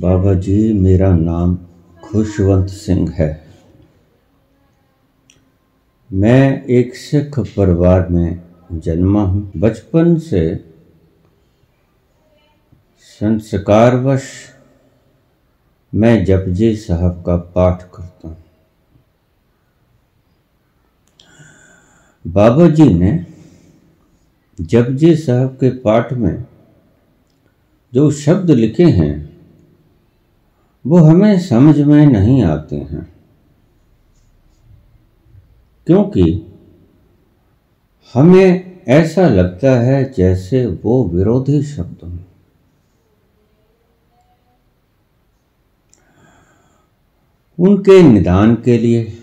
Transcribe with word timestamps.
बाबा 0.00 0.34
जी, 0.34 0.72
मेरा 0.72 1.16
नाम 1.16 1.58
खुशवंत 2.04 2.68
सिंह 2.68 3.12
है। 3.12 3.46
मैं 6.12 6.64
एक 6.64 6.94
सिख 6.94 7.38
परिवार 7.38 8.08
में 8.08 8.42
जन्मा 8.72 9.22
हूँ। 9.22 9.52
बचपन 9.56 10.18
से 10.18 10.56
संस्कारवश 13.00 14.22
मैं 15.94 16.24
जपजी 16.24 16.76
साहब 16.76 17.22
का 17.26 17.36
पाठ 17.36 17.82
करता 17.82 18.28
हूँ। 18.28 18.44
बाबा 22.26 22.68
जी 22.68 22.94
ने 22.94 23.26
जपजी 24.60 25.16
साहब 25.16 25.48
के 25.48 25.70
पाठ 25.70 26.12
में 26.12 26.44
जो 27.94 28.10
शब्द 28.10 28.50
लिखे 28.50 28.84
हैं 28.84 29.29
वो 30.86 30.98
हमें 30.98 31.40
समझ 31.40 31.80
में 31.80 32.06
नहीं 32.06 32.42
आते 32.42 32.76
हैं। 32.76 33.12
क्योंकि 35.86 36.52
हमें 38.14 38.82
ऐसा 38.88 39.28
लगता 39.28 39.80
है 39.80 40.12
जैसे 40.12 40.66
वो 40.66 41.08
विरोधी 41.08 41.62
शब्द 41.62 41.96
हों। 42.04 42.18
उनके 47.58 48.02
निदान 48.02 48.54
के 48.54 48.78
लिए 48.78 49.18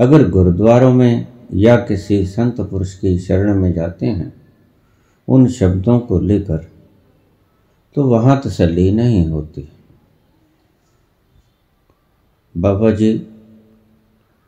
अगर 0.00 0.28
गुरुद्वारों 0.28 0.92
में 0.92 1.26
या 1.54 1.76
किसी 1.76 2.26
संत 2.26 2.60
पुरुष 2.60 2.98
की 2.98 3.18
शरण 3.18 3.60
में 3.60 3.72
जाते 3.72 4.06
हैं, 4.06 4.42
उन 5.28 5.48
शब्दों 5.48 6.00
को 6.00 6.18
लेकर 6.20 6.70
तो 7.94 8.04
वहाँ 8.04 8.40
तसल्ली 8.44 8.92
नहीं 8.92 9.26
होती। 9.26 9.68
बाबा 12.54 12.90
जी, 12.90 13.26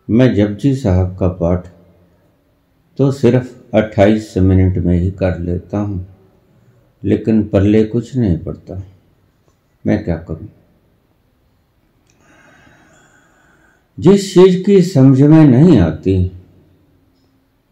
मैं 0.09 0.35
जपजी 0.35 0.75
साहब 0.75 1.17
का 1.17 1.29
पाठ 1.29 1.67
तो 2.99 3.11
सिर्फ़ 3.13 3.77
28 3.77 4.39
मिनट 4.39 4.79
में 4.79 4.95
ही 4.99 5.11
कर 5.11 5.39
लेता 5.39 5.79
हूँ, 5.79 6.07
लेकिन 7.05 7.43
पल्ले 7.49 7.85
कुछ 7.85 8.17
नहीं 8.17 8.39
पड़ता। 8.39 8.83
मैं 9.85 10.05
क्या 10.05 10.17
करूँ? 10.17 10.49
जिस 13.99 14.35
चीज़ 14.35 14.63
की 14.65 14.83
समझ 14.83 15.21
में 15.23 15.45
नहीं 15.45 15.79
आती, 15.79 16.33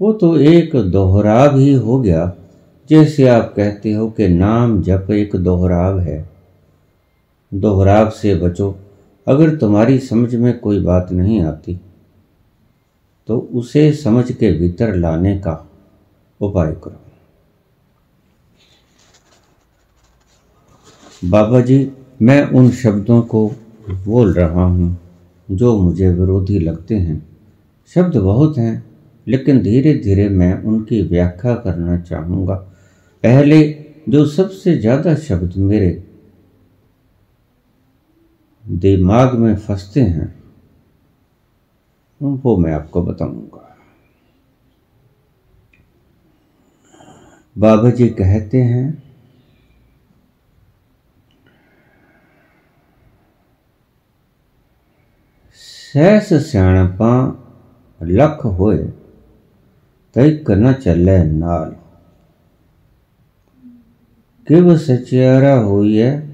वो 0.01 0.13
तो 0.13 0.37
एक 0.39 0.77
दोहराव 0.77 1.59
ही 1.59 1.73
हो 1.75 2.01
गया, 2.01 2.33
जैसे 2.91 3.29
आप 3.29 3.53
कहते 3.57 3.93
हो 3.93 4.11
कि 4.11 4.29
नाम 4.29 4.83
जप 4.83 5.11
एक 5.11 5.37
दोहराव 5.37 6.01
है। 6.01 6.29
दोहराव 7.53 8.11
से 8.11 8.35
बचो। 8.35 8.77
अगर 9.29 9.55
तुम्हारी 9.57 9.99
समझ 9.99 10.35
में 10.35 10.59
कोई 10.59 10.81
बात 10.81 11.13
नहीं 11.13 11.41
आती 11.43 11.79
तो 13.29 13.39
उसे 13.55 13.93
समझ 13.95 14.31
के 14.33 14.53
भीतर 14.53 14.95
लाने 14.95 15.37
का 15.39 15.53
उपाय 16.41 16.73
करो। 16.85 17.01
बाबा 21.23 21.61
जी, 21.61 21.91
मैं 22.23 22.43
उन 22.51 22.71
शब्दों 22.73 23.21
को 23.23 23.47
बोल 24.05 24.33
रहा 24.35 24.65
हूँ 24.65 24.97
जो 25.49 25.77
मुझे 25.79 26.09
विरोधी 26.11 26.59
लगते 26.59 26.95
हैं। 26.95 27.23
शब्द 27.93 28.17
बहुत 28.17 28.59
हैं, 28.59 28.85
लेकिन 29.27 29.63
धीरे 29.63 29.95
धीरे 29.95 30.29
मैं 30.29 30.63
उनकी 30.63 31.03
व्याख्या 31.03 31.55
करना 31.57 32.01
चाहूँगा। 32.01 32.55
पहले, 33.25 33.63
जो 34.09 34.25
सबसे 34.27 34.77
ज़्यादा 34.77 35.15
शब्द 35.17 35.57
मेरे 35.59 35.91
दिमाग 38.69 39.35
में 39.35 39.57
फंसते 39.57 40.01
हैं, 40.01 40.35
वो 42.21 42.57
मैं 42.57 42.73
आपको 42.73 43.03
बताऊँगा। 43.03 43.65
बाबा 47.57 47.91
जी 47.91 48.09
कहते 48.09 48.63
हैं 48.63 49.03
सहस 55.59 56.33
सियाणपा 56.43 57.13
लख 58.01 58.45
होए 58.59 58.79
तैक 60.15 60.51
न 60.51 60.73
चले 60.73 61.23
नाल। 61.25 61.77
किव 64.47 64.77
सचियारा 64.77 65.55
होइए 65.55 66.28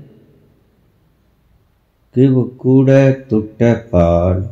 किव 2.15 2.45
कूड़े 2.59 3.13
टुटे 3.13 3.75
पाल 3.75 4.51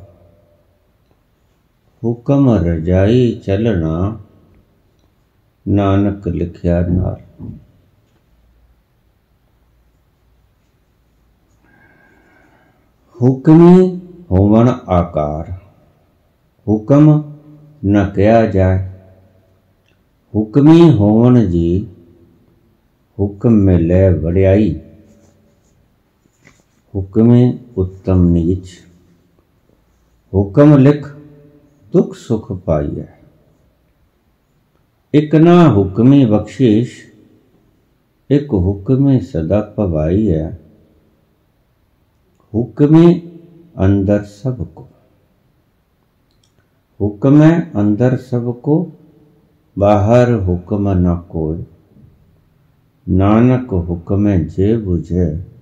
हुक्म 2.02 2.50
रजाई 2.50 3.40
चलना, 3.44 4.24
नानक 5.68 6.28
लिखिया 6.28 6.80
नाल। 6.80 7.44
हुक्मी 13.22 14.02
होवन 14.30 14.68
आकार। 14.68 15.60
हुक्म 16.68 17.34
न 17.84 18.12
किया 18.16 18.46
जाए। 18.46 19.10
हुक्मी 20.34 20.92
होवन 20.92 21.50
जी 21.50 21.88
हुक्म 23.18 23.52
में 23.52 23.78
ले 23.78 24.10
वड़ियाई। 24.10 24.80
हुक्म 26.94 27.58
उत्तम 27.76 28.18
नीच। 28.18 28.68
हुक्म 30.34 30.76
लिख, 30.78 31.06
दुख 31.92 32.14
सुख 32.14 32.52
पाइए। 32.52 33.08
एक 35.14 35.34
ना 35.34 35.64
हुक्मी 35.64 36.26
बख्शिश, 36.26 37.12
एक 38.30 38.50
हुक्म 38.50 39.18
सदा 39.18 39.60
पवाई 39.60 40.26
है 40.26 40.60
हुक्म 42.54 43.14
अंदर 43.76 44.22
सबको। 44.22 44.88
हुक्म 47.00 47.40
अंदर 47.60 48.16
सबको, 48.16 48.92
बाहर 49.78 50.32
हुक्म 50.32 50.88
न 50.88 51.16
कोई। 51.16 51.66
नानक 53.08 53.70
हुक्म 53.70 54.38
जे 54.38 54.76
बुझे 54.76 55.52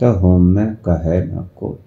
तो 0.00 0.12
होम 0.12 0.42
में, 0.42 0.76
कहे 0.76 1.24
न 1.24 1.50
कोई। 1.56 1.78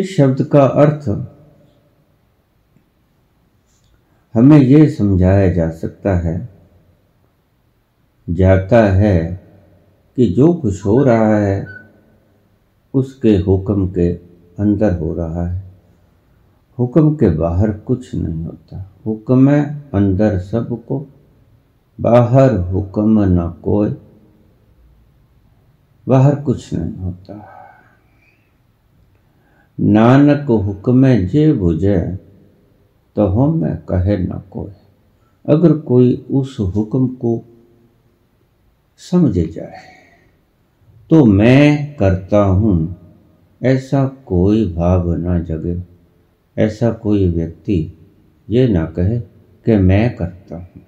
इस 0.00 0.16
शब्द 0.16 0.42
का 0.42 0.64
अर्थ 0.64 1.08
हमें 4.34 4.58
यह 4.58 4.90
समझाया 4.90 5.52
जा 5.52 5.70
सकता 5.70 6.16
है, 6.16 6.48
जाता 8.30 8.82
है 8.82 9.44
कि 10.16 10.26
जो 10.26 10.52
कुछ 10.52 10.84
हो 10.84 11.02
रहा 11.02 11.36
है, 11.38 11.66
उसके 12.94 13.36
हुक्म 13.36 13.88
के 13.88 14.12
अंदर 14.58 14.98
हो 14.98 15.14
रहा 15.14 15.46
है। 15.46 15.62
हुक्म 16.78 17.14
के 17.14 17.28
बाहर 17.30 17.72
कुछ 17.72 18.14
नहीं 18.14 18.44
होता। 18.44 18.92
हुक्म 19.06 19.50
है 19.50 19.90
अंदर 19.94 20.38
सबको, 20.38 21.06
बाहर 22.00 22.56
हुक्म 22.56 23.20
न 23.24 23.50
कोई। 23.64 23.96
बाहर 26.08 26.34
कुछ 26.34 26.72
नहीं 26.74 26.94
होता। 26.96 27.34
नानक 29.78 30.50
हुक्म 30.66 31.14
जे 31.26 31.52
बुझे 31.52 31.98
तो 33.16 33.26
हम 33.26 33.62
कहे 33.88 34.16
न 34.18 34.42
कोई 34.50 34.72
अगर 35.44 35.72
कोई 35.82 36.14
उस 36.30 36.56
हुक्म 36.74 37.06
को 37.16 37.40
समझ 39.00 39.32
जाए 39.34 39.82
तो 41.10 41.24
मैं 41.24 41.94
करता 41.96 42.42
हूँ। 42.44 42.74
ऐसा 43.60 44.04
कोई 44.26 44.64
भाव 44.72 45.12
ना 45.14 45.38
जगे, 45.40 45.76
ऐसा 46.56 46.90
कोई 46.92 47.28
व्यक्ति 47.28 47.80
ये 48.48 48.66
ना 48.68 48.84
कहे 48.90 49.18
कि 49.66 49.76
मैं 49.78 50.14
करता 50.16 50.56
हूँ। 50.56 50.82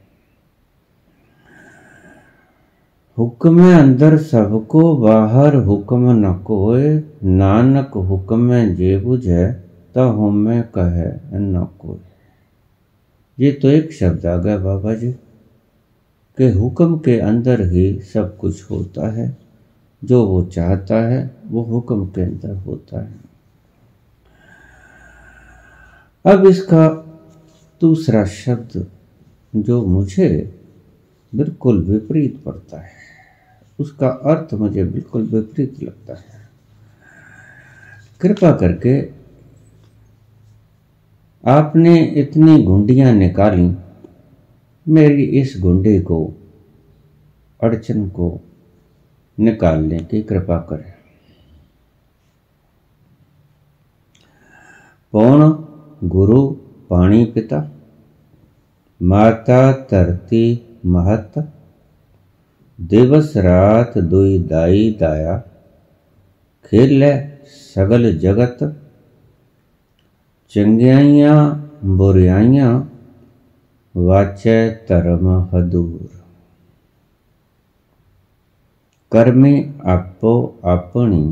हुक्म 3.21 3.73
अंदर 3.75 4.17
सबको 4.17 4.97
बाहर 4.97 5.55
हुक्म 5.55 6.11
न 6.11 6.33
कोय 6.35 7.03
नानक 7.25 7.91
हुक्म 7.95 8.61
जे 8.75 8.97
बुझे 8.99 9.47
तो 9.95 10.09
हम 10.09 10.63
कहे 10.63 11.09
न 11.39 11.67
कोई 11.79 11.99
ये 13.39 13.53
तो 13.53 13.69
एक 13.69 13.93
शब्द 13.93 14.27
आ 14.27 14.37
गया 14.37 14.59
बाबा 14.59 14.95
जी, 14.95 15.13
के 16.39 16.49
हुक्म 16.51 16.97
के 16.99 17.19
अंदर 17.21 17.61
ही 17.61 18.01
सब 18.01 18.37
कुछ 18.37 18.71
होता 18.71 19.11
है। 19.11 19.37
जो 20.05 20.27
वो 20.27 20.43
चाहता 20.45 21.03
है, 21.09 21.37
वो 21.47 21.63
हुक्म 21.63 22.07
के 22.07 22.23
अंदर 22.23 22.55
होता 22.57 23.01
है। 23.01 23.21
अब 26.25 26.47
इसका 26.47 26.89
दूसरा 27.81 28.25
शब्द 28.25 28.87
जो 29.57 29.87
मुझे 29.87 30.59
बिल्कुल 31.35 31.85
विपरीत 31.85 32.43
पड़ता 32.45 32.81
है। 32.81 33.00
उसका 33.81 34.09
अर्थ 34.09 34.55
मुझे 34.55 34.85
बिल्कुल 34.85 35.23
विपरीत 35.23 35.83
लगता 35.83 36.15
है। 36.15 36.49
कृपा 38.21 38.53
करके 38.53 39.01
आपने 41.45 42.05
इतनी 42.05 42.63
गुंडियाँ 42.63 43.13
निकाली, 43.13 43.77
मेरी 44.89 45.23
इस 45.23 45.55
गुंडे 45.61 46.01
को, 46.01 46.35
अड़चन 47.63 48.09
को 48.09 48.41
निकालने 49.39 49.99
की 49.99 50.23
कृपा 50.23 50.59
करें। 50.59 50.93
पौण 55.13 55.53
गुरु 56.09 56.51
पाणी 56.91 57.25
पिता 57.25 57.71
माता 59.03 59.73
धरती 59.73 60.77
महत 60.87 61.53
दिवस 62.81 63.33
रात 63.37 63.97
दुई 64.11 64.39
दाई 64.51 64.85
दाया 65.01 65.37
खेल 66.65 67.03
सगल 67.57 68.13
जगत 68.19 68.63
चंगियाइयाँ 70.53 71.37
बुरियाइयाँ 71.99 72.73
वाचै 73.95 74.59
धर्म 74.89 75.29
हदूर 75.53 76.09
कर्मी 79.13 79.55
आपो 79.93 80.35
अपनी 80.73 81.23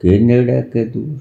के 0.00 0.18
नेड़े 0.20 0.60
के 0.72 0.84
दूर 0.90 1.20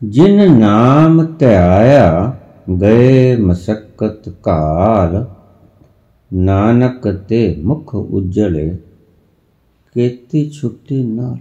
जिन 0.00 0.40
नाम 0.58 1.24
त्याया 1.38 2.06
गए 2.68 3.36
मसक्कत 3.36 4.22
काल, 4.26 5.26
नानक 6.34 7.06
ते 7.28 7.62
मुख 7.62 7.94
उज्जले 7.94 8.68
केती 9.96 10.50
छुट्टी 10.50 11.04
नाल 11.04 11.40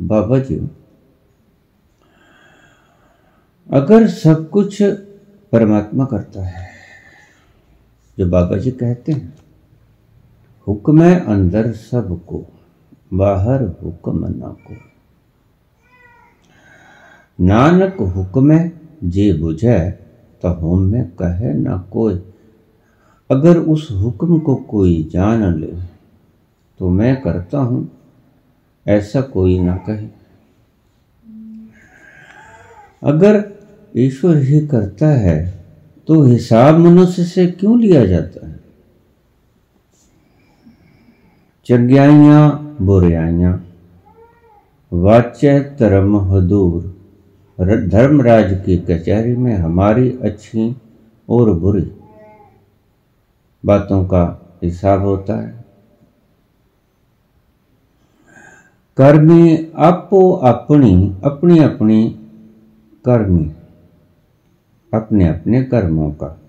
बाबा 0.00 0.38
जी, 0.38 0.70
अगर 3.70 4.06
सब 4.06 4.50
कुछ 4.50 4.82
परमात्मा 5.52 6.04
करता 6.04 6.42
है, 6.44 6.68
जो 8.18 8.26
बाबा 8.26 8.56
जी 8.56 8.70
कहते 8.70 9.12
हैं, 9.12 9.34
हुक्म 10.66 11.02
है 11.02 11.24
अंदर 11.26 11.72
सबको, 11.72 12.46
बाहर 13.14 13.62
हुक्म 13.62 14.26
ना 14.26 14.48
को। 14.48 14.76
नानक 17.40 17.96
हुक्म 18.00 18.52
जे 19.04 19.32
बुझे 19.32 19.78
तो 20.42 20.48
हम 20.48 20.82
में 20.82 21.04
कहे 21.12 21.52
ना 21.54 21.76
कोई। 21.92 22.14
अगर 23.30 23.58
उस 23.58 23.88
हुक्म 23.92 24.38
को 24.38 24.54
कोई 24.70 25.02
जान 25.12 25.42
ले 25.60 25.72
तो 26.80 26.88
मैं 26.90 27.20
करता 27.22 27.58
हूँ, 27.58 27.88
ऐसा 28.86 29.20
कोई 29.20 29.58
ना 29.58 29.76
कहे। 29.88 30.08
अगर 33.02 33.44
ईश्वर 33.94 34.36
ही 34.36 34.66
करता 34.66 35.08
है 35.08 35.38
तो 36.08 36.22
हिसाब 36.22 36.78
मनुष्य 36.78 37.24
से 37.24 37.46
क्यों 37.48 37.78
लिया 37.80 38.04
जाता 38.06 38.46
है? 38.46 38.54
चंग्याइया, 41.66 42.48
बुराइयाँ, 42.82 43.64
वाच्य 44.92 45.58
धर्म 45.80 46.16
हदूर। 46.30 46.95
धर्मराज 47.60 48.62
की 48.66 48.76
कचहरी 48.76 49.36
में 49.36 49.54
हमारी 49.56 50.18
अच्छी 50.22 50.76
और 51.28 51.52
बुरी 51.52 51.92
बातों 53.66 54.04
का 54.04 54.54
हिसाब 54.62 55.00
होता 55.00 55.40
है। 55.40 55.64
कर्मी 58.96 59.72
आपो 59.76 60.32
अपनी 60.32 61.16
अपनी 61.24 61.58
अपनी 61.58 62.08
कर्मी, 63.04 63.52
अपने 64.94 65.28
अपने 65.28 65.62
कर्मों 65.64 66.10
का। 66.10 66.40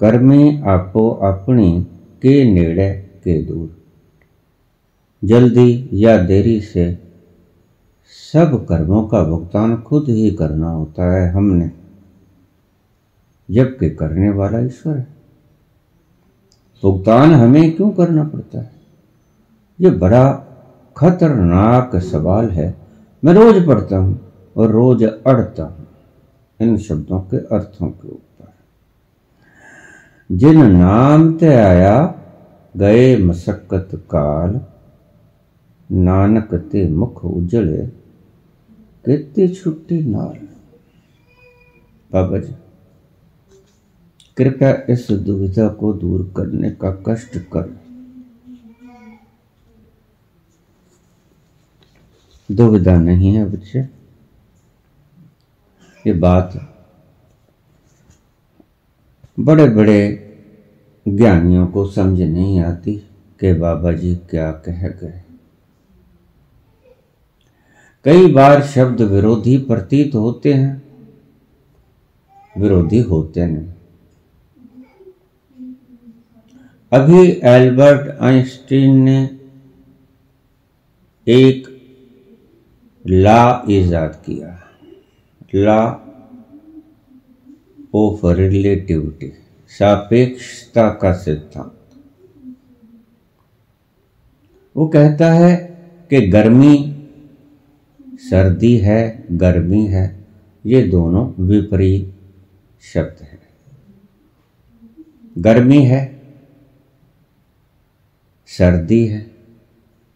कर्मी 0.00 0.62
आपो 0.62 1.10
अपनी 1.10 1.86
के 2.22 2.52
नेड़े, 2.52 2.90
के 2.94 3.42
दूर। 3.42 3.76
जल्दी 5.24 5.88
या 5.92 6.22
देरी 6.22 6.60
से 6.60 7.03
सब 8.14 8.66
कर्मों 8.68 9.02
का 9.08 9.22
भुगतान 9.24 9.76
खुद 9.76 10.08
ही 10.08 10.30
करना 10.30 10.70
होता 10.70 11.04
है 11.12 11.32
हमने, 11.32 11.70
जबकि 13.50 13.90
करने 13.90 14.30
वाला 14.30 14.58
ईश्वर 14.58 14.96
है। 14.96 15.06
भुगतान 16.82 17.32
हमें 17.32 17.76
क्यों 17.76 17.90
करना 17.90 18.24
पड़ता 18.24 18.58
है? 18.58 18.70
ये 19.80 19.90
बड़ा 19.90 20.32
खतरनाक 20.96 21.96
सवाल 21.96 22.50
है। 22.50 22.74
मैं 23.24 23.32
रोज 23.32 23.66
पढ़ता 23.66 23.96
हूँ 23.96 24.20
और 24.56 24.70
रोज 24.70 25.02
अड़ता 25.04 25.64
हूँ 25.64 25.86
इन 26.60 26.76
शब्दों 26.78 27.20
के 27.20 27.36
अर्थों 27.36 27.88
के 27.88 28.08
ऊपर। 28.08 28.52
जिन 30.32 30.70
नाम 30.70 31.32
ते 31.34 31.46
आया, 31.46 32.14
गए 32.76 33.16
मशक्कत 33.16 33.88
काल, 33.94 34.60
नानक 35.92 36.54
ते 36.72 36.88
मुख 36.88 37.24
उजले 37.24 38.03
कितनी 39.04 39.48
छुट्टी 39.48 40.00
नाल। 40.00 40.36
बाबा 42.10 42.38
जी, 42.38 42.54
कृपया 44.36 44.70
इस 44.90 45.10
दुविधा 45.10 45.68
को 45.68 45.92
दूर 45.92 46.32
करने 46.36 46.70
का 46.70 46.90
कष्ट 47.08 47.38
कर। 47.52 47.68
दुविधा 52.50 52.96
नहीं 52.96 53.34
है 53.34 53.44
बच्चे। 53.50 53.80
ये 56.04 56.12
बात 56.12 56.52
बड़े 59.40 59.68
बड़े 59.68 60.00
ज्ञानियों 61.08 61.66
को 61.66 61.86
समझ 61.90 62.20
नहीं 62.20 62.60
आती 62.60 62.96
कि 63.40 63.52
बाबा 63.52 63.92
जी 63.92 64.14
क्या 64.30 64.50
कह 64.66 64.88
गए। 64.88 65.23
कई 68.04 68.26
बार 68.26 68.62
शब्द 68.62 69.00
विरोधी 69.00 69.56
प्रतीत 69.58 70.14
होते 70.14 70.52
हैं, 70.52 70.82
विरोधी 72.58 73.00
होते 73.00 73.46
नहीं। 73.46 73.68
अभी 76.92 77.40
एल्बर्ट 77.44 78.20
आइंस्टीन 78.20 78.96
ने 78.96 79.30
एक 81.26 81.68
ला 83.06 83.64
ईजाद 83.70 84.22
किया, 84.26 84.60
ला 85.54 85.82
ऑफ़ 87.94 88.26
रिलेटिविटी, 88.26 89.32
सापेक्षता 89.68 90.88
का 90.90 91.12
सिद्धांत। 91.12 91.78
वो 94.76 94.86
कहता 94.88 95.32
है 95.32 95.56
कि 96.10 96.20
गर्मी 96.20 96.93
सर्दी 98.30 98.76
है, 98.76 99.26
गर्मी 99.32 99.86
है, 99.86 100.24
ये 100.66 100.82
दोनों 100.82 101.44
विपरीत 101.46 102.14
शब्द 102.94 103.22
हैं। 103.22 103.38
गर्मी 105.38 105.82
है, 105.82 106.22
सर्दी 108.46 109.06
है, 109.06 109.30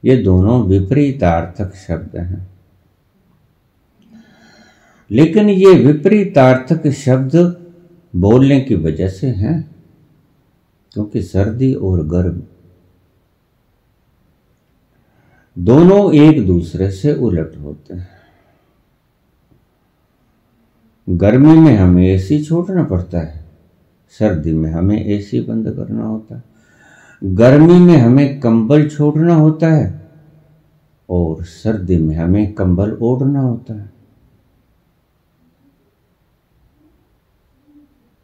ये 0.04 0.16
दोनों 0.16 0.64
विपरीतार्थक 0.64 1.74
शब्द 1.74 2.16
हैं। 2.16 2.48
लेकिन 5.10 5.50
ये 5.50 5.74
विपरीतार्थक 5.74 6.86
शब्द 6.88 7.36
बोलने 8.16 8.60
की 8.60 8.74
वजह 8.74 9.08
से 9.08 9.26
हैं, 9.26 9.70
क्योंकि 10.92 11.22
सर्दी 11.22 11.74
और 11.74 12.06
गर्म 12.06 12.42
दोनों 15.58 16.12
एक 16.14 16.46
दूसरे 16.46 16.90
से 16.90 17.14
उलट 17.14 17.56
होते 17.56 17.94
हैं। 17.94 18.08
गर्मी 21.08 21.54
में 21.54 21.76
हमें 21.76 22.02
एसी 22.04 22.42
छोड़ना 22.44 22.84
पड़ता 22.84 23.20
है, 23.20 23.44
सर्दी 24.08 24.52
में 24.52 24.70
हमें 24.70 25.04
एसी 25.06 25.40
बंद 25.40 25.70
करना 25.76 26.04
होता 26.04 26.36
है। 26.36 26.42
गर्मी 27.22 27.78
में 27.78 27.96
हमें 27.96 28.40
कंबल 28.40 28.88
छोड़ना 28.88 29.34
होता 29.34 29.66
है 29.66 30.10
और 31.08 31.44
सर्दी 31.44 31.96
में 31.96 32.16
हमें 32.16 32.52
कंबल 32.52 32.92
ओढ़ना 32.92 33.40
होता 33.40 33.74
है। 33.74 33.90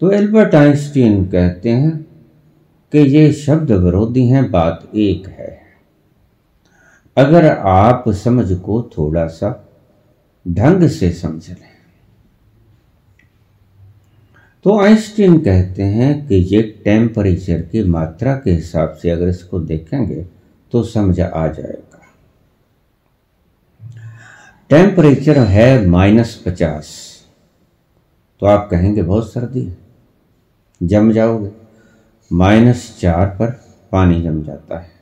तो 0.01 0.11
एल्बर्ट 0.11 0.55
आइंस्टीन 0.55 1.25
कहते 1.27 1.71
हैं 1.71 1.97
कि 2.93 2.99
ये 2.99 3.33
शब्द 3.33 3.73
विरोधी 3.73 4.27
हैं, 4.27 4.51
बात 4.51 4.91
एक 4.95 5.29
है। 5.29 5.64
अगर 7.17 7.59
आप 7.59 8.05
समझ 8.09 8.59
को 8.59 8.83
थोड़ा 8.83 9.27
सा 9.27 9.69
ढंग 10.49 10.89
से 10.89 11.13
समझ 11.13 11.51
लें। 11.51 11.75
तो 14.65 14.81
आइंस्टीन 14.81 15.39
कहते 15.39 15.83
हैं 15.83 16.29
कि 16.29 16.35
ये 16.35 16.63
टेम्परेचर 16.85 17.63
की 17.63 17.85
मात्रा 17.85 18.35
के 18.37 18.51
हिसाब 18.51 18.91
से 18.91 19.11
अगर 19.11 19.29
इसको 19.29 19.61
देखेंगे 19.61 20.27
तो 20.73 20.83
समझ 20.83 21.21
आ 21.21 21.47
जाएगा। 21.47 22.01
टेम्परेचर 24.71 25.39
है 25.39 25.87
माइनस 25.87 26.43
पचास। 26.47 27.15
तो 28.41 28.47
आप 28.47 28.69
कहेंगे 28.71 29.03
बहुत 29.03 29.33
सर्दी 29.33 29.65
है। 29.65 29.77
जम 30.83 31.13
जाओगे। 31.13 31.51
माइनस 32.33 32.99
चार 33.01 33.27
पर 33.27 33.51
पानी 33.93 34.23
जम 34.23 34.43
जाता 34.43 34.79
है। 34.79 34.94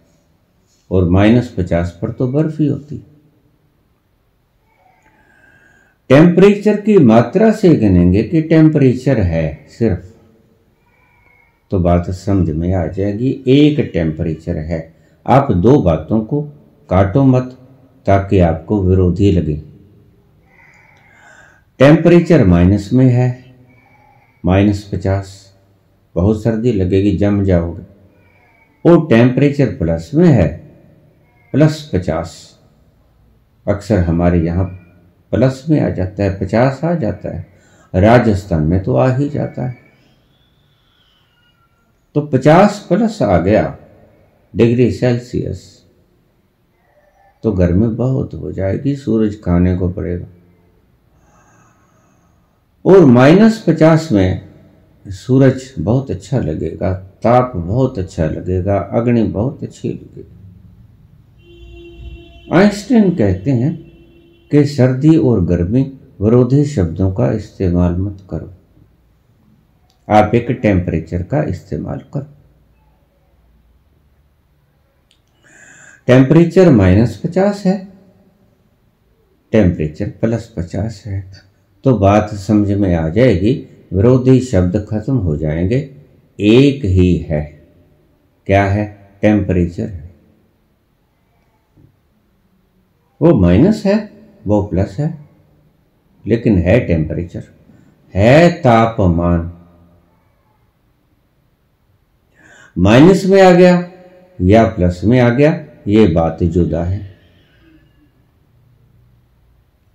और 0.92 1.08
माइनस 1.08 1.54
पचास 1.58 1.99
पर 2.02 2.11
तो 2.11 2.28
बर्फ़ 2.28 2.62
ही 2.62 2.68
होती। 2.68 3.06
टेम्परेचर 6.08 6.80
की 6.80 6.99
मात्रा 6.99 7.50
से 7.50 7.76
गिनेंगे 7.76 8.22
कि 8.22 8.42
टेम्परेचर 8.42 9.18
है 9.18 9.66
सिर्फ़। 9.78 10.12
तो 11.70 11.78
बात 11.78 12.11
समझ 12.11 12.50
में 12.50 12.75
आ 12.75 12.87
जाएगी, 12.87 13.44
एक 13.46 13.90
टेम्परेचर 13.92 14.56
है। 14.56 14.94
आप 15.26 15.52
दो 15.52 15.82
बातों 15.82 16.20
को 16.20 16.42
काटो 16.90 17.25
मत, 17.25 17.58
ताकि 18.06 18.38
आपको 18.38 18.82
विरोधी 18.82 19.32
लगे। 19.32 19.62
टेम्परेचर 21.78 22.46
माइनस 22.46 22.90
में 22.92 23.06
है, 23.06 23.44
माइनस 24.44 24.90
पचास। 24.92 25.54
बहुत 26.14 26.42
सर्दी 26.42 26.72
लगेगी, 26.72 27.16
जम 27.16 27.44
जाओगे। 27.44 27.82
और 28.90 29.06
टेम्परेचर 29.08 29.66
प्लस 29.66 30.11
में 30.14 30.28
है 30.28 30.62
प्लस 31.52 31.90
पचास। 31.92 32.59
अक्सर 33.68 33.99
हमारे 33.99 34.40
यहाँ 34.40 34.64
प्लस 35.30 35.64
में 35.71 35.80
आ 35.80 35.88
जाता 35.88 36.23
है, 36.23 36.40
पचास 36.40 36.85
आ 36.85 36.94
जाता 36.94 37.37
है। 37.37 37.47
राजस्थान 37.94 38.62
में 38.62 38.82
तो 38.82 38.97
आ 38.97 39.16
ही 39.16 39.28
जाता 39.28 39.66
है। 39.66 39.76
तो 42.14 42.21
पचास 42.21 42.87
प्लस 42.88 43.23
आ 43.23 43.38
गया, 43.38 43.78
डिग्री 44.56 44.92
सेल्सियस। 44.92 45.82
तो 47.42 47.52
गर्मी 47.52 47.87
बहुत 47.87 48.35
हो 48.35 48.52
जाएगी, 48.52 48.97
सूरज 48.97 49.42
खाने 49.44 49.76
को 49.76 49.88
पड़ेगा। 49.88 50.26
और 52.85 53.04
माइनस 53.04 53.64
पचास 53.68 54.12
में 54.12 54.49
सूरज 55.06 55.75
बहुत 55.78 56.11
अच्छा 56.11 56.38
लगेगा, 56.38 56.92
ताप 56.94 57.52
बहुत 57.56 57.99
अच्छा 57.99 58.25
लगेगा, 58.25 58.78
अग्नि 58.78 59.23
बहुत 59.23 59.62
अच्छी 59.62 59.88
लगेगी। 59.88 60.41
आइंस्टीन 62.52 63.14
कहते 63.14 63.50
हैं 63.50 63.92
कि 64.50 64.64
सर्दी 64.64 65.16
और 65.16 65.44
गर्मी 65.44 65.82
विरोधी 66.21 66.64
शब्दों 66.64 67.12
का 67.12 67.32
इस्तेमाल 67.32 67.97
मत 67.97 68.26
करो। 68.30 68.54
आप 70.09 70.35
एक 70.35 70.50
टेम्परेचर 70.50 71.23
का 71.23 71.42
इस्तेमाल 71.42 71.99
करो। 71.99 72.26
टेम्परेचर 76.06 76.71
माइनस 76.71 77.16
पचास 77.16 77.62
है। 77.66 77.88
टेम्परेचर 79.52 80.09
प्लस 80.09 80.54
पचास 80.56 81.02
है। 81.06 81.32
तो 81.85 81.99
बात 81.99 82.35
समझ 82.35 82.73
में 82.73 82.94
आ 82.94 83.09
जाएगी, 83.09 83.66
विरोधी 83.92 84.40
शब्द 84.40 84.87
खत्म 84.90 85.16
हो 85.16 85.37
जाएँगे। 85.37 85.94
एक 86.40 86.85
ही 86.85 87.16
है। 87.16 87.62
क्या 88.47 88.64
है? 88.64 89.11
टेम्परेचर 89.23 89.87
है। 89.87 90.01
वो 93.23 93.35
माइनस 93.35 93.83
है, 93.87 94.12
वो 94.47 94.62
प्लस 94.62 94.97
है। 94.99 95.19
लेकिन 96.26 96.59
है 96.59 96.81
टेम्परेचर 96.81 97.45
है 98.14 98.52
तापमान। 98.52 99.52
माइनस 102.79 103.26
में 103.26 103.43
आ 103.43 103.50
गया 103.50 103.91
या 104.41 104.64
प्लस 104.64 105.00
में 105.05 105.21
आ 105.21 105.31
गया, 105.31 105.67
ये 105.88 106.07
बात 106.07 106.43
जुदा 106.43 106.85
है। 106.85 107.19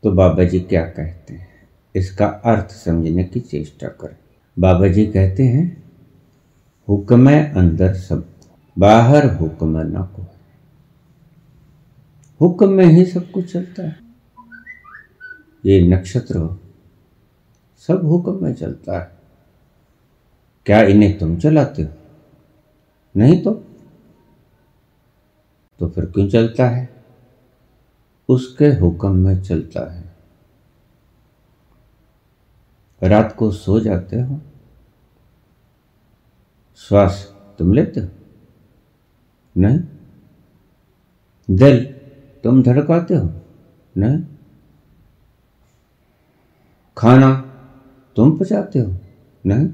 तो 0.03 0.11
बाबा 0.11 0.43
जी 0.43 0.59
क्या 0.59 0.83
कहते 0.85 1.33
हैं? 1.33 1.47
इसका 1.95 2.25
अर्थ 2.25 2.69
समझने 2.69 3.23
की 3.23 3.39
चेष्टा 3.39 3.87
करें। 3.87 4.17
बाबा 4.59 4.87
जी 4.87 5.05
कहते 5.05 5.43
हैं, 5.43 5.83
हुक्म 6.89 7.43
अंदर 7.43 7.93
सब, 7.93 8.29
बाहर 8.79 9.25
हुक्म 9.25 9.77
न 9.77 10.09
को। 10.15 10.26
हुक्म 12.41 12.69
में 12.69 12.85
ही 12.85 13.05
सब 13.05 13.31
कुछ 13.31 13.53
चलता 13.53 13.83
है। 13.83 13.99
ये 15.65 15.87
नक्षत्र 15.87 16.59
सब 17.77 18.01
हुक्म 18.05 18.43
में 18.43 18.53
चलता 18.53 18.99
है। 18.99 19.17
क्या 20.65 20.81
इन्हें 20.81 21.19
तुम 21.19 21.37
चलाते 21.37 21.81
हो? 21.81 21.93
नहीं 23.17 23.43
तो? 23.43 23.53
तो 25.79 25.89
फिर 25.89 26.05
क्यों 26.05 26.29
चलता 26.29 26.69
है? 26.69 27.05
उसके 28.29 28.65
हुक्म 28.65 29.15
में 29.15 29.41
चलता 29.41 29.93
है। 29.93 30.15
रात 33.03 33.35
को 33.39 33.51
सो 33.51 33.79
जाते 33.79 34.21
हो? 34.21 34.41
श्वास 36.75 37.35
तुम 37.59 37.73
लेते 37.73 37.99
हो? 37.99 38.07
नहीं। 39.57 39.79
दिल 41.57 41.96
तुम 42.47 42.61
धड़काते 42.63 43.15
हो 43.15 43.29
नहीं 43.95 44.23
खाना 46.97 47.31
तुम 48.15 48.31
पचाते 48.37 48.79
हो 48.79 48.93
नहीं 49.45 49.69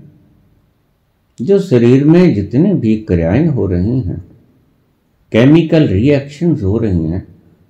जो 1.42 1.60
शरीर 1.60 2.06
में 2.06 2.34
जितने 2.36 2.74
भी 2.74 2.96
क्रियाएँ 2.98 3.48
हो 3.48 3.66
रही 3.66 4.00
हैं, 4.02 4.18
केमिकल 5.32 5.88
रिएक्शंस 5.88 6.64
हो 6.64 6.78
रही 6.78 7.06
हैं 7.06 7.28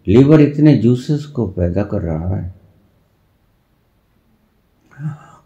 लीवर 0.08 0.42
इतने 0.42 0.76
जूसेस 0.78 1.26
को 1.26 1.48
पैदा 1.48 1.84
कर 1.84 2.02
रहा 2.02 2.36
है। 2.36 2.54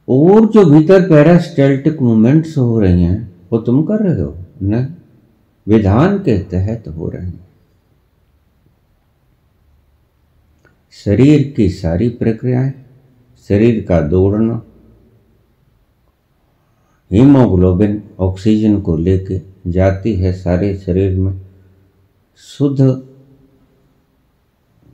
और 0.09 0.45
जो 0.47 0.65
भीतर 0.65 1.09
पैरास्टेल्टिक 1.09 2.01
मूवमेंट्स 2.01 2.57
हो 2.57 2.79
रही 2.79 3.03
हैं, 3.03 3.33
वो 3.51 3.59
तुम 3.59 3.83
कर 3.83 4.03
रहे 4.03 4.21
हो 4.21 4.37
नहीं 4.61 4.87
विधान 5.67 6.17
के 6.19 6.37
तहत 6.39 6.87
हो 6.87 7.09
रहे 7.09 7.25
हैं। 7.25 7.47
शरीर 11.06 11.54
की 11.58 11.70
सारी 11.70 12.10
प्रक्रियाएँ, 12.10 12.74
शरीर 13.50 13.86
का 13.89 14.00
दौड़ना, 14.01 14.62
हीमोग्लोबिन 17.12 18.01
ऑक्सीजन 18.20 18.82
को 18.82 18.98
लेके 18.98 19.42
जाती 19.72 20.16
है 20.16 20.34
सारे 20.34 20.77
शरीर 20.77 21.18
में, 21.20 21.42
शुद्ध 22.36 23.04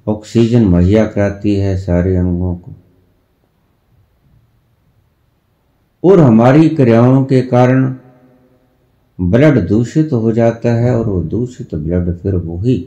ऑक्सीजन 0.07 0.65
मुहैया 0.65 1.05
कराती 1.07 1.55
है 1.55 1.77
सारे 1.77 2.15
अंगों 2.15 2.55
को। 2.55 2.71
और 6.03 6.19
हमारी 6.19 6.69
क्रियाओं 6.69 7.25
के 7.25 7.41
कारण 7.41 7.95
ब्लड 9.21 9.67
दूषित 9.67 10.13
हो 10.13 10.31
जाता 10.31 10.73
है 10.73 10.95
और 10.95 11.09
वो 11.09 11.21
दूषित 11.21 11.75
ब्लड 11.75 12.17
फिर 12.17 12.35
वही 12.35 12.77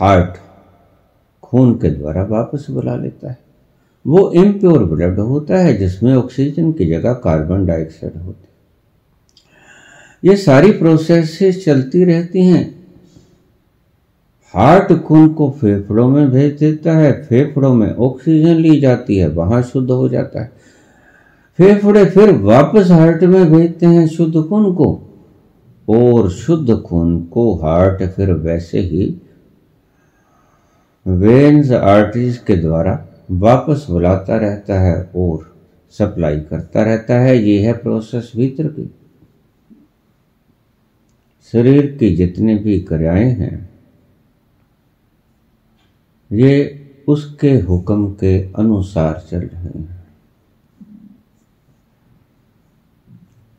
हार्ट 0.00 0.45
खून 1.46 1.74
के 1.74 1.90
द्वारा 1.90 2.24
वापस 2.24 2.66
बुला 2.70 2.96
लेता 2.96 3.30
है। 3.30 3.38
वो 4.06 4.30
इम्प्योर 4.30 4.84
ब्लड 4.84 5.18
होता 5.18 5.58
है, 5.58 5.76
जिसमें 5.76 6.14
ऑक्सीजन 6.14 6.72
की 6.72 6.86
जगह 6.86 7.12
कार्बन 7.12 7.66
डाइऑक्साइड 7.66 8.16
होती 8.16 8.42
है। 8.42 8.46
ये 10.30 10.36
सारी 10.36 10.72
प्रोसेस 10.72 11.64
चलती 11.64 12.04
रहती 12.04 12.44
हैं। 12.44 12.86
हार्ट 14.54 14.92
खून 14.92 15.28
को 15.28 15.50
फेफड़ों 15.50 16.08
में 16.08 16.30
भेज 16.30 16.58
देता 16.58 16.92
है, 16.92 17.22
फेफड़ों 17.22 17.74
में 17.74 17.94
ऑक्सीजन 17.94 18.54
ली 18.54 18.80
जाती 18.80 19.16
है, 19.16 19.28
वहाँ 19.28 19.62
शुद्ध 19.62 19.90
हो 19.90 20.08
जाता 20.08 20.40
है। 20.40 20.52
फेफड़े 21.56 22.04
फिर 22.04 22.32
वापस 22.32 22.90
हार्ट 22.90 23.24
में 23.24 23.52
भेजते 23.52 23.86
हैं 23.86 24.08
शुद्ध 24.08 24.48
खून 24.48 24.74
को। 24.74 25.00
और 25.88 26.30
शुद्ध 26.30 26.76
खून 26.76 27.22
को 27.22 27.54
हार्ट 27.54 28.02
फिर 28.02 28.32
वैसे 28.32 28.80
ही 28.80 29.16
वेन्स 31.06 31.70
आर्टरीज 31.70 32.38
के 32.38 32.56
द्वारा 32.56 32.94
वापस 33.30 33.86
बुलाता 33.90 34.36
रहता 34.36 34.80
है 34.80 35.02
और 35.16 35.54
सप्लाई 35.90 36.40
करता 36.40 36.82
रहता 36.82 37.18
है। 37.20 37.36
ये 37.38 37.58
है 37.60 37.72
प्रोसेस 37.72 38.32
भीतर 38.36 38.68
की। 38.68 38.90
शरीर 41.52 41.86
की 41.96 42.14
जितनी 42.16 42.54
भी 42.54 42.78
क्रियाएँ 42.80 43.30
हैं, 43.30 43.70
ये 46.30 46.82
उसके 47.08 47.52
हुक्म 47.60 48.10
के 48.12 48.40
अनुसार 48.52 49.24
चल 49.30 49.38
रहे 49.38 49.62
हैं। 49.62 50.06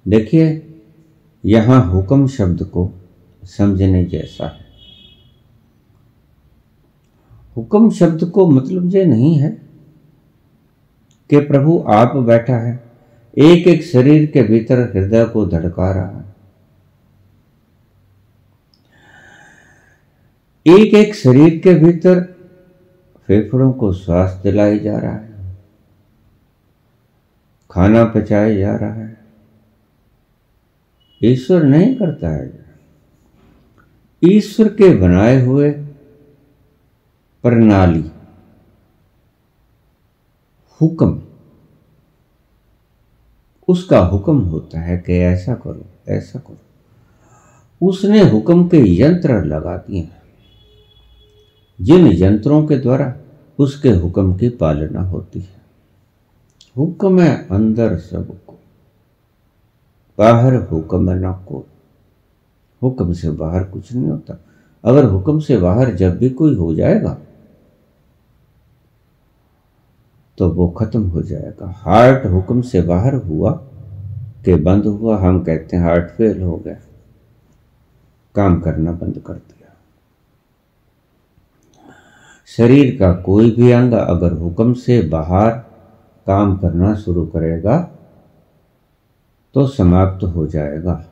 देखिए, 0.06 0.76
यहाँ 1.44 1.82
हुक्म 1.92 2.28
शब्द 2.28 2.64
को 2.64 2.90
समझने 3.44 4.04
जैसा 4.06 4.48
है। 4.48 4.67
हुक्म 7.58 7.92
शब्द 7.92 8.24
को 8.24 8.52
मतलब 8.52 8.96
ये 8.96 9.06
नहीं 9.06 9.36
है 9.36 9.50
कि 11.30 11.40
प्रभु 11.40 11.86
आप 11.88 12.16
बैठा 12.16 12.56
है 12.56 12.84
एक 13.38 13.68
एक 13.68 13.84
शरीर 13.84 14.32
के 14.32 14.44
भीतर 14.44 14.80
हृदय 14.80 15.26
को 15.26 15.46
धड़का 15.46 15.92
रहा 15.92 16.20
है। 16.20 16.28
एक 20.68 20.94
एक 20.94 21.16
शरीर 21.16 21.60
के 21.60 21.74
भीतर 21.74 22.22
फेफड़ों 23.28 23.74
को 23.74 23.94
श्वास 23.94 24.40
दिलाई 24.44 24.80
जा 24.80 24.98
रहा 24.98 25.16
है। 25.16 25.58
खाना 27.72 28.06
पचाया 28.06 28.58
जा 28.58 28.76
रहा 28.76 28.94
है। 28.94 29.18
ईश्वर 31.24 31.64
नहीं 31.64 31.96
करता 31.96 32.30
है। 32.30 32.66
ईश्वर 34.24 34.68
के 34.68 34.96
बनाए 34.96 35.42
हुए 35.42 35.87
प्रणाली। 37.44 38.12
हुक्म। 40.82 41.22
उसका 43.68 44.00
हुक्म 44.00 44.40
होता 44.40 44.80
है 44.80 44.98
कि 44.98 45.14
ऐसा 45.14 45.56
करो 45.56 45.86
ऐसा 46.08 46.40
करो। 46.40 46.58
उसने 47.88 48.30
हुक्म 48.30 48.68
के 48.68 49.02
यंत्र 49.02 49.46
लगा 49.46 49.78
दिए। 49.78 50.02
हैं 50.02 50.22
जिन 51.82 52.08
यंत्रों 52.08 52.68
के 52.68 52.78
द्वारा 52.78 53.16
उसके 53.60 53.90
हुक्म 53.90 54.38
की 54.38 54.50
पालना 54.50 55.02
होती 55.02 55.40
है। 55.40 55.62
हुक्म 56.78 57.22
है 57.22 57.48
अंदर 57.48 57.98
सबको। 57.98 58.60
बाहर 60.18 60.56
हुक्म 60.56 61.10
न 61.10 61.34
को 61.34 61.68
हुक्म 62.84 63.14
से 63.14 63.30
बाहर 63.30 63.64
कुछ 63.64 63.94
नहीं 63.94 64.08
होता। 64.08 64.38
अगर 64.86 65.06
हुक्म 65.06 65.40
से 65.40 65.58
बाहर 65.58 65.94
जब 65.94 66.18
भी 66.18 66.30
कोई 66.30 66.56
हो 66.56 66.76
जाएगा 66.76 67.18
तो 70.38 70.50
वो 70.50 70.68
खत्म 70.70 71.04
हो 71.04 71.22
जाएगा। 71.22 71.74
हार्ट 71.78 72.26
हुक्म 72.26 72.62
से 72.62 72.82
बाहर 72.82 73.14
हुआ 73.14 73.52
के 74.46 74.56
बंद 74.56 74.86
हुआ, 74.86 75.18
हम 75.18 75.44
कहते 75.44 75.78
हैं 75.78 75.84
हार्ट 75.84 76.10
फेल 76.10 76.42
हो 76.42 76.58
गया। 76.58 76.78
काम 78.36 78.60
करना 78.60 78.92
बंद 78.92 79.18
कर 79.28 79.34
दिया। 79.34 79.74
शरीर 82.48 82.98
का 83.00 83.14
कोई 83.14 83.52
भी 83.52 83.72
अंग 83.72 83.94
अगर 83.94 84.34
हुक्म 84.34 84.74
से 84.74 85.02
बाहर 85.02 85.52
काम 86.28 86.58
करना 86.58 86.96
शुरू 86.96 87.26
करेगा 87.26 87.92
तो 89.54 89.68
समाप्त 89.68 90.24
हो 90.26 90.48
जाएगा। 90.48 91.06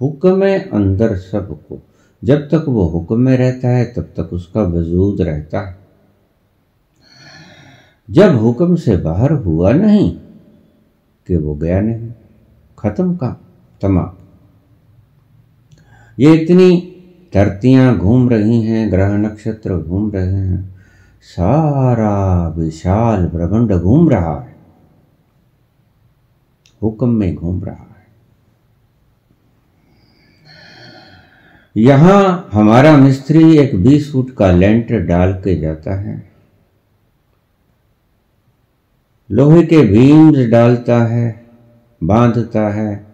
हुक्म 0.00 0.58
अंदर 0.72 1.16
सबको। 1.16 1.78
जब 2.24 2.48
तक 2.48 2.64
वो 2.68 2.84
हुक्म 2.84 3.18
में 3.20 3.36
रहता 3.36 3.68
है, 3.68 3.84
तब 3.84 4.02
तक 4.16 4.32
उसका 4.32 4.62
वजूद 4.62 5.20
रहता 5.20 5.60
है। 5.60 5.87
जब 8.10 8.36
हुक्म 8.36 8.76
से 8.76 8.96
बाहर 8.96 9.32
हुआ 9.32 9.72
नहीं 9.72 10.16
कि 11.26 11.36
वो 11.36 11.54
गया 11.54 11.80
नहीं, 11.80 12.12
खत्म 12.78 13.16
का 13.16 13.40
तमाम। 13.82 14.16
ये 16.18 16.34
इतनी 16.34 16.94
धरतियाँ 17.34 17.98
घूम 17.98 18.28
रही 18.28 18.62
हैं, 18.62 18.90
ग्रह 18.90 19.16
नक्षत्र 19.16 19.76
घूम 19.76 20.10
रहे 20.12 20.32
हैं, 20.32 20.78
सारा 21.22 22.48
विशाल 22.48 23.26
ब्रह्मंड 23.26 23.72
घूम 23.72 24.08
रहा 24.10 24.40
है। 24.40 24.56
हुक्म 26.82 27.08
में 27.08 27.34
घूम 27.34 27.64
रहा 27.64 27.74
है। 27.74 28.06
यहाँ 31.76 32.48
हमारा 32.52 32.96
मिस्त्री 32.96 33.58
एक 33.58 33.82
बीस 33.82 34.12
फुट 34.12 34.30
का 34.30 34.50
लेंटर 34.50 35.00
डाल 35.00 35.32
के 35.32 35.60
जाता 35.60 36.00
है। 36.00 36.27
लोहे 39.30 39.62
के 39.62 39.80
बीम्स 39.82 40.38
डालता 40.50 40.98
है, 41.04 41.46
बांधता 42.04 42.68
है, 42.68 43.06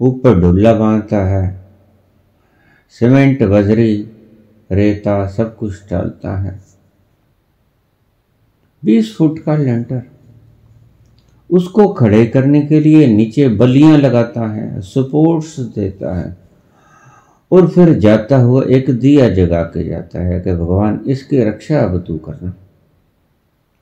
ऊपर 0.00 0.40
ढुल्ला 0.40 0.72
बांधता 0.74 1.18
है, 1.26 1.66
सीमेंट, 2.88 3.42
बजरी, 3.42 3.96
रेता 4.70 5.26
सब 5.26 5.56
कुछ 5.56 5.90
डालता 5.90 6.36
है। 6.38 6.58
बीस 8.82 9.14
फुट 9.16 9.38
का 9.38 9.56
लेंटर। 9.56 10.02
उसको 11.50 11.88
खड़े 11.88 12.26
करने 12.26 12.66
के 12.66 12.80
लिए 12.80 13.06
नीचे 13.06 13.48
बलियाँ 13.48 13.98
लगाता 13.98 14.48
है 14.48 14.80
सपोर्ट्स 14.80 15.58
देता 15.60 16.18
है, 16.18 16.36
और 17.52 17.68
फिर 17.68 17.98
जाता 17.98 18.36
हुआ 18.36 18.62
एक 18.62 18.90
दिया 18.90 19.28
जगा 19.30 19.62
के 19.64 19.84
जाता 19.84 20.22
है 20.22 20.40
कि 20.40 20.52
भगवान 20.52 21.00
इसकी 21.06 21.44
रक्षा 21.44 21.80
अब 21.80 22.04
तू 22.06 22.18
करना। 22.18 22.54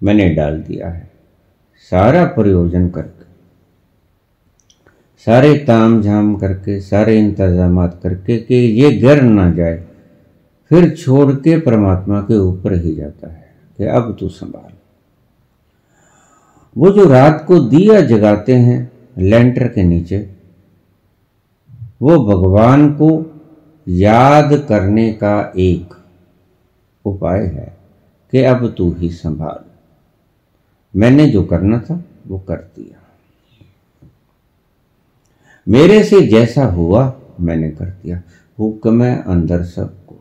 मैंने 0.03 0.35
डाल 0.35 0.61
दिया 0.61 0.89
है। 0.89 1.16
सारा 1.83 2.25
प्रयोजन 2.27 2.89
करके, 2.89 3.25
सारे 5.27 5.57
ताम 5.59 6.01
झाम 6.03 6.35
करके, 6.37 6.81
सारे 6.81 7.19
इंतज़ाम 7.19 7.87
करके 7.89 8.39
कि 8.39 8.55
ये 8.55 8.91
गिर 8.93 9.23
ना 9.23 9.51
जाए, 9.51 9.77
फिर 10.71 10.89
छोड़ 10.97 11.33
के 11.33 11.59
परमात्मा 11.61 12.21
के 12.21 12.39
ऊपर 12.39 12.75
ही 12.75 12.95
जाता 12.95 13.29
है 13.29 13.45
कि 13.79 13.85
अब 13.87 14.17
तू 14.21 14.29
संभाल। 14.29 14.73
वो 16.77 16.91
जो 16.91 17.05
रात 17.05 17.45
को 17.49 17.59
दिया 17.61 18.01
जगाते 18.01 18.55
हैं 18.55 18.79
लेंटर 19.19 19.69
के 19.69 19.83
नीचे, 19.83 20.19
वो 22.03 22.19
भगवान 22.27 22.89
को 22.93 23.11
याद 23.87 24.55
करने 24.69 25.13
का 25.13 25.53
एक 25.59 25.95
उपाय 27.05 27.45
है 27.45 27.77
कि 28.33 28.43
अब 28.45 28.67
तू 28.79 28.91
ही 28.93 29.11
संभाल। 29.11 29.65
मैंने 30.97 31.27
जो 31.27 31.45
करना 31.45 31.81
था, 31.81 32.05
वो 32.27 32.39
कर 32.39 32.57
दिया। 32.57 33.03
मेरे 35.69 36.05
से 36.05 36.27
जैसा 36.27 36.65
हुआ, 36.65 37.21
मैंने 37.41 37.71
कर 37.71 37.87
दिया। 37.87 38.23
हुक्म 38.59 39.03
है 39.03 39.23
अंदर 39.23 39.65
सबको। 39.65 40.17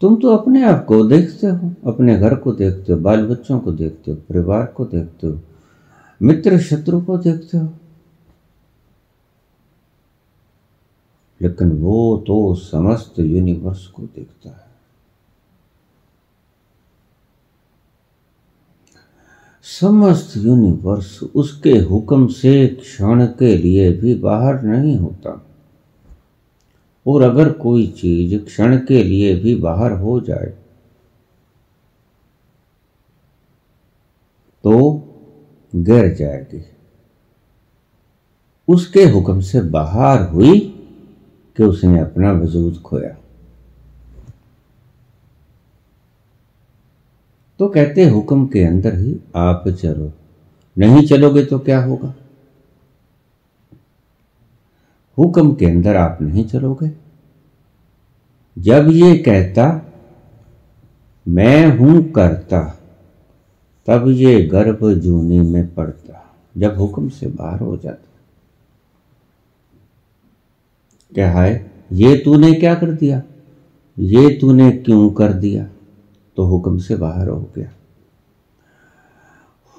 तुम 0.00 0.16
तो 0.16 0.28
अपने 0.28 0.64
आप 0.64 0.84
को 0.84 1.04
देखते 1.04 1.46
हो, 1.46 1.74
अपने 1.92 2.18
घर 2.18 2.34
को 2.34 2.52
देखते 2.52 2.92
हो, 2.92 2.98
बाल 2.98 3.26
बच्चों 3.26 3.60
को 3.60 3.72
देखते 3.72 4.10
हो, 4.10 4.16
परिवार 4.16 4.66
को 4.66 4.84
देखते 4.84 5.26
हो, 5.26 5.40
मित्र 6.22 6.58
शत्रु 6.58 7.00
को 7.00 7.18
देखते 7.18 7.58
हो। 7.58 7.72
लेकिन 11.42 11.70
वो 11.70 12.24
तो 12.26 12.54
समस्त 12.54 13.14
यूनिवर्स 13.18 13.86
को 13.86 14.02
देखता 14.02 14.50
है। 14.50 14.71
समस्त 19.64 20.36
यूनिवर्स 20.36 21.22
उसके 21.22 21.72
हुक्म 21.80 22.26
से 22.26 22.66
क्षण 22.66 23.24
के 23.38 23.56
लिए 23.56 23.92
भी 23.92 24.14
बाहर 24.14 24.62
नहीं 24.62 24.96
होता। 24.98 25.30
और 27.06 27.22
अगर 27.22 27.52
कोई 27.52 27.86
चीज़ 27.98 28.36
क्षण 28.44 28.76
के 28.78 29.02
लिए 29.02 29.34
भी 29.34 29.54
बाहर 29.54 29.92
हो 29.92 30.20
जाए 30.20 30.52
तो 34.64 34.78
गिर 35.72 36.14
जाएगी 36.14 36.64
उसके 38.68 39.04
हुक्म 39.04 39.40
से 39.40 39.60
बाहर 39.70 40.28
हुई 40.28 40.58
कि 41.58 41.62
उसने 41.64 42.00
अपना 42.00 42.32
वजूद 42.32 42.78
खोया। 42.78 43.16
तो 47.58 47.68
कहते 47.68 48.04
हुक्म 48.04 48.46
के 48.46 48.64
अंदर 48.64 48.94
ही 48.94 49.20
आप 49.36 49.68
चलो। 49.68 50.12
नहीं 50.78 51.06
चलोगे 51.06 51.44
तो 51.44 51.58
क्या 51.58 51.84
होगा? 51.84 52.14
हुक्म 55.18 55.54
के 55.54 55.66
अंदर 55.66 55.96
आप 55.96 56.18
नहीं 56.22 56.44
चलोगे। 56.44 56.90
जब 58.58 58.88
ये 58.90 59.18
कहता, 59.18 59.92
मैं 61.28 61.78
हूँ 61.78 62.10
करता, 62.10 62.78
तब 63.86 64.04
ये 64.08 64.42
गर्भ 64.42 64.92
जूनी 64.92 65.38
में 65.38 65.74
पड़ता, 65.74 66.36
जब 66.56 66.76
हुक्म 66.76 67.08
से 67.08 67.26
बाहर 67.26 67.60
हो 67.60 67.76
जाता। 67.76 68.08
क्या 71.14 71.30
है? 71.30 71.72
ये 71.92 72.16
तूने 72.16 72.52
क्या 72.52 72.74
कर 72.74 72.92
दिया? 72.92 73.22
ये 73.98 74.38
तूने 74.40 74.72
क्यों 74.72 75.10
कर 75.10 75.32
दिया? 75.32 75.68
तो 76.36 76.44
हुक्म 76.44 76.78
से 76.78 76.96
बाहर 76.96 77.28
हो 77.28 77.50
गया। 77.56 77.70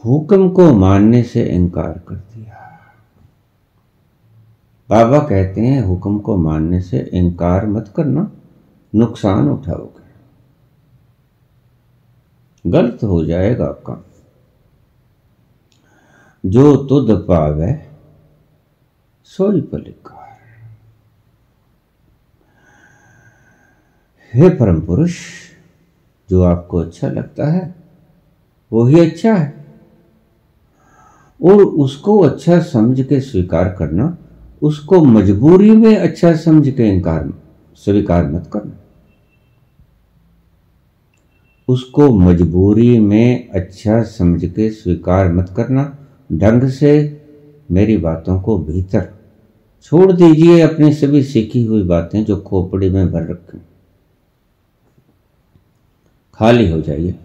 हुक्म 0.06 0.50
को 0.50 0.74
मानने 0.74 1.24
से 1.24 1.44
इनकार 1.44 2.02
कर 2.08 2.16
दिया। 2.16 2.80
बाबा 4.90 5.20
कहते 5.20 5.62
हैं, 5.62 5.82
हुक्म 5.82 6.20
को 6.20 6.38
मानने 6.38 6.82
से 6.82 7.00
इनकार 7.14 7.68
मत 7.68 7.94
करना, 7.96 8.32
नुकसान 8.96 9.50
उठाओगे। 9.50 10.04
गलत 12.70 13.00
हो 13.04 13.26
जाएगा 13.26 13.66
आपका। 13.66 14.06
जो 16.46 16.76
तुद 16.76 17.26
पावे, 17.28 17.90
सोई 19.24 19.62
पलिकार। 19.62 20.24
हे 24.34 24.50
परम 24.50 24.82
पुरुष 24.82 25.20
जो 26.30 26.44
आपको 26.44 26.78
अच्छा 26.78 27.08
लगता 27.08 27.52
है 27.52 27.74
वो 28.72 28.84
ही 28.86 29.00
अच्छा 29.00 29.34
है। 29.34 29.52
और 31.40 31.64
उसको 31.64 32.18
अच्छा 32.20 32.60
समझ 32.60 33.02
के 33.02 33.20
स्वीकार 33.20 33.70
करना, 33.70 34.18
उसको 34.62 35.04
मजबूरी 35.06 35.72
में 35.72 35.96
अच्छा 35.98 36.36
समझ 36.36 36.70
के 36.70 36.90
इनकार, 36.90 37.34
स्वीकार 37.78 38.30
मत 38.32 38.50
करना। 38.54 38.80
उसको 41.68 42.08
मजबूरी 42.12 42.98
में 43.00 43.50
अच्छा 43.50 44.02
समझ 44.04 44.46
के 44.46 44.70
स्वीकार 44.70 45.34
मत 45.34 45.54
करना। 45.58 45.84
ढंग 46.34 46.68
से 46.70 47.22
मेरी 47.72 47.98
बातों 47.98 48.40
को 48.42 48.58
भीतर 48.58 49.08
छोड़ 49.82 50.12
दीजिए, 50.12 50.60
अपनी 50.62 50.94
सभी 50.94 51.24
सीखी 51.24 51.66
हुई 51.66 51.84
बातें 51.84 52.24
जो 52.26 52.38
खोपड़ी 52.38 52.90
में 52.90 53.12
भर 53.12 53.28
रखें 53.28 53.60
खाली 56.34 56.72
हो 56.72 56.82
जाइए। 56.82 57.16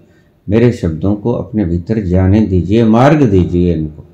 मेरे 0.49 0.73
शब्दों 0.73 1.16
को 1.16 1.33
अपने 1.33 1.64
भीतर 1.64 2.03
जाने 2.03 2.40
दीजिए, 2.40 2.85
मार्ग 2.85 3.23
दीजिए 3.23 3.75
इनको। 3.75 4.05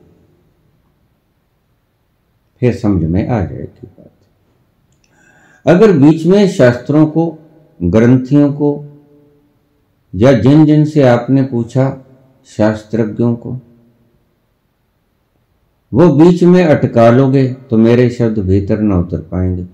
फिर 2.61 2.75
समझ 2.75 3.05
में 3.05 3.29
आ 3.29 3.45
जाएगी 3.45 3.87
बात। 3.87 4.11
अगर 5.67 5.93
बीच 5.93 6.27
में 6.27 6.49
शास्त्रों 6.49 7.07
को, 7.07 7.39
ग्रंथियों 7.83 8.53
को, 8.53 8.85
या 10.15 10.33
जिन 10.33 10.67
जिन 10.67 10.85
से 10.85 11.03
आपने 11.03 11.43
पूछा 11.43 12.07
शास्त्रज्ञों 12.47 13.37
को, 13.37 13.61
वो 15.95 16.15
बीच 16.15 16.43
में 16.43 16.65
अटका 16.65 17.11
लोगे 17.11 17.53
तो 17.53 17.77
मेरे 17.77 18.11
शब्द 18.11 18.39
भीतर 18.39 18.81
न 18.81 18.93
उतर 18.93 19.19
पाएँगे। 19.19 19.67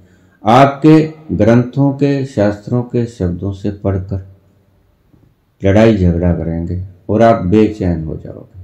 आपके 0.44 1.12
ग्रंथों 1.32 1.92
के, 1.92 2.26
शास्त्रों 2.26 2.82
के 2.82 3.06
शब्दों 3.06 3.52
से 3.52 3.70
पढ़कर 3.70 4.29
लड़ाई 5.62 5.96
झगड़ा 5.96 6.32
करेंगे 6.34 6.82
और 7.08 7.22
आप 7.22 7.44
बेचैन 7.46 8.04
हो 8.04 8.16
जाओगे। 8.16 8.58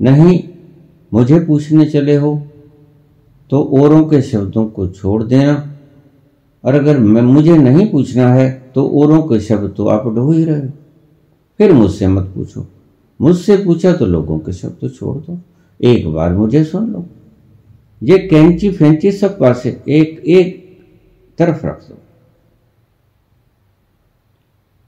नहीं, 0.00 0.42
मुझे 1.12 1.38
पूछने 1.40 1.86
चले 1.86 2.16
हो 2.16 2.40
तो 3.50 3.62
औरों 3.78 4.04
के 4.04 4.20
शब्दों 4.22 4.66
को 4.66 4.86
छोड़ 4.88 5.22
देना। 5.22 5.54
और 6.64 6.74
अगर 6.74 6.98
मैं, 6.98 7.22
मुझे 7.22 7.56
नहीं 7.58 7.86
पूछना 7.90 8.32
है 8.34 8.50
तो 8.74 8.86
औरों 9.00 9.22
के 9.22 9.40
शब्द 9.40 9.74
तो 9.76 9.86
आप 9.88 10.06
ढो 10.08 10.30
ही 10.32 10.44
रहे 10.44 10.68
फिर 11.58 11.72
मुझसे 11.72 12.06
मत 12.06 12.32
पूछो। 12.34 12.66
मुझसे 13.20 13.56
पूछा 13.56 13.92
तो 13.92 14.06
लोगों 14.06 14.38
के 14.38 14.52
शब्द 14.52 14.76
तो 14.80 14.88
छोड़ 14.88 15.16
दो। 15.18 15.38
एक 15.80 16.06
बार 16.08 16.34
मुझे 16.34 16.62
सुन 16.64 16.90
लो। 16.90 17.04
ये 18.02 18.18
कैंची 18.20 18.70
फेंची 18.70 19.12
सब 19.12 19.38
पासे 19.38 19.70
एक 19.88 20.22
एक 20.28 20.78
तरफ़ 21.38 21.66
रख 21.66 21.80
दो। 21.88 21.98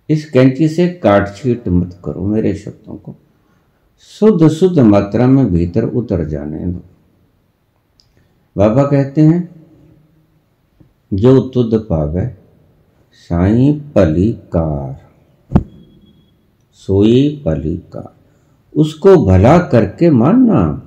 इस 0.09 0.31
कैंची 0.31 0.69
से 0.69 0.89
काट 0.89 1.37
छीट 1.37 1.69
मत 1.69 2.01
करो 2.05 2.27
मेरे 2.27 2.55
शब्दों 2.55 2.95
को। 2.95 3.15
शुद्ध 4.21 4.49
शुद्ध 4.49 4.79
मात्रा 4.79 5.27
में 5.27 5.53
भीतर 5.53 5.85
उतर 5.85 6.25
जाने 6.25 6.67
दो। 6.67 6.81
बाबा 8.57 8.83
कहते 8.85 9.21
हैं, 9.21 9.67
जो 11.15 11.41
तुद 11.41 11.87
पावे, 11.91 12.27
साई 13.13 13.73
पली 13.95 14.33
कार, 14.33 15.01
सोई 16.73 17.43
पली 17.45 17.77
कार। 17.77 18.15
उसको 18.77 19.17
भला 19.27 19.59
करके 19.59 20.11
मानना, 20.11 20.83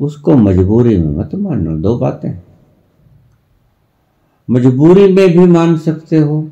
उसको 0.00 0.34
मजबूरी 0.34 0.96
में 0.96 1.16
मत 1.16 1.34
मानना। 1.34 1.76
दो 1.76 1.98
बातें। 1.98 2.42
मजबूरी 4.50 5.12
में 5.12 5.28
भी 5.28 5.46
मान 5.46 5.76
सकते 5.78 6.18
हो 6.18 6.50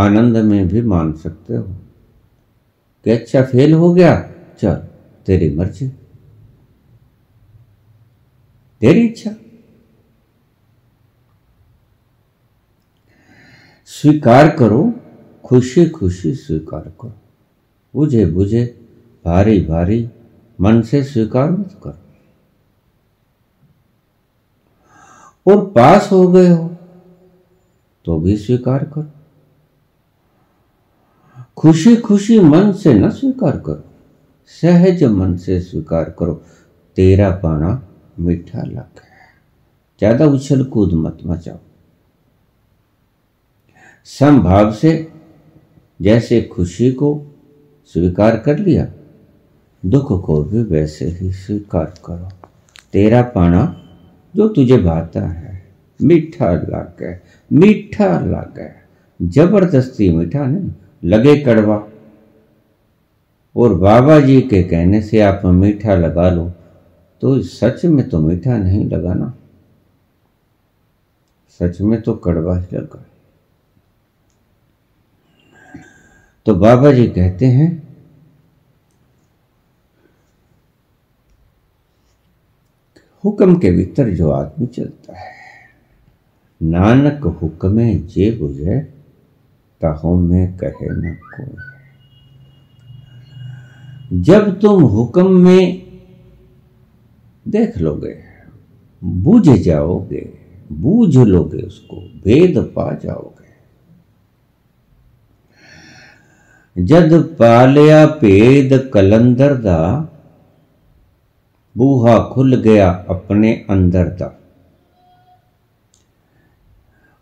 आनंद 0.00 0.36
में 0.36 0.68
भी 0.68 0.82
मान 0.82 1.12
सकते 1.12 1.54
हो। 1.54 1.76
कि 3.04 3.10
अच्छा 3.10 3.42
फेल 3.42 3.72
हो 3.72 3.94
गया, 3.94 4.32
चल, 4.58 4.74
तेरी 5.26 5.56
मर्ज़ी। 5.56 5.88
तेरी 8.80 9.00
इच्छा। 9.00 9.30
स्वीकार 13.84 14.56
करो 14.56 14.92
खुशी 15.44 15.88
खुशी 15.88 16.34
स्वीकार 16.34 16.80
करो। 16.80 17.14
बुझे 17.94 18.26
बुझे 18.26 18.88
भारी 19.24 19.60
भारी 19.60 20.10
मन 20.60 20.82
से 20.82 21.04
स्वीकार 21.04 21.50
मत 21.50 21.80
करो। 21.84 22.00
और 25.52 25.66
पास 25.66 26.08
हो 26.12 26.28
गए 26.28 26.48
हो 26.48 26.76
तो 28.04 28.20
भी 28.20 28.36
स्वीकार 28.36 28.84
करो। 28.84 29.19
खुशी 31.60 31.96
खुशी 31.96 32.38
मन 32.40 32.72
से 32.72 32.92
न 32.94 33.08
स्वीकार 33.10 33.56
करो। 33.56 33.82
सहज 34.52 35.02
मन 35.04 35.36
से 35.36 35.60
स्वीकार 35.60 36.14
करो। 36.18 36.34
तेरा 36.96 37.30
पाना 37.30 37.70
मीठा 38.20 38.62
लग 38.62 39.00
है। 39.00 39.28
ज़्यादा 40.00 40.26
उछल 40.26 40.64
कूद 40.64 40.92
मत 40.94 41.18
मचाओ। 41.26 41.58
समभाव 44.04 44.72
से 44.72 44.92
जैसे 46.00 46.40
खुशी 46.42 46.90
को 46.92 47.10
स्वीकार 47.94 48.36
कर 48.36 48.58
लिया, 48.58 48.86
दुख 49.82 50.24
को 50.26 50.42
भी 50.44 50.62
वैसे 50.62 51.06
ही 51.10 51.32
स्वीकार 51.32 51.94
करो। 52.04 52.28
तेरा 52.92 53.22
पाना 53.22 53.64
जो 54.34 54.48
तुझे 54.48 54.78
भाता 54.78 55.28
है, 55.28 55.62
मीठा 56.00 56.52
लागे 56.52 57.16
मीठा 57.50 58.08
लागे 58.20 58.68
ज़बरदस्ती 59.20 60.10
मीठा 60.10 60.46
नहीं 60.46 60.70
लगे 61.02 61.36
कड़वा। 61.36 61.76
और 63.56 63.74
बाबा 63.74 64.18
जी 64.20 64.40
के 64.42 64.62
कहने 64.62 65.00
से 65.02 65.20
आप 65.20 65.42
मीठा 65.44 65.94
लगा 65.94 66.28
लो 66.30 66.48
तो 67.22 67.38
सच 67.42 67.84
में 67.84 68.08
तो 68.08 68.18
मीठा 68.18 68.56
नहीं 68.58 68.84
लगाना। 68.84 69.32
सच 71.60 71.80
में 71.80 72.00
तो 72.02 72.14
कड़वा 72.16 72.58
ही 72.58 72.76
लगा। 72.76 73.04
तो 76.46 76.54
बाबा 76.54 76.92
जी 76.92 77.06
कहते 77.08 77.46
हैं, 77.46 77.70
हुक्म 83.24 83.58
के 83.58 83.70
भीतर 83.70 84.10
जो 84.10 84.30
आदमी 84.30 84.66
चलता 84.66 85.18
है, 85.18 85.32
नानक 86.60 87.24
हुक्मे 87.42 87.94
जे 87.94 88.30
बुझे 88.30 88.80
ताहो 89.82 90.14
में 90.20 90.56
कहे 90.56 90.88
न 90.90 91.14
कोई 91.14 91.70
जब 94.12 94.60
तुम 94.60 94.82
हुक्म 94.82 95.30
में 95.30 95.82
देख 97.48 97.78
लोगे, 97.78 98.22
बुझ 99.04 99.48
जाओगे, 99.48 100.38
बूझ 100.72 101.16
लोगे 101.16 101.62
उसको, 101.62 101.96
भेद 101.96 102.58
पा 102.76 102.94
जाओगे। 102.94 103.40
जद 106.84 107.36
पालिया 107.38 108.06
भेद 108.06 108.90
कलंदर 108.94 109.54
दा, 109.54 110.08
बूहा 111.76 112.18
खुल 112.18 112.56
गया 112.56 112.90
अपने 112.90 113.66
अंदर 113.70 114.04
दा। 114.04 114.39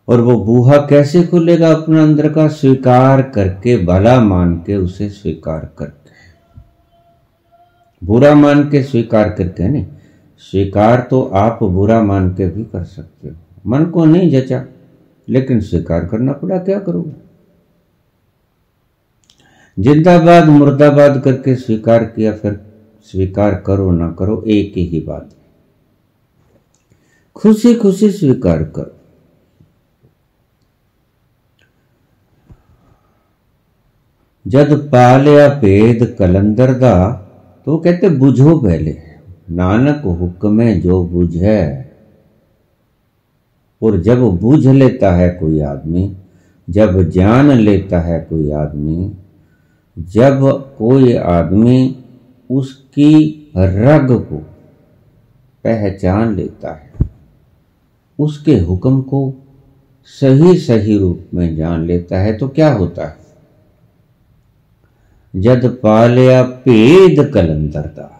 और 0.09 0.21
वो 0.21 0.39
बूहा 0.45 0.77
कैसे 0.87 1.23
खुलेगा 1.23 1.73
अपने 1.73 2.01
अंदर 2.01 2.33
का? 2.33 2.49
स्वीकार 2.49 3.23
करके, 3.23 3.77
भला 3.85 4.21
मान 4.21 4.57
के 4.57 4.77
उसे 4.77 5.09
स्वीकार 5.09 5.71
करके 5.79 5.97
बुरा 8.03 8.35
मान 8.35 8.69
के 8.71 8.83
स्वीकार 8.83 9.29
करके 9.31 9.69
नहीं। 9.69 9.87
स्वीकार 10.39 11.07
तो 11.11 11.23
आप 11.23 11.63
बुरा 11.63 12.03
मान 12.03 12.29
के 12.35 12.47
भी 12.47 12.65
कर 12.65 12.85
सकते 12.85 13.29
हो। 13.29 13.35
मन 13.67 13.85
को 13.85 14.05
नहीं 14.05 14.31
जचा, 14.31 14.65
लेकिन 15.29 15.61
स्वीकार 15.61 16.05
करना 16.07 16.33
पड़ा, 16.33 16.59
क्या 16.59 16.79
करोगे? 16.79 17.13
जिंदाबाद, 19.79 20.49
मुर्दाबाद 20.49 21.21
करके 21.23 21.55
स्वीकार 21.57 22.05
किया, 22.05 22.33
फिर 22.33 22.61
स्वीकार 23.03 23.55
करो 23.67 23.91
ना 23.91 24.11
करो, 24.11 24.43
एक 24.47 24.73
ही 24.77 25.01
बात 25.01 25.31
खुशी 27.37 27.75
खुशी 27.75 28.11
स्वीकार 28.11 28.63
करो। 28.77 28.98
जद 34.49 34.73
पालिया 34.93 35.49
भेद 35.55 36.05
कलंदर 36.19 36.73
दा 36.75 36.95
तो 37.67 37.77
कहते, 37.77 38.09
बुझो 38.09 38.59
पहले, 38.59 38.97
नानक 39.51 40.03
हुक्म 40.21 40.73
जो 40.81 41.05
बुझ। 41.05 41.37
है 41.37 41.93
और 43.83 44.01
जब 44.01 44.21
बुझ 44.39 44.67
लेता 44.67 45.13
है 45.13 45.29
कोई 45.31 45.61
आदमी, 45.61 46.17
जब 46.69 47.03
जान 47.11 47.51
लेता 47.51 48.01
है 48.01 48.21
कोई 48.21 48.51
आदमी, 48.53 49.13
जब 49.97 50.41
कोई 50.79 51.15
आदमी 51.15 51.97
उसकी 52.51 53.15
रग 53.57 54.13
को 54.31 54.37
पहचान 55.65 56.35
लेता 56.37 56.73
है, 56.73 57.09
उसके 58.19 58.59
हुक्म 58.59 59.01
को 59.03 59.23
सही 60.21 60.57
सही 60.59 60.99
रूप 60.99 61.27
में 61.35 61.57
जान 61.57 61.85
लेता 61.85 62.19
है 62.19 62.37
तो 62.37 62.49
क्या 62.49 62.73
होता 62.75 63.07
है? 63.07 63.28
जद 65.39 65.67
पालिया 65.83 66.43
भेद 66.43 67.31
कलंदर 67.35 67.87
दा। 67.89 68.15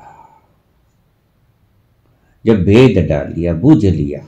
जब 2.45 2.63
भेद 2.65 2.99
डाल 3.09 3.33
लिया 3.33 3.55
बुझ 3.57 3.85
लिया, 3.85 4.21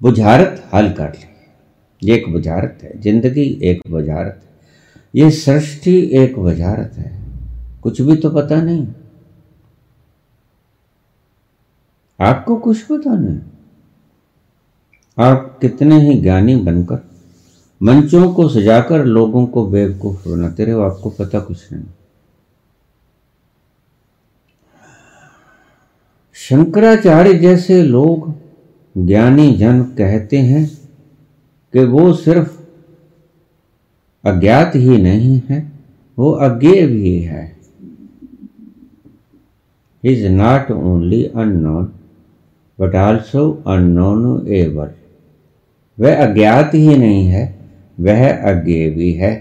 बुझारत 0.00 0.62
हल 0.74 0.90
कर 0.92 1.12
ली। 1.12 2.14
एक 2.14 2.28
बुझारत 2.32 2.78
है, 2.82 3.00
ज़िंदगी 3.00 3.46
एक 3.62 3.80
बुझारत 3.90 4.40
है। 4.42 4.46
ये 5.14 5.30
सृष्टि 5.32 5.96
एक 6.14 6.38
बुझारत 6.38 6.92
है, 6.96 7.10
कुछ 7.82 8.00
भी 8.00 8.16
तो 8.16 8.30
पता 8.30 8.60
नहीं। 8.62 8.86
आपको 12.18 12.56
कुछ 12.58 12.82
पता 12.82 13.14
नहीं। 13.14 13.40
आप 15.18 15.58
कितने 15.60 16.00
ही 16.00 16.20
ज्ञानी 16.20 16.56
बनकर 16.56 17.07
मंचों 17.82 18.34
को 18.34 18.48
सजाकर 18.48 19.04
लोगों 19.04 19.46
को 19.46 19.66
बेवकूफ़ 19.66 20.28
बनाते 20.28 20.64
रहे 20.64 20.74
आपको 20.74 21.10
पता 21.10 21.40
कुछ 21.40 21.72
नहीं। 21.72 21.84
शंकराचार्य 26.32 27.34
जैसे 27.34 27.82
लोग 27.82 28.34
ज्ञानी 28.96 29.54
जन 29.54 29.82
कहते 29.82 30.38
हैं 30.38 30.66
कि 31.72 31.84
वो 31.84 32.12
सिर्फ़ 32.12 32.58
अज्ञात 34.24 34.72
ही 34.74 35.02
नहीं 35.02 35.40
है, 35.50 35.72
वो 36.18 36.30
अज्ञे 36.30 36.86
भी 36.86 37.18
है। 37.18 37.56
Is 40.04 40.26
not 40.28 40.70
only 40.70 41.24
unknown 41.24 41.92
but 42.80 42.94
also 42.94 43.64
ever 44.48 44.94
वह 46.00 46.26
अज्ञात 46.26 46.74
ही 46.74 46.96
नहीं 46.96 47.26
है 47.26 47.57
वह 47.98 48.28
अज्ञे 48.50 48.88
भी 48.90 49.12
है। 49.12 49.32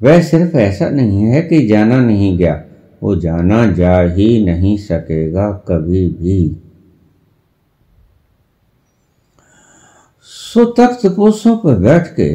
वह 0.00 0.22
सिर्फ़ 0.22 0.56
ऐसा 0.56 0.88
नहीं 0.90 1.22
है 1.22 1.42
कि 1.42 1.66
जाना 1.66 2.00
नहीं 2.00 2.36
गया, 2.38 2.54
वो 3.02 3.14
जाना 3.16 3.66
जा 3.72 4.00
ही 4.00 4.44
नहीं 4.44 4.76
सकेगा 4.78 5.50
कभी 5.68 6.08
भी। 6.10 6.56
सो 10.26 10.64
तख्त 10.72 11.06
पोषों 11.06 11.56
पर 11.56 11.78
बैठ 11.78 12.14
के 12.16 12.28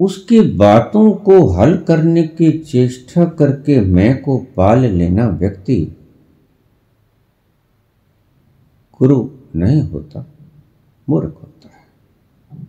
उसकी 0.00 0.40
बातों 0.56 1.10
को 1.18 1.38
हल 1.50 1.76
करने 1.78 2.22
की 2.28 2.50
चेष्टा 2.60 3.24
करके 3.38 3.80
मैं 3.80 4.20
को 4.22 4.36
पाल 4.56 4.84
लेना 4.86 5.26
व्यक्ति 5.28 5.76
गुरु 9.00 9.18
नहीं 9.56 9.80
होता, 9.82 10.26
मूर्ख 11.08 11.34
होता 11.34 11.68
है 11.68 12.66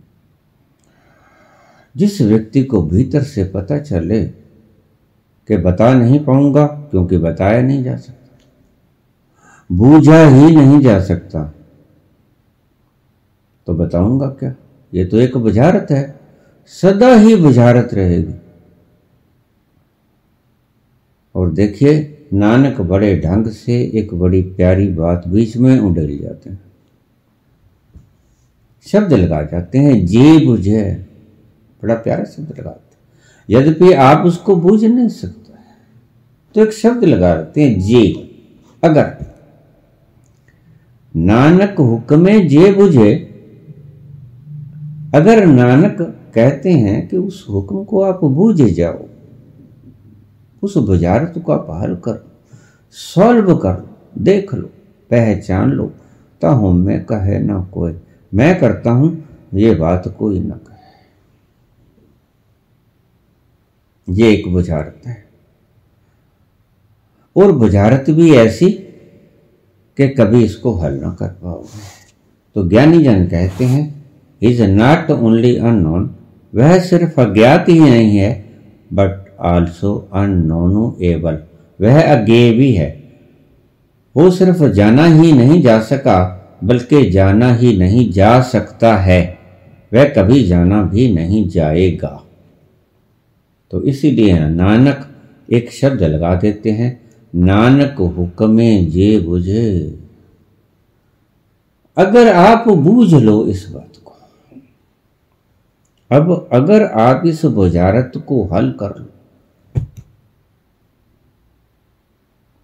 जिस 1.98 2.20
व्यक्ति 2.20 2.64
को 2.64 2.82
भीतर 2.82 3.22
से 3.22 3.44
पता 3.44 3.78
चले 3.78 4.24
कि 5.48 5.56
बता 5.56 5.94
नहीं 5.94 6.24
पाऊँगा, 6.24 6.66
क्योंकि 6.66 7.18
बताया 7.18 7.62
नहीं 7.62 7.84
जा 7.84 7.96
सकता। 7.96 8.38
बूझा 9.72 10.28
ही 10.28 10.56
नहीं 10.56 10.80
जा 10.80 11.00
सकता। 11.00 11.54
तो 13.66 13.74
बताऊँगा 13.74 14.26
क्या? 14.26 14.54
ये 14.94 15.04
तो 15.04 15.20
एक 15.20 15.36
बुझारत 15.36 15.86
है। 15.90 16.20
सदा 16.66 17.14
ही 17.14 17.36
बुझारत 17.36 17.94
रहेगी। 17.94 18.34
और 21.34 21.50
देखिए, 21.50 22.26
नानक 22.34 22.80
बड़े 22.80 23.20
ढंग 23.20 23.46
से 23.46 23.90
एक 23.94 24.14
बड़ी 24.14 24.42
प्यारी 24.42 24.88
बात 24.88 25.28
बीच 25.28 25.56
में 25.56 25.80
उड़ेल 25.80 26.18
जाते 26.22 26.50
हैं। 26.50 26.60
शब्द 28.86 29.12
लगा 29.12 29.42
जाते 29.42 29.78
हैं 29.78 30.06
जे 30.06 30.46
बुझे 30.46 31.07
बड़ा 31.82 31.94
प्यारा 31.96 32.24
शब्द 32.26 32.58
लगाते 32.58 32.96
यद्यपि 33.48 33.92
आप 34.04 34.24
उसको 34.26 34.56
बूझ 34.56 34.84
नहीं 34.84 35.08
सकते 35.10 35.52
तो 36.54 36.62
एक 36.62 36.72
शब्द 36.72 37.04
लगा 37.04 37.34
देते 37.36 37.62
हैं 37.62 37.80
जे 37.80 38.02
अगर 38.82 39.16
नानक 41.14 41.80
हुक्मे 41.80 42.38
जे 42.48 42.70
बुझे, 42.72 43.10
अगर 45.14 45.44
नानक 45.46 45.96
कहते 46.34 46.72
हैं 46.72 47.06
कि 47.08 47.16
उस 47.16 47.44
हुक्म 47.50 47.84
को 47.84 48.02
आप 48.02 48.24
बूझ 48.24 48.56
जाओ, 48.62 49.06
उस 50.62 50.76
बुझारत 50.78 51.34
को 51.46 51.52
आप 51.52 51.66
हल 51.82 51.94
कर, 52.04 52.24
सॉल्व 52.96 53.54
कर, 53.56 53.82
देख 54.18 54.54
लो, 54.54 54.66
पहचान 55.10 55.72
लो 55.72 55.86
तो 56.42 56.72
मैं 56.72 57.04
कहे 57.04 57.38
ना 57.40 57.60
कोई, 57.72 57.94
मैं 58.32 58.58
करता 58.60 58.90
हूँ, 58.90 59.16
ये 59.54 59.74
बात 59.74 60.08
कोई 60.18 60.40
ना 60.40 60.54
कहे। 60.56 60.77
ये 64.08 64.32
एक 64.32 64.52
बुझारत 64.52 65.06
है। 65.06 65.24
और 67.36 67.52
बुझारत 67.52 68.10
भी 68.10 68.34
ऐसी 68.34 68.70
कि 69.98 70.08
कभी 70.08 70.44
इसको 70.44 70.72
हल 70.74 70.94
ना 70.94 71.10
कर 71.10 71.28
पाओगे 71.28 71.86
तो 72.54 72.68
ज्ञानी 72.68 73.02
जन 73.04 73.26
कहते 73.26 73.64
हैं 73.64 73.82
इज़ 74.42 74.62
नॉट 74.62 75.10
ओनली 75.10 75.56
अननोन 75.56 76.14
वह 76.54 76.78
सिर्फ़ 76.78 77.20
अज्ञात 77.20 77.68
ही 77.68 77.80
नहीं 77.80 78.16
है 78.18 78.32
बट 78.92 79.36
आल्सो 79.40 80.08
एबल 81.02 81.38
वह 81.80 82.00
अज्ञे 82.02 82.52
भी 82.52 82.72
है। 82.72 82.88
वो 84.16 84.30
सिर्फ़ 84.30 84.64
जाना 84.64 85.04
ही 85.04 85.32
नहीं 85.32 85.62
जा 85.62 85.80
सका, 85.80 86.18
बल्कि 86.64 87.10
जाना 87.10 87.54
ही 87.54 87.76
नहीं 87.78 88.10
जा 88.12 88.40
सकता 88.40 88.96
है। 88.96 89.38
वह 89.92 90.04
कभी 90.08 90.42
जाना 90.44 90.82
भी 90.82 91.12
नहीं 91.14 91.48
जाएगा। 91.48 92.27
तो 93.72 93.82
इसीलिए 93.82 94.38
नानक 94.40 95.08
एक 95.52 95.70
शब्द 95.72 96.02
लगा 96.02 96.34
देते 96.34 96.70
हैं, 96.70 96.90
नानक 97.32 98.00
हुक्मे 98.16 98.84
जे 98.86 99.18
बुझे। 99.20 99.68
अगर 101.96 102.32
आप 102.34 102.68
बूझ 102.68 103.14
लो 103.14 103.44
इस 103.46 103.68
बात 103.68 103.92
को, 104.04 104.16
अब 106.10 106.48
अगर 106.52 106.84
आप 107.00 107.22
इस 107.26 107.44
बुजारत 107.44 108.12
को 108.26 108.44
हल 108.44 108.70
कर 108.72 108.98
लो 108.98 109.82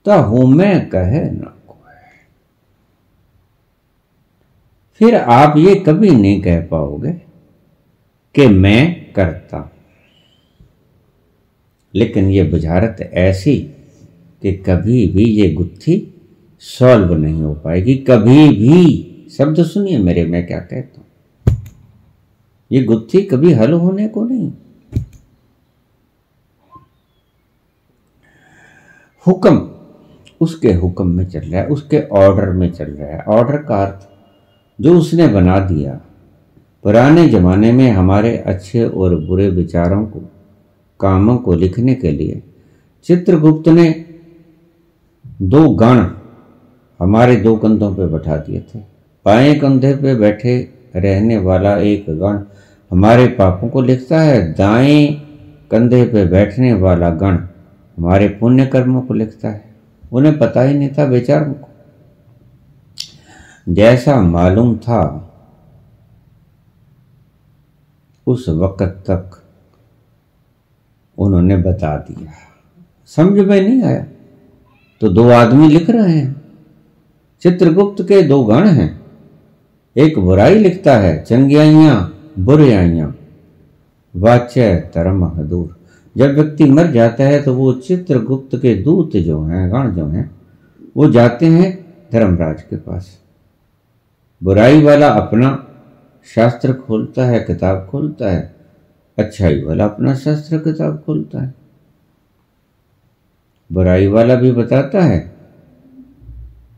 तो 0.06 0.46
मैं 0.46 0.88
कहे 0.90 1.24
न 1.24 1.50
फिर 5.00 5.14
आप 5.16 5.56
ये 5.56 5.74
कभी 5.76 6.10
नहीं 6.10 6.40
कह 6.42 6.60
पाओगे 6.66 7.12
कि 8.34 8.46
मैं 8.48 9.12
करता 9.12 9.58
लेकिन 11.94 12.30
ये 12.30 12.42
बुझारत 12.42 13.10
ऐसी 13.12 13.56
कि 14.42 14.52
कभी 14.52 15.06
भी 15.06 15.24
ये 15.24 15.50
गुत्थी 15.50 16.14
सॉल्व 16.58 17.14
नहीं 17.14 17.42
हो 17.42 17.54
पाएगी। 17.54 17.94
कभी 17.94 18.48
भी। 18.48 19.10
शब्द 19.38 19.62
सुनिए 19.62 19.98
मेरे, 19.98 20.24
मैं 20.24 20.46
क्या 20.46 20.58
कहता 20.58 21.00
हूँ? 21.00 21.04
ये 22.72 22.84
गुत्थी 22.84 23.22
कभी 23.22 23.52
हल 23.52 23.72
होने 23.72 24.08
को 24.08 24.24
नहीं। 24.24 24.52
हुक्म, 29.26 29.70
उसके 30.40 30.72
हुक्म 30.72 31.06
में 31.06 31.26
चल 31.26 31.40
रहा 31.40 31.60
है, 31.60 31.66
उसके 31.66 32.00
ऑर्डर 32.00 32.50
में 32.50 32.72
चल 32.72 32.84
रहा 32.84 33.08
है। 33.08 33.22
ऑर्डर 33.22 33.56
का 33.56 33.84
अर्थ, 33.84 34.08
जो 34.80 34.98
उसने 34.98 35.28
बना 35.28 35.58
दिया, 35.58 36.00
पुराने 36.82 37.28
जमाने 37.28 37.72
में 37.72 37.90
हमारे 37.90 38.36
अच्छे 38.36 38.84
और 38.84 39.26
बुरे 39.26 39.48
विचारों 39.48 40.06
को 40.06 40.30
कामों 41.04 41.36
को 41.38 41.54
लिखने 41.54 41.94
के 41.94 42.10
लिए। 42.10 42.42
चित्रगुप्त 43.04 43.68
ने 43.68 44.04
दो 45.42 45.68
गण 45.70 45.98
हमारे 47.00 47.36
दो 47.36 47.56
कंधों 47.56 47.94
पर 47.94 48.06
बैठा 48.06 48.36
दिए 48.36 48.60
थे। 48.60 48.78
बाएँ 49.26 49.54
कंधे 49.58 49.94
पे 49.96 50.14
बैठे 50.14 50.74
रहने 50.96 51.38
वाला 51.38 51.76
एक 51.76 52.06
गण 52.08 52.38
हमारे 52.90 53.26
पापों 53.26 53.68
को 53.68 53.82
लिखता 53.82 54.20
है। 54.20 54.52
दाएँ 54.52 55.14
कंधे 55.70 56.04
पे 56.04 56.24
बैठने 56.26 56.72
वाला 56.72 57.10
गण 57.10 57.36
हमारे 57.98 58.28
पुण्य 58.28 58.66
कर्मों 58.66 59.02
को 59.02 59.14
लिखता 59.14 59.48
है। 59.48 59.74
उन्हें 60.12 60.38
पता 60.38 60.62
ही 60.62 60.78
नहीं 60.78 60.88
था 60.88 61.06
बेचारों 61.06 61.52
को। 61.52 61.68
जैसा 63.68 64.20
मालूम 64.22 64.76
था, 64.76 65.30
उस 68.26 68.48
वक्त 68.48 68.82
तक 68.82 69.43
उन्होंने 71.18 71.56
बता 71.56 71.96
दिया। 71.96 72.32
समझ 73.06 73.46
में 73.46 73.68
नहीं 73.68 73.82
आया? 73.82 74.06
तो 75.00 75.08
दो 75.08 75.30
आदमी 75.30 75.68
लिख 75.68 75.90
रहे 75.90 76.12
हैं। 76.12 76.42
चित्रगुप्त 77.42 78.02
के 78.02 78.22
दो 78.22 78.44
गण 78.44 78.68
हैं। 78.68 79.00
एक 79.96 80.18
बुराई 80.18 80.54
लिखता 80.54 80.96
है, 80.96 81.22
चंगियाइया, 81.22 82.10
बुराइया। 82.38 83.14
वाच्य 84.16 84.90
तरम 84.94 85.24
हदूर 85.24 85.76
जब 86.16 86.34
व्यक्ति 86.34 86.64
मर 86.64 86.86
जाता 86.86 87.24
है 87.24 87.42
तो 87.42 87.54
वो 87.54 87.72
चित्रगुप्त 87.72 88.56
के 88.56 88.82
दूत 88.82 89.16
जो 89.16 89.42
हैं, 89.42 89.72
गण 89.72 89.90
जो 89.90 90.06
हैं, 90.06 90.30
वो 90.96 91.10
जाते 91.10 91.46
हैं 91.46 91.94
धर्मराज 92.12 92.62
के 92.62 92.76
पास। 92.76 93.18
बुराई 94.42 94.82
वाला 94.82 95.08
अपना 95.08 95.68
शास्त्र 96.34 96.72
खोलता 96.72 97.24
है, 97.24 97.40
किताब 97.40 97.88
खोलता 97.90 98.30
है 98.30 98.54
अच्छाई 99.18 99.62
वाला 99.62 99.84
अपना 99.84 100.14
शास्त्र 100.14 100.58
किताब 100.58 101.02
खोलता 101.06 101.42
है। 101.42 101.54
बुराई 103.70 104.06
वाला 104.06 104.34
भी 104.34 104.50
बताता 104.52 105.02
है, 105.02 105.18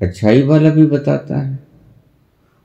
अच्छाई 0.02 0.42
वाला 0.42 0.70
भी 0.70 0.86
बताता 0.86 1.38
है। 1.38 1.58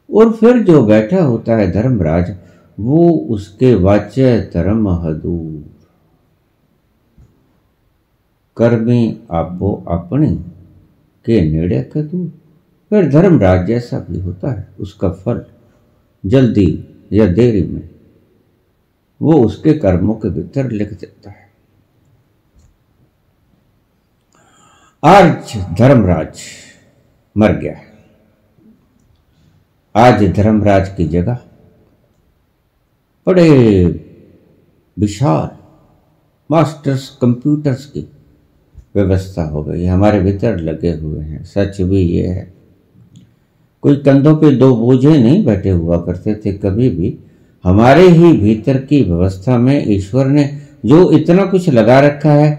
और 0.10 0.32
फिर 0.34 0.62
जो 0.64 0.82
बैठा 0.86 1.22
होता 1.24 1.56
है 1.56 1.72
धर्मराज, 1.72 2.36
वो 2.78 3.10
उसके 3.30 3.74
वाच्य 3.76 4.52
धर्म 4.54 4.88
हदूर 4.90 5.70
कर्मी 8.58 9.20
आपो 9.32 9.74
अपनी 9.88 10.36
के 11.26 11.42
नेड़े 11.52 11.82
कदूर 11.94 12.28
फिर 12.92 13.10
धर्मराज 13.12 13.66
जैसा 13.68 14.00
भी 14.00 14.20
होता 14.20 14.52
है, 14.52 14.68
उसका 14.80 15.10
फल 15.10 15.44
जल्दी 16.24 16.86
या 17.14 17.26
देरी 17.28 17.64
में 17.64 17.90
वो 19.22 19.44
उसके 19.44 19.74
कर्मों 19.74 20.14
के 20.16 20.30
भीतर 20.30 20.72
लिख 20.72 20.94
देता 20.94 21.30
है। 21.30 21.50
आज 25.04 25.54
धर्मराज 25.78 26.42
मर 27.38 27.52
गया 27.52 27.74
है। 27.74 27.90
आज 29.96 30.24
धर्मराज 30.36 30.90
की 30.90 31.08
जगह 31.08 31.40
बड़े 33.28 33.50
विशाल 35.00 35.50
मास्टर्स 36.52 37.10
कंप्यूटर्स 37.22 37.86
की 37.86 38.08
व्यवस्था 38.96 39.44
हो 39.44 39.64
गई 39.64 39.86
हमारे 39.86 40.20
भीतर 40.20 40.58
लगे 40.58 40.92
हुए 40.92 41.24
हैं। 41.24 41.44
सच 41.44 41.82
भी 41.82 42.02
ये 42.02 42.28
है। 42.28 42.54
कोई 43.82 43.96
कंधों 43.96 44.36
पे 44.38 44.52
दो 44.52 44.76
बोझे 44.76 45.18
नहीं 45.18 45.46
बैठे 45.46 45.70
हुआ 45.70 46.02
करते 46.02 46.36
थे, 46.36 46.54
कभी 46.54 46.90
भी 46.90 47.20
हमारे 47.64 48.08
ही 48.08 48.32
भीतर 48.38 48.78
की 48.86 49.02
व्यवस्था 49.04 49.58
में 49.58 49.84
ईश्वर 49.88 50.26
ने 50.26 50.44
जो 50.86 51.12
इतना 51.12 51.46
कुछ 51.46 51.70
लगा 51.70 52.00
रखा 52.00 52.32
है, 52.32 52.50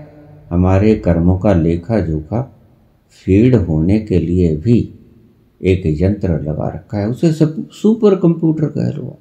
हमारे 0.50 0.94
कर्मों 0.94 1.38
का 1.38 1.52
लेखा 1.54 2.00
जोखा 2.00 2.42
फ़ीड 3.24 3.54
होने 3.54 3.98
के 3.98 4.18
लिए 4.18 4.56
भी 4.56 4.78
एक 5.60 5.82
यंत्र 6.02 6.40
लगा 6.40 6.68
रखा 6.68 6.98
है। 6.98 7.08
उसे 7.08 7.32
सब 7.32 7.68
सुपर 7.70 8.14
कंप्यूटर 8.16 8.66
कह 8.66 8.90
लो 8.90 9.18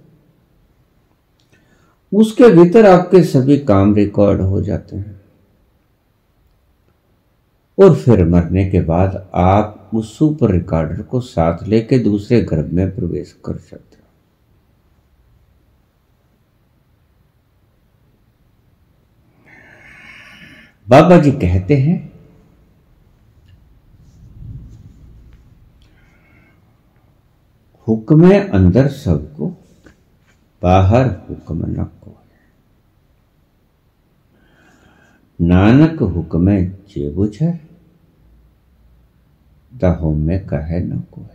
उसके 2.11 2.49
भीतर 2.49 2.85
आपके 2.85 3.23
सभी 3.23 3.57
काम 3.57 3.93
रिकॉर्ड 3.95 4.41
हो 4.41 4.61
जाते 4.61 4.95
हैं। 4.95 5.21
और 7.77 7.95
फिर 7.95 8.23
मरने 8.25 8.69
के 8.69 8.81
बाद 8.81 9.29
आप 9.35 9.89
उस 9.93 10.17
सुपर 10.17 10.51
रिकॉर्डर 10.51 11.01
को 11.01 11.19
साथ 11.21 11.67
लेके 11.67 11.99
दूसरे 11.99 12.41
गर्भ 12.41 12.71
में 12.73 12.95
प्रवेश 12.95 13.35
कर 13.45 13.57
सकते 13.57 13.97
हो 13.97 14.01
बाबा 20.91 21.17
जी 21.17 21.31
कहते 21.31 21.75
हैं, 21.77 21.97
हुक्म 27.87 28.39
अंदर 28.39 28.87
सबको, 28.87 29.47
बाहर 30.61 31.07
हुक्म 31.29 31.65
न 31.65 31.83
को 32.03 32.17
नानक 35.39 36.01
हुक्म 36.15 36.57
जे 36.87 37.09
बुझे 37.09 37.51
तहो 39.73 40.13
में 40.13 40.39
कहे 40.47 40.79
न 40.79 40.99
को 41.11 41.25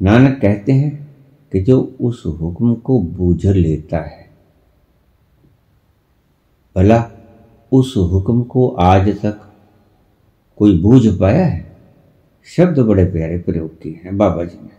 नानक 0.00 0.40
कहते 0.40 0.72
हैं 0.72 0.92
कि 1.52 1.60
जो 1.62 1.80
उस 2.00 2.22
हुक्म 2.40 2.74
को 2.74 3.00
बूझ 3.00 3.46
लेता 3.46 4.00
है 4.00 4.25
भला 6.76 7.10
उस 7.72 7.94
हुक्म 7.96 8.42
को 8.42 8.68
आज 8.68 9.08
तक 9.08 9.52
कोई 10.56 10.78
बूझ 10.78 11.20
पाया 11.20 11.46
है? 11.46 11.76
शब्द 12.56 12.78
बड़े 12.78 13.04
प्यारे 13.04 13.38
प्रयोग 13.38 13.80
किए 13.80 14.00
हैं 14.04 14.16
बाबा 14.16 14.44
जी 14.44 14.58
ने। 14.62 14.70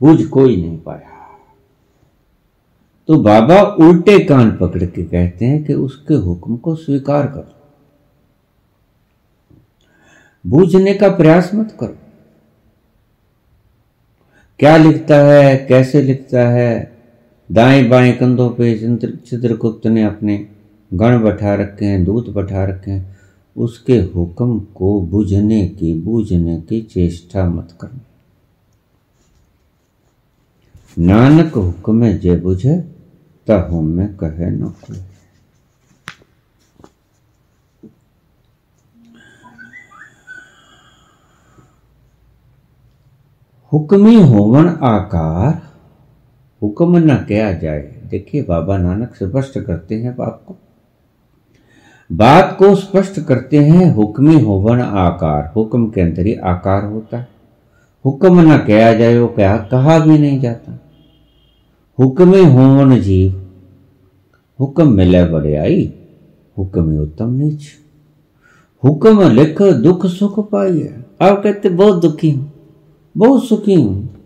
बूझ 0.00 0.26
कोई 0.26 0.56
नहीं 0.56 0.78
पाया। 0.78 1.38
तो 3.08 3.18
बाबा 3.18 3.62
उल्टे 3.62 4.24
कान 4.24 4.56
पकड़ 4.56 4.84
के 4.84 5.02
कहते 5.02 5.44
हैं 5.44 5.64
कि 5.64 5.74
उसके 5.74 6.14
हुक्म 6.14 6.56
को 6.56 6.74
स्वीकार 6.74 7.26
करो। 7.26 7.54
बूझने 10.46 10.94
का 10.94 11.08
प्रयास 11.08 11.54
मत 11.54 11.76
करो। 11.80 11.96
क्या 14.58 14.76
लिखता 14.76 15.16
है, 15.16 15.56
कैसे 15.56 16.02
लिखता 16.02 16.48
है 16.48 16.97
दाएँ 17.52 17.88
बाएँ 17.88 18.12
कंधों 18.12 18.50
पे 18.50 18.96
चित्रगुप्त 19.16 19.86
ने 19.86 20.02
अपने 20.02 20.48
गण 20.94 21.22
बैठा 21.22 21.54
रखे 21.54 21.84
हैं, 21.84 22.04
दूत 22.04 22.28
बैठा 22.28 22.64
रखे 22.64 22.90
हैं। 22.90 23.18
उसके 23.56 23.92
हुक्म 23.92 24.60
को 24.60 25.00
बुझने 25.00 25.68
की 25.68 25.94
बूझने 25.94 26.60
की 26.60 26.82
चेष्टा 26.82 27.48
मत 27.48 27.78
करना 27.80 28.00
नानक 30.98 31.54
हुक्म 31.54 32.12
जे 32.12 32.36
बुझे, 32.36 32.76
तहु 33.46 33.80
में 33.80 34.16
कहे 34.16 34.50
न 34.50 34.64
कोई। 34.64 34.98
हुक्मी 43.72 44.22
होवन 44.22 44.68
आकार 44.68 45.67
हुक्म 46.62 46.96
न 47.00 47.16
किया 47.28 47.52
जाए। 47.52 47.80
देखिए, 48.10 48.42
बाबा 48.42 48.76
नानक 48.78 49.14
स्पष्ट 49.14 49.58
करते 49.58 49.94
हैं 49.94 50.14
बाप 50.16 50.42
को 50.46 50.56
बात 52.10 52.54
को 52.58 52.74
स्पष्ट 52.74 53.20
करते 53.20 53.58
हैं, 53.58 53.90
हुक्मी 53.92 54.38
होवन 54.40 54.80
आकार। 54.80 55.52
हुक्म 55.56 55.88
के 55.90 56.00
अंदर 56.00 56.26
ही 56.26 56.34
आकार 56.34 56.84
होता 56.84 57.18
है। 57.18 57.28
हुक्म 58.04 58.40
न 58.42 58.56
किया 58.58 58.92
जाए, 58.94 59.18
वो 59.18 59.26
क्या 59.28 59.56
कहा 59.72 59.98
भी 59.98 60.18
नहीं 60.18 60.40
जाता। 60.40 60.78
हुक्म 61.98 62.44
होवन 62.46 63.00
जीव। 63.00 63.44
हुक्म 64.58 64.92
मिले 64.92 65.24
बड़े 65.24 65.54
आई, 65.56 65.92
हुक्म 66.56 66.98
उत्तम 66.98 67.32
नीच। 67.32 67.66
हुक्म 68.82 69.30
लिख 69.30 69.62
दुख 69.62 70.06
सुख 70.06 70.38
पाई 70.50 70.78
है 70.78 71.04
आप 71.22 71.42
कहते, 71.42 71.68
बहुत 71.68 72.02
दुखी 72.02 72.30
हूँ, 72.30 72.52
बहुत 73.16 73.44
सुखी 73.44 73.74
हूँ। 73.74 74.17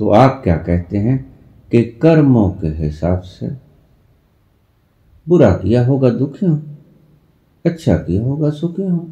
तो 0.00 0.08
आप 0.08 0.40
क्या 0.44 0.56
कहते 0.56 0.98
हैं 0.98 1.38
कि 1.70 1.84
कर्मों 1.84 2.50
के 2.50 2.66
हिसाब 2.66 3.20
से 3.20 3.48
बुरा 5.28 5.50
किया 5.50 5.86
होगा, 5.86 6.10
दुखी 6.10 6.46
हो 6.46 6.62
अच्छा 7.66 7.96
किया 7.96 8.22
होगा, 8.22 8.50
सुखी 8.50 8.82
हो। 8.82 9.10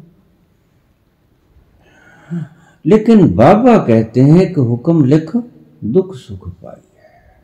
लेकिन 2.85 3.35
बाबा 3.35 3.77
कहते 3.77 4.21
हैं 4.21 4.53
कि 4.53 4.61
हुक्म 4.61 5.05
लिख, 5.05 5.37
दुख 5.83 6.15
सुख 6.15 6.49
पाइए, 6.49 6.81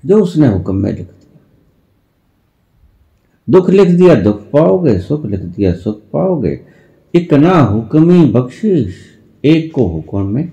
जो 0.06 0.24
उसने 0.24 0.48
हुक्म 0.48 0.76
में 0.76 0.92
लिख 0.92 1.08
दिया। 1.08 1.40
दुख 3.50 3.70
लिख 3.70 3.90
दिया, 3.90 4.16
दुख 4.16 4.42
पाओगे, 4.42 5.00
सुख 5.00 5.26
लिख 5.26 5.40
दिया, 5.40 5.74
सुख 5.74 6.02
पाओगे। 6.14 6.62
इतना 7.14 7.60
हुक्मी 7.60 8.26
बख्शीश, 8.26 8.96
एक 9.46 9.74
को 9.74 9.88
हुक्म 9.88 10.26
में 10.26 10.52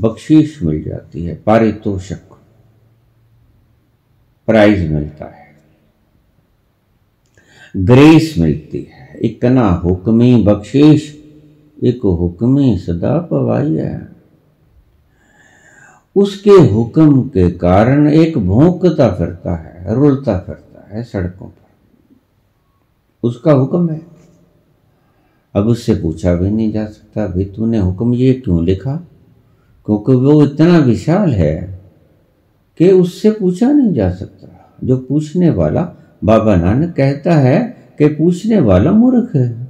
बख्शीश 0.00 0.62
मिल 0.62 0.82
जाती 0.82 1.24
है, 1.24 1.34
पारितोषक। 1.46 2.20
प्राइज 4.46 4.90
मिलता 4.90 5.24
है। 5.24 5.40
ग्रेस 7.76 8.34
मिलती 8.38 8.88
है। 8.90 9.18
इतना 9.20 9.70
हुक्मी 9.70 10.42
बख्शीश, 10.42 11.24
एक 11.84 12.00
हुक्मी 12.04 12.78
सदा 12.78 13.18
पवाई 13.18 13.74
है। 13.74 14.08
उसके 16.16 16.50
हुक्म 16.50 17.22
के 17.22 17.50
कारण 17.50 18.08
एक 18.08 18.38
भोंकता 18.38 19.10
फिरता 19.10 19.54
है, 19.54 19.94
रुलता 19.94 20.38
फिरता 20.38 20.96
है 20.96 21.02
सड़कों 21.02 21.46
पर। 21.46 21.68
उसका 23.22 23.52
हुक्म 23.52 23.90
है। 23.90 24.02
अब 25.54 25.66
उससे 25.66 25.94
पूछा 25.94 26.34
भी 26.34 26.50
नहीं 26.50 26.72
जा 26.72 26.86
सकता, 26.86 27.26
भाई 27.26 27.44
तूने 27.44 27.78
हुक्म 27.78 28.14
ये 28.14 28.34
क्यों 28.34 28.64
लिखा? 28.64 28.96
क्योंकि 29.86 30.12
वो 30.12 30.44
इतना 30.44 30.78
विशाल 30.78 31.32
है 31.32 31.79
कि 32.80 32.92
उससे 32.92 33.30
पूछा 33.30 33.72
नहीं 33.72 33.92
जा 33.92 34.10
सकता। 34.10 34.76
जो 34.84 34.96
पूछने 34.96 35.50
वाला, 35.50 35.82
बाबा 36.24 36.56
नानक 36.56 36.94
कहता 36.96 37.34
है 37.34 37.58
कि 37.98 38.08
पूछने 38.08 38.60
वाला 38.60 38.92
मूर्ख 38.92 39.36
है। 39.36 39.68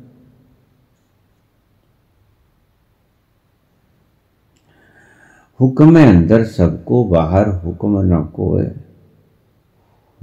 हुक्म 5.60 6.06
अंदर 6.06 6.44
सबको, 6.44 7.04
बाहर 7.04 7.48
हुक्म 7.48 8.00
न 8.14 8.24
कोय 8.24 8.70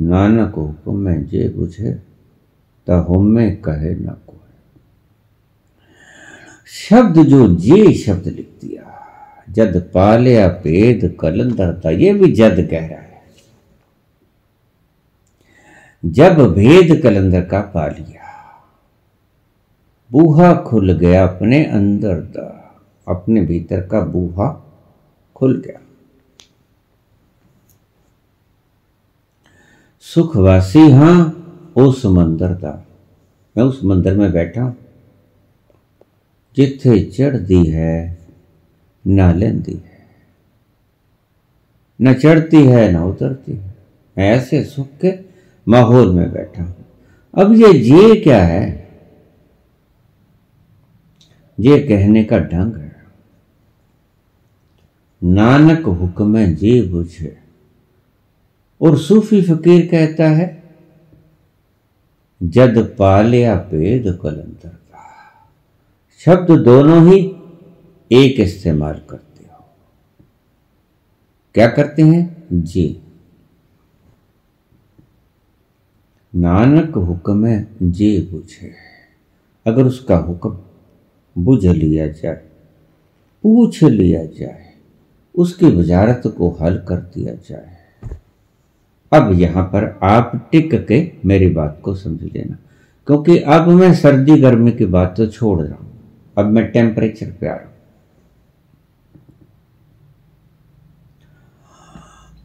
नानक 0.01 0.55
हुक्म 0.55 0.95
में 0.95 1.25
जे 1.25 1.49
बुझे 1.49 1.91
तुम 2.87 3.25
में 3.25 3.61
कहे 3.61 3.95
न 3.95 4.05
कोय 4.05 4.35
शब्द 6.67 7.23
जो 7.23 7.55
जे 7.55 7.93
शब्द 7.93 8.27
लिख 8.27 8.49
दिया 8.61 9.06
जद 9.47 9.75
पालिया 9.93 10.47
भेद 10.63 11.17
कलंदर 11.19 11.81
था 11.85 11.89
ये 11.89 12.13
भी 12.13 12.31
जद 12.31 12.67
कह 12.71 12.87
रहा 12.87 12.99
है। 12.99 13.05
जब 16.05 16.39
भेद 16.53 17.01
कलंदर 17.01 17.41
का 17.41 17.61
पालिया, 17.73 18.25
बूहा 20.11 20.53
खुल 20.61 20.93
गया 20.93 21.23
अपने 21.27 21.63
अंदर 21.65 22.19
का 22.35 22.53
अपने 23.07 23.41
भीतर 23.41 23.81
का 23.87 24.01
बूहा 24.01 24.49
खुल 25.35 25.61
गया। 25.65 25.79
सुखवासी 30.05 30.89
हाँ, 30.91 31.19
उस 31.77 32.05
मंदिर 32.05 32.53
का 32.53 32.85
मैं 33.55 33.63
उस 33.63 33.83
मंदिर 33.83 34.17
में 34.17 34.31
बैठा 34.31 34.73
जिथे 36.57 36.99
चढ़ती 37.03 37.63
है 37.65 38.26
ना 39.07 39.33
लेंदी 39.33 39.73
है। 39.73 39.97
न 42.01 42.13
चढ़ती 42.13 42.65
है, 42.65 42.91
न 42.91 42.95
उतरती 42.95 43.51
है। 43.51 43.77
ऐसे 44.17 44.63
सुख 44.63 44.87
के 45.05 45.13
माहौल 45.67 46.11
में 46.11 46.31
बैठा 46.31 46.63
हूँ। 46.63 46.85
अब 47.37 47.53
ये 47.53 47.73
जे 47.73 48.21
क्या 48.21 48.45
है? 48.45 48.89
ये 51.59 51.79
कहने 51.79 52.23
का 52.23 52.39
ढंग 52.39 52.75
है। 52.75 52.97
नानक 55.23 55.85
हुक्म 55.85 56.45
जे 56.45 56.81
बुझे। 56.81 57.37
और 58.81 58.97
सूफी 58.97 59.41
फकीर 59.41 59.87
कहता 59.87 60.29
है, 60.29 60.63
जद 62.43 62.95
पालिया 62.99 63.55
पेद 63.55 64.19
कलंदर 64.21 64.69
का। 64.69 65.27
शब्द 66.19 66.51
दोनों 66.51 67.13
ही 67.13 67.36
एक 68.11 68.39
इस्तेमाल 68.39 69.01
करते 69.09 69.45
हो। 69.45 69.65
क्या 71.55 71.67
करते 71.69 72.01
हैं? 72.01 72.45
जी। 72.53 73.01
नानक 76.33 76.97
हुक्म 76.97 77.45
है 77.45 77.67
जे 77.83 78.09
बुझे 78.31 78.73
अगर 79.65 79.85
उसका 79.85 80.15
हुक्म 80.17 80.57
बुझ 81.35 81.65
लिया 81.65 82.07
जाए, 82.07 82.41
पूछ 83.43 83.83
लिया 83.83 84.23
जाए, 84.25 84.65
उसकी 85.35 85.65
वजारत 85.67 86.23
को 86.37 86.49
हल 86.61 86.77
कर 86.87 86.97
दिया 87.15 87.33
जाए। 87.49 87.75
अब 89.11 89.31
यहाँ 89.39 89.63
पर 89.65 89.87
आप 90.03 90.31
टिक 90.51 90.73
के 90.87 91.01
मेरी 91.25 91.49
बात 91.51 91.79
को 91.83 91.95
समझ 91.95 92.23
लेना, 92.23 92.57
क्योंकि 93.07 93.37
अब 93.39 93.67
मैं 93.69 93.93
सर्दी 93.95 94.39
गर्मी 94.41 94.71
की 94.71 94.85
बात 94.87 95.13
तो 95.17 95.27
छोड़ 95.27 95.59
रहा 95.61 95.75
हूँ। 95.75 95.91
अब 96.37 96.45
मैं 96.45 96.65
टेम्परेचर 96.71 97.31
पे 97.31 97.47
आ 97.47 97.53
रहा 97.53 97.65
हूँ। 97.65 97.75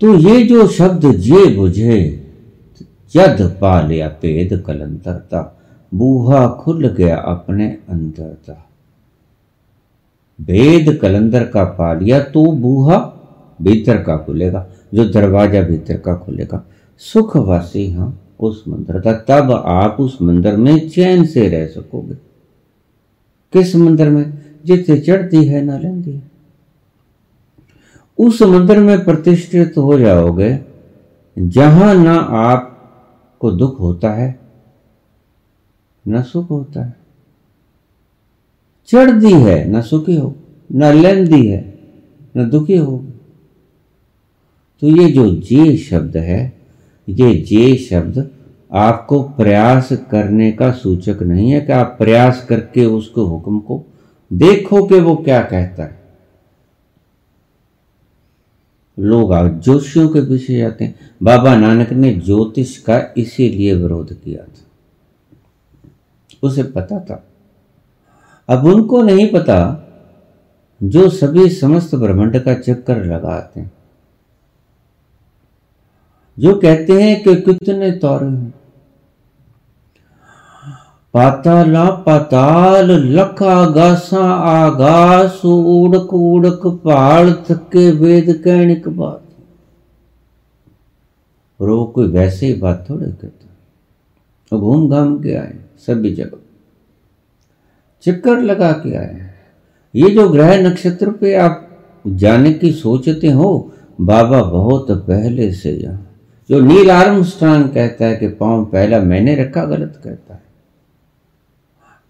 तो 0.03 0.15
ये 0.19 0.43
जो 0.43 0.67
शब्द 0.69 1.05
जे 1.17 1.47
बुझे 1.57 1.99
जद 3.15 3.41
पा 3.61 3.81
लिया 3.81 4.09
पेद 4.23 4.63
कलंतरता, 4.67 5.41
बूहा 5.93 6.47
खुल 6.61 6.89
गया 6.89 7.17
अपने 7.17 7.67
अंदर 7.89 8.35
था 8.49 8.57
भेद 10.39 10.99
कलंदर 11.03 11.45
का 11.45 11.65
पा 11.73 11.93
लिया 11.95 12.21
तो 12.21 12.45
बूहा 12.53 12.99
भीतर 13.61 14.03
का 14.03 14.17
खुलेगा, 14.17 14.67
जो 14.95 15.05
दरवाज़ा 15.05 15.63
भीतर 15.63 15.97
का 15.97 16.15
खुलेगा। 16.17 16.65
सुखवासी 17.03 17.91
हाँ 17.93 18.19
उस 18.41 18.65
मंदिर 18.69 19.01
का 19.01 19.13
तब 19.29 19.53
आप 19.53 19.97
उस 20.01 20.19
मंदिर 20.23 20.57
में 20.57 20.89
चैन 20.89 21.25
से 21.27 21.49
रह 21.49 21.67
सकोगे। 21.67 22.15
किस 23.53 23.77
मंदिर 23.77 24.11
में? 24.11 24.33
जितने 24.67 24.99
चढ़ती 24.99 25.45
है 25.45 25.63
ना 25.63 25.79
लेंदी 25.79 26.13
है 26.13 26.32
उस 28.19 28.43
मंदिर 28.43 28.79
में 28.79 29.05
प्रतिष्ठित 29.05 29.77
हो 29.77 29.99
जाओगे, 29.99 30.59
जहाँ 31.37 31.95
ना 31.95 32.15
आपको 32.41 33.51
दुख 33.51 33.81
होता 33.81 34.13
है, 34.13 34.39
न 36.05 36.23
सुख 36.23 36.51
होता 36.51 36.85
है। 36.85 36.95
चढ़ 38.89 39.11
दी 39.11 39.33
है, 39.33 39.71
न 39.71 39.81
सुखी 39.83 40.17
हो, 40.17 40.35
न 40.71 40.93
लेंदी 40.93 41.47
है, 41.47 41.63
न 42.37 42.49
दुखी 42.51 42.77
होगी 42.77 43.11
तो 44.83 44.89
ये 44.89 45.09
जो 45.11 45.29
जे 45.31 45.77
शब्द 45.77 46.17
है, 46.17 46.53
ये 47.09 47.35
जे 47.41 47.77
शब्द 47.81 48.29
आपको 48.73 49.23
प्रयास 49.23 49.89
करने 50.11 50.51
का 50.53 50.71
सूचक 50.73 51.23
नहीं 51.23 51.51
है 51.51 51.61
कि 51.61 51.73
आप 51.73 51.95
प्रयास 51.99 52.45
करके 52.49 52.85
उसको 52.85 53.25
हुक्म 53.25 53.59
को 53.59 53.85
देखो 54.31 54.83
कि 54.87 55.01
वो 55.01 55.15
क्या 55.17 55.41
कहता 55.43 55.83
है। 55.83 56.02
लोग 58.99 59.33
आ 59.33 59.49
जोशियों 59.49 60.09
के 60.09 60.21
पीछे 60.21 60.59
जाते 60.59 60.85
हैं। 60.85 61.11
बाबा 61.23 61.57
नानक 61.57 61.91
ने 61.91 62.15
ज्योतिष 62.15 62.79
का 62.79 63.15
इसीलिए 63.17 63.75
विरोध 63.75 64.23
किया 64.23 64.45
था। 64.45 64.63
उसे 66.43 66.63
पता 66.63 67.01
था। 67.01 67.27
अब 68.49 68.65
उनको 68.65 69.03
नहीं 69.03 69.33
पता, 69.33 69.89
जो 70.83 71.09
सभी 71.09 71.49
समस्त 71.49 71.95
ब्रह्मांड 71.95 72.45
का 72.45 72.55
चक्कर 72.55 73.05
लगाते 73.05 73.61
हैं। 73.61 73.73
जो 76.39 76.55
कहते 76.55 77.03
हैं 77.03 77.23
कि 77.23 77.37
कितने 77.37 77.91
तौर 77.91 78.25
हैं। 78.25 78.55
पाताला 81.15 81.85
पाताल 82.05 82.91
लख 83.17 83.43
आगासा 83.43 84.25
आगास, 84.35 85.41
उड़क 85.45 86.13
उड़क 86.15 86.61
पहाड़ 86.85 87.31
थके 87.49 87.91
वेद 87.91 88.33
कहनिक 88.45 88.89
बात 88.89 89.23
और 91.61 91.71
वो 91.71 91.85
कोई 91.87 92.09
वैसे 92.09 92.47
ही 92.47 92.55
बात 92.55 92.87
थोड़े 92.91 93.07
कहता। 93.07 94.59
घूम 94.59 94.89
घाम 94.91 95.19
के 95.19 95.35
आए, 95.35 95.55
सभी 95.87 96.15
जगह। 96.15 96.39
चक्कर 98.05 98.41
लगा 98.41 98.71
के 98.73 98.95
आए। 98.97 99.31
ये 99.95 100.11
जो 100.11 100.29
ग्रह 100.29 100.57
नक्षत्र 100.63 101.11
पे 101.11 101.35
आप 101.35 101.69
जाने 102.07 102.53
की 102.53 102.73
सोचते 102.73 103.31
हो, 103.31 103.73
बाबा 104.01 104.43
बहुत 104.43 104.91
पहले 105.09 105.53
से 105.53 105.71
यहाँ 105.73 106.09
जो 106.51 106.61
नील 106.61 106.91
आर्मस्ट्रांग 106.91 107.69
कहता 107.69 108.05
है 108.05 108.17
कि 108.17 108.29
पाँव 108.31 108.65
पहला 108.65 108.99
मैंने 109.01 109.35
रखा, 109.37 109.65
गलत 109.65 110.01
कहता 110.05 110.32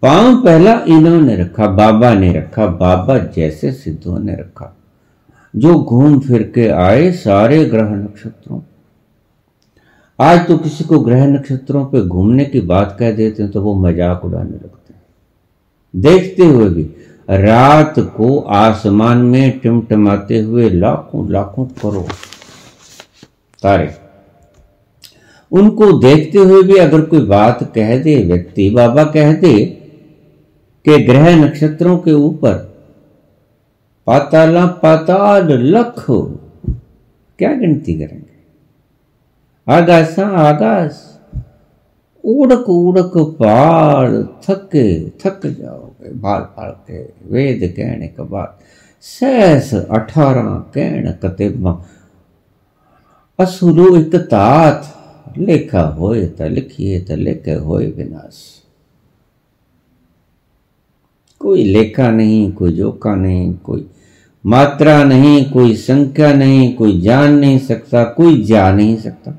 पाँव 0.02 0.36
पहला 0.44 0.72
इन्होंने 0.88 1.34
रखा, 1.36 1.66
बाबा 1.66 2.12
ने 2.14 2.32
रखा, 2.32 2.66
बाबा 2.66 3.18
जैसे 3.34 3.72
सिद्धों 3.72 4.18
ने 4.18 4.34
रखा। 4.34 4.74
जो 5.54 5.74
घूम 5.74 6.18
फिर 6.20 6.42
के 6.54 6.66
आए 6.68 7.10
सारे 7.12 7.64
ग्रह 7.64 7.90
नक्षत्रों। 7.90 8.60
आज 10.18 10.46
तो 10.48 10.56
किसी 10.58 10.84
को 10.84 10.98
ग्रह 11.00 11.26
नक्षत्रों 11.26 11.84
पे 11.84 12.00
घूमने 12.00 12.44
की 12.44 12.60
बात 12.62 12.96
कह 13.00 13.12
देते 13.12 13.42
हैं 13.42 13.50
तो 13.52 13.60
वो 13.62 13.74
मज़ाक 13.76 14.24
उड़ाने 14.24 14.50
लगते 14.50 14.92
हैं। 14.92 15.00
देखते 15.94 16.44
हुए 16.44 16.68
भी 16.68 16.82
रात 17.28 17.98
को 18.16 18.38
आसमान 18.38 19.18
में 19.24 19.58
टिमटमाते 19.58 20.38
हुए 20.38 20.70
लाखों 20.70 21.30
लाखों 21.32 21.64
करोड़ 21.82 22.12
तारे। 23.62 23.90
उनको 25.52 25.92
देखते 26.00 26.38
हुए 26.38 26.62
भी 26.62 26.76
अगर 26.78 27.00
कोई 27.02 27.20
बात 27.20 27.62
कह 27.74 27.96
दे, 27.98 28.16
व्यक्ति 28.24 28.68
बाबा 28.70 29.04
कह 29.06 29.32
दे 29.34 29.54
कि 30.84 30.98
ग्रह 30.98 31.44
नक्षत्रों 31.44 31.98
के 31.98 32.12
ऊपर। 32.12 32.54
पाताला 34.06 34.66
पाताल 34.66 35.48
लख। 35.48 36.06
क्या 37.38 37.54
गिनती 37.54 37.94
करेंगे? 37.94 38.32
आगासा 39.72 40.26
आगास 40.26 41.20
उड़क 42.24 42.68
उड़क 42.68 43.12
पाल 43.16 44.28
थके, 44.48 45.10
थक 45.10 45.40
जाओगे। 45.46 46.12
बाल 46.12 46.40
पाल 46.40 46.70
के 46.70 47.02
वेद 47.02 47.74
कहने 47.76 48.08
के 48.08 48.22
बाद 48.22 48.58
सैस 49.00 49.74
अठारह 49.74 50.54
कहण 50.74 51.12
कतेबा 51.12 51.84
असुरु 53.40 53.96
एक 53.96 54.16
तात। 54.16 54.84
लेखा 55.38 55.82
होए 55.82 56.26
त 56.26 56.42
लिखिए 56.42 57.00
त 57.00 57.10
लेखे 57.10 57.52
होए 57.52 57.86
विनाश। 57.86 58.61
कोई 61.42 61.64
लेखा 61.64 62.10
नहीं, 62.10 62.52
कोई 62.52 62.72
जोखा 62.72 63.14
नहीं, 63.14 63.54
कोई 63.54 63.88
मात्रा 64.44 65.02
नहीं, 65.04 65.50
कोई 65.50 65.74
संख्या 65.76 66.32
नहीं, 66.32 66.74
कोई 66.76 67.00
जान 67.00 67.34
नहीं 67.34 67.58
सकता, 67.58 68.04
कोई 68.04 68.42
जा 68.44 68.70
नहीं 68.72 68.96
सकता, 68.96 69.38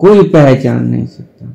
कोई 0.00 0.28
पहचान 0.28 0.86
नहीं 0.86 1.06
सकता। 1.06 1.54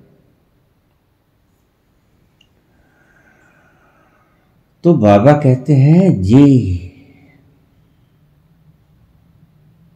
तो 4.83 4.93
बाबा 4.93 5.33
कहते 5.33 5.73
हैं, 5.73 6.21
जी, 6.21 6.47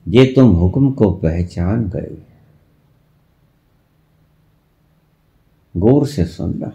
ये 0.06 0.26
तुम 0.26 0.52
हुक्म 0.52 0.92
को 0.92 1.12
पहचान 1.12 1.88
गए। 1.90 2.16
गौर 5.76 6.06
से 6.08 6.26
सुनना 6.26 6.72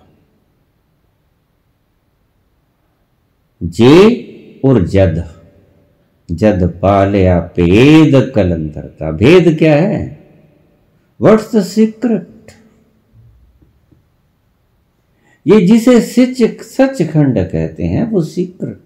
जे 3.61 4.61
और 4.65 4.87
जद। 4.87 5.25
जद 6.31 6.79
पालया 6.83 7.41
पेद 7.41 8.33
कलंदरता 8.35 9.11
भेद 9.11 9.59
क्या 9.59 9.75
है? 9.75 10.21
व्हाट्स 11.21 11.55
द 11.57 11.63
सीक्रेट 11.63 12.27
ये 15.47 15.61
जिसे 15.61 16.01
सच 16.01 16.43
सच 16.63 17.03
खंड 17.03 17.39
कहते 17.39 17.85
हैं, 17.85 18.11
वो 18.11 18.23
सीक्रेट 18.23 18.79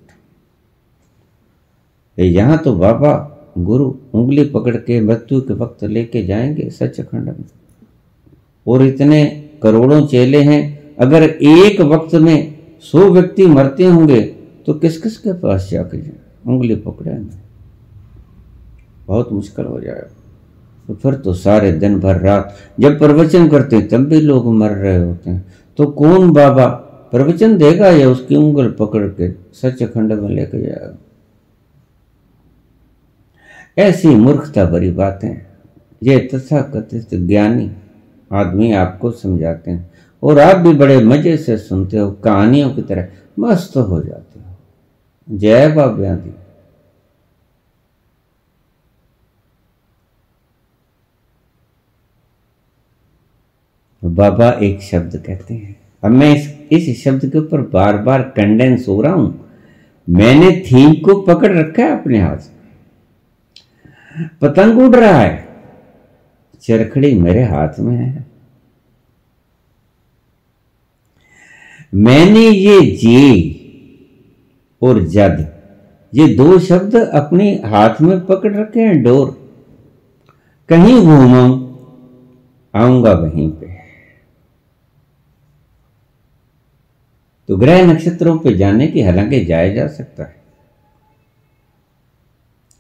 यहाँ 2.19 2.59
तो 2.59 2.75
बाबा 2.75 3.13
गुरु 3.59 3.95
उंगली 4.15 4.45
पकड़ 4.45 4.77
के 4.77 5.01
मृत्यु 5.01 5.41
के 5.41 5.55
वक्त 5.55 5.85
लेके 5.85 6.23
जाएँगे 6.25 6.71
सच 6.71 7.01
खंड 7.01 7.25
में। 7.25 7.45
और 8.67 8.83
इतने 8.83 9.51
करोड़ों 9.63 10.07
चेले 10.07 10.43
हैं, 10.43 10.97
अगर 10.97 11.23
एक 11.23 11.81
वक्त 11.81 12.15
में 12.15 12.59
सौ 12.81 13.11
व्यक्ति 13.11 13.47
मरते 13.47 13.85
होंगे 13.85 14.37
तो 14.67 14.75
किस 14.75 15.01
किस 15.03 15.17
के 15.19 15.33
पास 15.33 15.69
जाके 15.71 16.01
जाए? 16.01 16.17
उंगली 16.47 16.77
पकड़ेंगे 16.77 17.37
बहुत 19.07 19.33
मुश्किल 19.33 19.65
हो 19.65 19.81
जाएगा। 19.81 20.11
तो 20.89 20.95
फिर 20.95 21.15
तो 21.15 21.33
सारे 21.35 21.73
दिन 21.73 21.99
भर 22.01 22.21
रात 22.21 22.57
जब 22.81 22.99
प्रवचन 22.99 23.49
करते 23.49 23.81
तब 23.83 24.05
भी 24.05 24.21
लोग 24.21 24.47
मर 24.55 24.71
रहे 24.71 24.97
होते 24.99 25.31
हैं। 25.31 25.45
तो 25.79 25.87
कौन 25.93 26.33
बाबा 26.33 26.67
प्रवचन 27.11 27.57
देगा 27.59 27.89
या 27.89 28.09
उसकी 28.11 28.37
उंगल 28.37 28.71
पकड़ 28.71 29.07
के 29.11 29.31
सच 29.55 29.83
खंड 29.85 30.13
में 30.13 30.29
लेके 30.29 30.63
जाएगा? 30.63 30.97
ऐसी 33.79 34.09
मूर्खता 34.09 34.65
भरी 34.65 34.91
बातें। 34.91 35.35
ये 36.03 36.19
तथा 36.35 36.61
कथित 36.75 37.15
ज्ञानी 37.15 37.71
आदमी 38.31 38.73
आपको 38.73 39.11
समझाते 39.11 39.71
हैं 39.71 39.91
और 40.23 40.39
आप 40.39 40.57
भी 40.57 40.73
बड़े 40.75 40.99
मज़े 41.05 41.37
से 41.37 41.57
सुनते 41.59 41.99
हो, 41.99 42.11
कहानियों 42.13 42.71
की 42.71 42.83
तरह 42.83 43.09
मस्त 43.39 43.77
हो 43.77 44.01
जाते 44.01 44.34
जय 45.29 45.69
बाबा 45.69 46.15
दी 46.15 46.31
बाबा 54.03 54.51
एक 54.63 54.81
शब्द 54.83 55.17
कहते 55.27 55.55
हैं। 55.55 55.77
अब 56.05 56.11
मैं 56.11 56.35
इस 56.35 56.49
इस 56.73 57.03
शब्द 57.05 57.25
के 57.27 57.39
ऊपर 57.39 57.61
बार 57.61 57.99
बार 57.99 58.23
कंडेंस 58.23 58.89
हो 58.89 59.01
रहा 59.03 59.13
हूँ। 59.13 59.51
मैंने 60.09 60.51
थीम 60.61 60.95
को 60.95 61.21
पकड़ 61.23 61.53
रखा 61.53 61.83
है 61.83 62.01
अपने 62.01 62.21
हाथ 62.21 62.37
में 62.37 64.29
पतंग 64.43 64.79
उड़ 64.79 64.95
रहा 64.97 65.19
है। 65.21 65.49
चरखड़ी 66.63 67.15
मेरे 67.15 67.43
हाथ 67.45 67.79
में 67.79 67.97
है। 67.97 68.27
मैंने 71.95 72.41
ये 72.41 72.81
जे 72.81 73.61
और 74.83 75.03
जद। 75.03 75.55
ये 76.15 76.35
दो 76.35 76.59
शब्द 76.59 76.97
अपने 76.97 77.63
हाथ 77.65 78.01
में 78.01 78.27
पकड़ 78.27 78.57
रखे 78.57 78.81
हैं, 78.81 79.03
डोर। 79.03 79.45
कहीं 80.69 81.01
घूमा, 81.01 81.65
आऊँगा 82.81 83.13
वहीं 83.13 83.51
पे। 83.51 83.75
तो 87.49 87.57
ग्रह 87.57 87.87
नक्षत्रों 87.87 88.39
पे 88.39 88.55
जाने 88.55 88.87
की 88.87 89.03
हालाँकि 89.03 89.45
जाया 89.45 89.75
जा 89.75 89.87
सकता 89.87 90.25
है। 90.25 90.45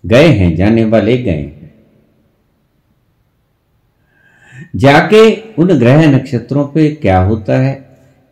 गए 0.07 0.28
हैं, 0.28 0.57
जाने 0.57 0.84
वाले 0.84 1.18
गए 1.18 1.30
हैं। 1.30 1.74
जाके 4.76 5.36
उन 5.53 5.78
ग्रह 5.78 6.16
नक्षत्रों 6.16 6.66
पे 6.66 6.95
क्या 6.95 7.22
होता 7.22 7.59
है? 7.59 7.84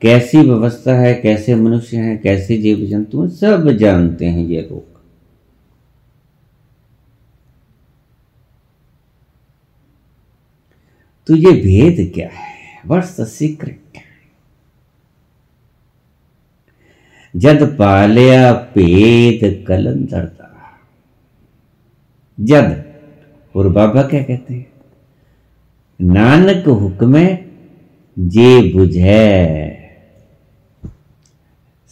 कैसी 0.03 0.39
व्यवस्था 0.39 0.95
है, 0.95 1.15
कैसे 1.15 1.55
मनुष्य 1.55 1.97
हैं, 1.97 2.19
कैसे 2.23 2.57
जीव 2.57 2.87
जंतु 2.87 3.23
हैं, 3.23 3.29
सब 3.29 3.71
जानते 3.71 4.27
हैं 4.27 4.47
ये 4.47 4.63
लोग। 4.63 4.93
तो 11.27 11.37
ये 11.37 11.53
भेद 11.53 12.13
क्या 12.15 12.29
है? 12.29 12.53
द 13.21 13.27
सीक्रेट 13.27 13.79
जद 17.37 17.77
पालिया 17.79 18.53
पेद 18.53 19.65
कलंदरता 19.69 20.49
जद 22.41 22.85
और 23.57 23.69
बाबा 23.69 24.03
क्या 24.03 24.23
कहते 24.23 24.55
हैं? 24.55 24.73
नानक 26.01 26.69
हुक्म 26.69 27.39
जे 28.19 28.73
बुझे 28.73 29.62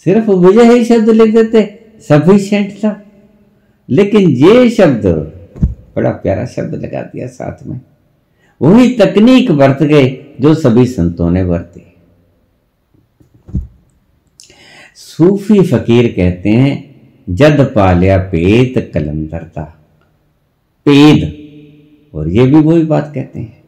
सिर्फ़ 0.05 0.27
बुझे 0.27 0.73
ही 0.73 0.85
शब्द 0.85 1.09
लिख 1.09 1.35
देते 1.35 1.81
सफिशियंट 2.01 2.73
था। 2.73 3.03
लेकिन 3.89 4.31
ये 4.31 4.71
शब्द, 4.71 5.07
बड़ा 5.97 6.11
प्यारा 6.11 6.47
शब्द 6.47 6.75
लगा 6.75 7.03
दिया 7.03 7.27
साथ 7.27 7.67
में। 7.67 7.81
वही 8.63 8.95
तकनीक 8.95 9.51
बरत 9.51 9.83
गए 9.83 10.35
जो 10.41 10.55
सभी 10.55 10.87
संतों 10.87 11.31
ने 11.31 11.45
बरती। 11.45 11.83
सूफी 14.95 15.63
फकीर 15.63 16.13
कहते 16.17 16.49
हैं, 16.49 17.01
जद 17.31 17.73
पालिया 17.75 18.19
पेत 18.19 18.91
कलंदरता 18.95 19.63
पेद, 20.87 21.21
और 22.15 22.29
ये 22.29 22.47
भी 22.47 22.57
वही 22.57 22.83
बात 22.83 23.13
कहते 23.15 23.41
हैं। 23.41 23.65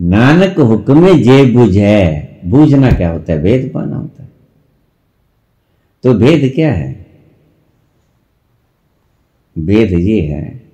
नानक 0.00 0.60
हुक्म 0.60 1.18
जे 1.22 1.44
बुझ 1.44 1.76
है 1.76 2.38
बूझना 2.44 2.90
क्या 2.90 3.10
होता 3.10 3.32
है? 3.32 3.38
वेद 3.38 3.70
पाना 3.74 3.96
होता 3.96 4.22
है। 4.22 4.27
तो 6.02 6.14
भेद 6.14 6.52
क्या 6.54 6.72
है? 6.72 7.06
भेद 9.58 9.92
ये 9.92 10.20
है 10.20 10.68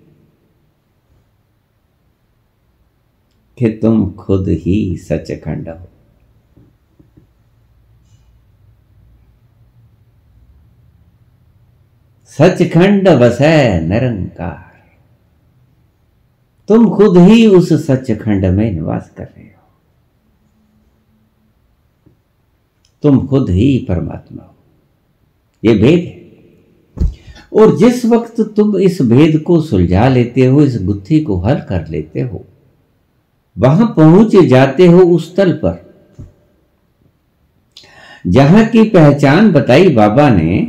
कि 3.59 3.69
तुम 3.69 4.13
खुद 4.13 4.49
ही 4.49 4.97
सचखंड 4.97 5.69
हो। 5.69 5.89
सच 12.25 12.63
सचखंड 12.63 13.09
वसै 13.09 13.81
निरंकार। 13.81 14.75
तुम 16.69 16.97
खुद 16.97 17.19
ही 17.19 17.47
उस 17.47 17.87
सचखंड 17.87 18.47
में 18.47 18.73
निवास 18.73 19.11
कर 19.11 19.25
रहे 19.25 19.45
हो। 19.45 19.63
तुम 23.03 23.27
खुद 23.27 23.51
ही 23.51 23.87
परमात्मा 23.89 24.43
हो। 24.43 24.54
ये 25.65 25.75
भेद 25.75 26.01
है। 26.01 26.23
और 27.53 27.77
जिस 27.77 28.05
वक्त 28.05 28.41
तुम 28.57 28.77
इस 28.79 29.01
भेद 29.03 29.39
को 29.43 29.61
सुलझा 29.61 30.09
लेते 30.09 30.47
हो, 30.47 30.63
इस 30.63 30.79
गुत्थी 30.83 31.21
को 31.21 31.37
हल 31.37 31.61
कर 31.61 31.87
लेते 31.89 32.21
हो, 32.21 32.45
वहाँ 33.57 33.87
पहुँच 33.97 34.37
जाते 34.47 34.87
हो 34.87 35.01
उस 35.07 35.35
तल 35.37 35.53
पर। 35.65 35.83
जहाँ 38.27 38.65
की 38.67 38.83
पहचान 38.91 39.53
बताई 39.53 39.89
बाबा 39.89 40.29
ने 40.31 40.61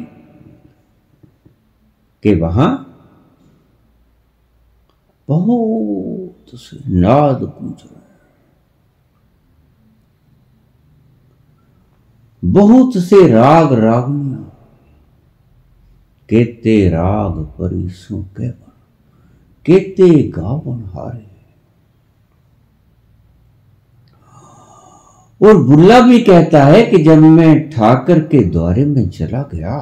कि 2.24 2.34
वहाँ 2.36 2.70
बहुत 5.28 6.60
से 6.60 6.78
नाद 6.89 7.39
गूंज 7.39 7.82
रहे 7.84 7.93
बहुत 12.43 12.98
से 12.98 13.28
राग 13.28 13.74
रागनिया 13.74 14.52
केते 16.30 16.78
राग 16.89 17.38
परिसु 17.59 18.23
के 18.38 18.49
केते 19.65 20.11
गावन 20.32 20.84
हारे। 20.95 21.23
और 25.41 25.57
बुल्ला 25.63 25.99
भी 26.01 26.19
कहता 26.23 26.63
है 26.63 26.82
कि 26.86 27.03
जब 27.03 27.21
मैं 27.30 27.69
ठाकर 27.69 28.19
के 28.28 28.43
द्वारे 28.43 28.86
में 28.86 29.09
चला 29.09 29.41
गया 29.53 29.78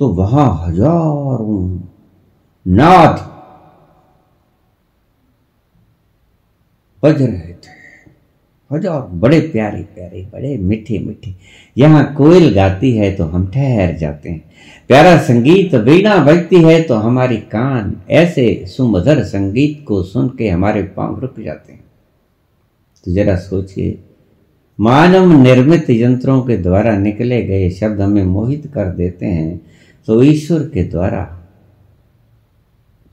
तो 0.00 0.08
वहाँ 0.14 0.48
हज़ारों 0.58 1.62
नाद 2.66 3.18
बज 7.02 7.22
रहे 7.22 7.53
थे 8.74 8.78
हज़ार 8.78 9.00
बड़े 9.14 9.40
प्यारे 9.42 9.82
प्यारे, 9.84 10.26
बड़े 10.32 10.56
मीठे 10.58 10.98
मीठे। 10.98 11.34
यहाँ 11.76 12.14
कोयल 12.14 12.52
गाती 12.54 12.92
है 12.92 13.10
तो 13.16 13.24
हम 13.24 13.46
ठहर 13.50 13.96
जाते 13.96 14.30
हैं। 14.30 14.42
प्यारा 14.88 15.16
संगीत 15.18 15.74
वीणा 15.74 16.16
बजती 16.24 16.62
है 16.62 16.80
तो 16.82 16.94
हमारी 16.96 17.36
कान 17.52 17.94
ऐसे 18.12 18.64
सुमधुर 18.68 19.22
संगीत 19.24 19.84
को 19.88 20.02
सुन 20.04 20.28
के 20.38 20.48
हमारे 20.48 20.82
पाँव 20.96 21.20
रुक 21.20 21.40
जाते 21.40 21.72
हैं। 21.72 21.82
तो 23.04 23.12
जरा 23.12 23.36
सोचिए, 23.38 23.98
मानव 24.78 25.32
निर्मित 25.42 25.90
यंत्रों 25.90 26.40
के 26.42 26.56
द्वारा 26.58 26.96
निकले 26.98 27.42
गए 27.42 27.70
शब्द 27.70 28.00
हमें 28.00 28.24
मोहित 28.24 28.66
कर 28.74 28.88
देते 28.94 29.26
हैं 29.26 29.60
तो 30.08 30.22
ईश्वर 30.22 30.62
के 30.68 30.84
द्वारा 30.84 31.22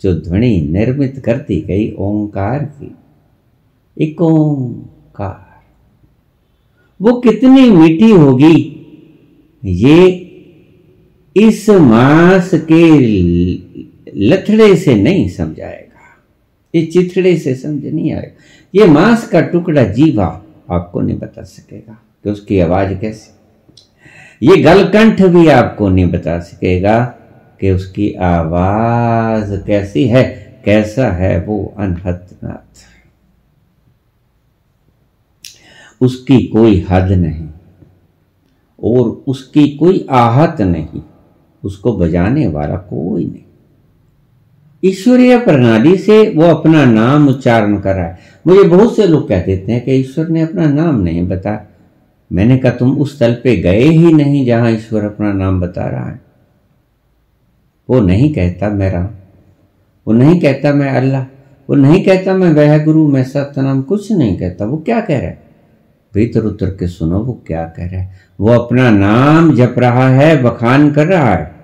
जो 0.02 0.14
ध्वनि 0.16 0.60
निर्मित 0.72 1.22
करती 1.26 1.60
गई 1.62 1.92
ओंकार 2.00 2.64
की, 2.64 2.96
एक 3.98 4.22
ओंकार। 4.22 5.51
वो 7.02 7.20
कितनी 7.20 7.70
मीठी 7.70 8.12
होगी। 8.12 8.78
ये 9.66 10.08
इस 11.38 11.70
मांस 11.70 12.52
के 12.72 12.92
लथड़े 14.16 14.76
से 14.76 14.96
नहीं 14.96 15.30
समझाएगा। 15.30 16.22
ये 16.76 16.86
चिथड़े 16.86 17.38
से 17.38 17.56
समझ 17.56 17.86
नहीं 17.86 18.14
आएगा। 18.14 18.36
ये 18.76 18.86
मांस 18.86 19.28
का 19.28 19.42
टुकड़ा 19.42 19.84
जीवा 19.84 20.44
आपको 20.72 21.02
नहीं 21.02 21.18
बता 21.18 21.44
सकेगा 21.44 22.02
कि 22.24 22.30
उसकी 22.30 22.60
आवाज़ 22.60 22.94
कैसी। 22.94 23.38
ये 24.48 24.58
गलकंठ 24.58 25.22
भी 25.22 25.48
आपको 25.48 25.90
नहीं 25.90 26.06
बता 26.06 26.40
सकेगा 26.40 27.00
कि 27.62 27.72
उसकी 27.72 28.14
आवाज़ 28.14 29.64
कैसी 29.68 30.04
है, 30.04 30.24
कैसा 30.66 31.12
है 31.12 31.46
वो 31.46 31.76
अनहतनाथ। 31.78 32.91
उसकी 36.02 36.38
कोई 36.48 36.86
हद 36.90 37.12
नहीं 37.12 37.48
और 38.80 39.10
उसकी 39.28 39.68
कोई 39.70 40.06
आहत 40.12 40.62
नहीं, 40.62 41.02
उसको 41.64 41.94
बजाने 41.98 42.48
वाला 42.48 42.76
कोई 42.76 43.26
नहीं। 43.26 43.44
ईश्वरीय 44.84 45.38
प्रणाली 45.38 45.98
से 45.98 46.18
वो 46.30 46.46
अपना 46.46 46.86
नाम 46.86 47.28
उच्चारण 47.30 47.78
कर 47.80 47.96
रहा 47.96 48.06
है। 48.06 48.20
मुझे 48.46 48.64
बहुत 48.64 48.96
से 48.96 49.08
लोग 49.08 49.28
कह 49.30 49.42
देते 49.46 49.72
हैं 49.72 49.84
कि 49.86 49.92
ईश्वर 49.92 50.30
ने 50.30 50.42
अपना 50.42 50.66
नाम 50.66 51.00
नहीं 51.00 51.28
बताया 51.28 51.66
मैंने 52.32 52.58
कहा, 52.58 52.72
तुम 52.72 52.98
उस 52.98 53.18
तल 53.20 53.34
पे 53.44 53.56
गए 53.58 53.84
ही 53.84 54.12
नहीं 54.14 54.46
जहाँ 54.46 54.72
ईश्वर 54.72 55.04
अपना 55.04 55.32
नाम 55.34 55.60
बता 55.62 55.88
रहा 55.88 56.10
है। 56.10 56.20
वो 57.90 58.00
नहीं 58.00 58.34
कहता 58.34 58.70
मैं 58.70 58.92
राम, 58.92 59.08
वो 60.08 60.14
नहीं 60.14 60.40
कहता 60.40 60.74
मैं 60.74 60.90
अल्लाह, 60.92 61.24
वो 61.70 61.76
नहीं 61.76 62.04
कहता 62.06 62.34
मैं 62.34 62.52
वह 62.54 62.84
गुरु, 62.86 63.08
मैं 63.08 63.24
सत्यनाम 63.24 63.82
कुछ 63.82 64.12
नहीं 64.12 64.38
कहता। 64.40 64.66
वो 64.66 64.78
क्या 64.78 65.00
कह 65.02 65.20
रहा 65.20 65.30
है? 65.30 65.41
भीतर 66.14 66.40
उतर 66.40 66.66
के 66.66 66.88
सुनो, 66.88 67.20
वो 67.20 67.44
क्या 67.48 67.66
कह 67.66 67.86
रहा 67.86 68.02
है? 68.02 68.16
वो 68.40 68.50
अपना 68.50 68.90
नाम 68.90 69.56
जप 69.56 69.76
रहा 69.78 70.10
है, 70.10 70.44
बखान 70.44 70.92
कर 70.92 71.08
रहा 71.08 71.34
है। 71.34 71.56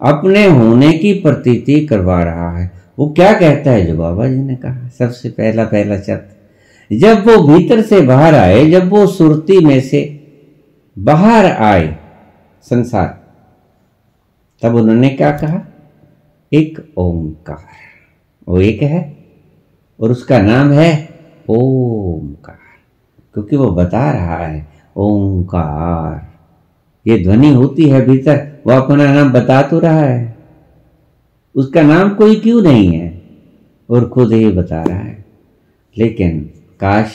अपने 0.00 0.46
होने 0.46 0.92
की 0.92 1.12
प्रतीति 1.12 1.86
करवा 1.86 2.22
रहा 2.22 2.58
है। 2.58 2.70
वो 2.98 3.08
क्या 3.08 3.32
कहता 3.32 3.70
है? 3.70 3.86
जो 3.86 3.96
बाबा 3.96 4.28
जी 4.28 4.36
ने 4.36 4.56
कहा, 4.56 4.88
सबसे 4.88 5.28
पहला 5.28 5.64
पहला 5.64 5.98
शब्द। 5.98 6.36
जब 6.92 7.26
वो 7.26 7.48
भीतर 7.48 7.82
से 7.82 8.00
बाहर 8.00 8.34
आए, 8.34 8.70
जब 8.70 8.88
वो 8.88 9.06
सुरती 9.06 9.64
में 9.64 9.80
से 9.80 10.26
बाहर 10.98 11.44
आए 11.46 11.98
संसार, 12.62 13.24
तब 14.62 14.74
उन्होंने 14.74 15.08
क्या 15.08 15.30
कहा? 15.30 15.60
एक 16.52 16.94
ओंकार। 16.96 17.64
वो 18.48 18.60
एक 18.60 18.82
है 18.82 19.16
और 20.00 20.10
उसका 20.10 20.38
नाम 20.38 20.72
है 20.72 21.08
ओंकार 21.48 22.65
क्योंकि 23.36 23.56
वो 23.56 23.70
बता 23.70 24.10
रहा 24.10 24.36
है, 24.36 24.68
ओंकार। 24.96 26.32
ये 27.06 27.24
ध्वनि 27.24 27.54
होती 27.54 27.88
है 27.88 28.06
भीतर, 28.06 28.62
वो 28.66 28.72
अपना 28.72 29.14
नाम 29.14 29.32
बता 29.32 29.62
तो 29.62 29.78
रहा 29.78 30.00
है। 30.00 30.38
उसका 31.54 31.82
नाम 31.82 32.14
कोई 32.14 32.40
क्यों 32.40 32.62
नहीं 32.62 32.92
है? 32.92 33.22
और 33.90 34.08
खुद 34.08 34.32
ही 34.32 34.50
बता 34.52 34.82
रहा 34.82 34.98
है। 34.98 35.24
लेकिन 35.98 36.50
काश 36.80 37.12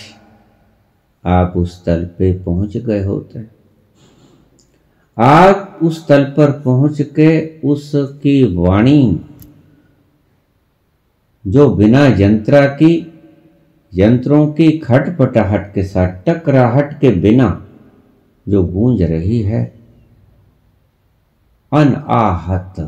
आप 1.25 1.53
उस 1.55 1.85
तल 1.85 2.09
पे 2.17 2.33
पहुँच 2.33 2.77
गए 2.77 3.03
होते। 3.03 3.39
आप 5.17 5.79
उस 5.83 6.07
तल 6.07 6.23
पर 6.23 6.51
पहुँच 6.51 7.01
के 7.01 7.59
उसकी 7.59 8.55
वाणी, 8.55 9.21
जो 11.47 11.69
बिना 11.69 12.05
यंत्रा 12.05 12.65
की 12.65 13.10
यंत्रों 13.93 14.47
की 14.53 14.71
खटपटाहट 14.77 15.73
के 15.73 15.83
साथ 15.83 16.23
टकराहट 16.27 16.99
के 16.99 17.09
बिना 17.11 17.67
जो 18.47 18.63
गूंज 18.63 19.01
रही 19.01 19.41
है। 19.41 19.63
अनआहत 21.71 22.79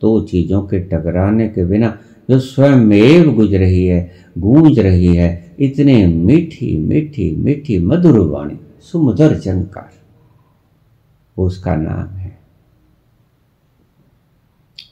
दो 0.00 0.20
चीज़ों 0.20 0.62
के 0.62 0.78
टकराने 0.80 1.48
के 1.48 1.64
बिना 1.64 1.98
जो 2.30 2.38
स्वयं 2.38 3.34
गुज 3.34 3.54
रही 3.54 3.86
है, 3.86 4.10
गूंज 4.38 4.78
रही 4.78 5.14
है, 5.16 5.56
इतने 5.60 6.06
मीठी 6.06 6.76
मीठी 6.78 7.30
मीठी 7.36 7.78
मधुर 7.78 8.18
वाणी, 8.18 8.58
सुमधुर 8.82 9.38
चंकार 9.38 9.90
उसका 11.36 11.76
नाम 11.76 12.16
है। 12.16 12.38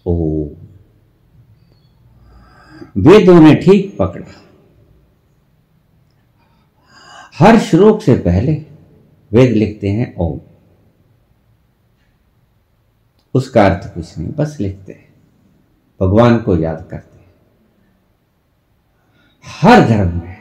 ओ 0.07 0.45
वेदों 2.97 3.41
ने 3.41 3.55
ठीक 3.55 3.97
पकड़ा। 3.99 4.33
हर 7.39 7.59
श्लोक 7.59 8.03
से 8.03 8.15
पहले 8.15 8.53
वेद 9.33 9.53
लिखते 9.53 9.91
हैं 9.91 10.17
ओम। 10.17 10.41
उसका 13.35 13.67
अर्थ 13.67 13.95
कुछ 13.95 14.19
नहीं, 14.19 14.29
बस 14.29 14.57
लिखते 14.61 14.93
हैं। 14.93 15.15
भगवान 16.01 16.39
को 16.39 16.57
याद 16.57 16.89
करते 16.91 17.19
हैं। 17.19 17.35
हर 19.47 19.89
धर्म 19.89 20.21
में 20.25 20.37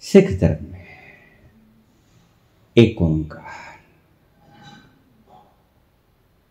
सिख 0.00 0.40
धर्म 0.40 0.72
में 0.72 0.86
एक 2.76 3.02
ओंकार। 3.02 3.78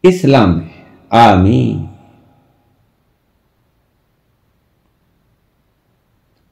इस्लाम 0.04 0.50
में 0.50 0.88
आमीन। 1.14 1.91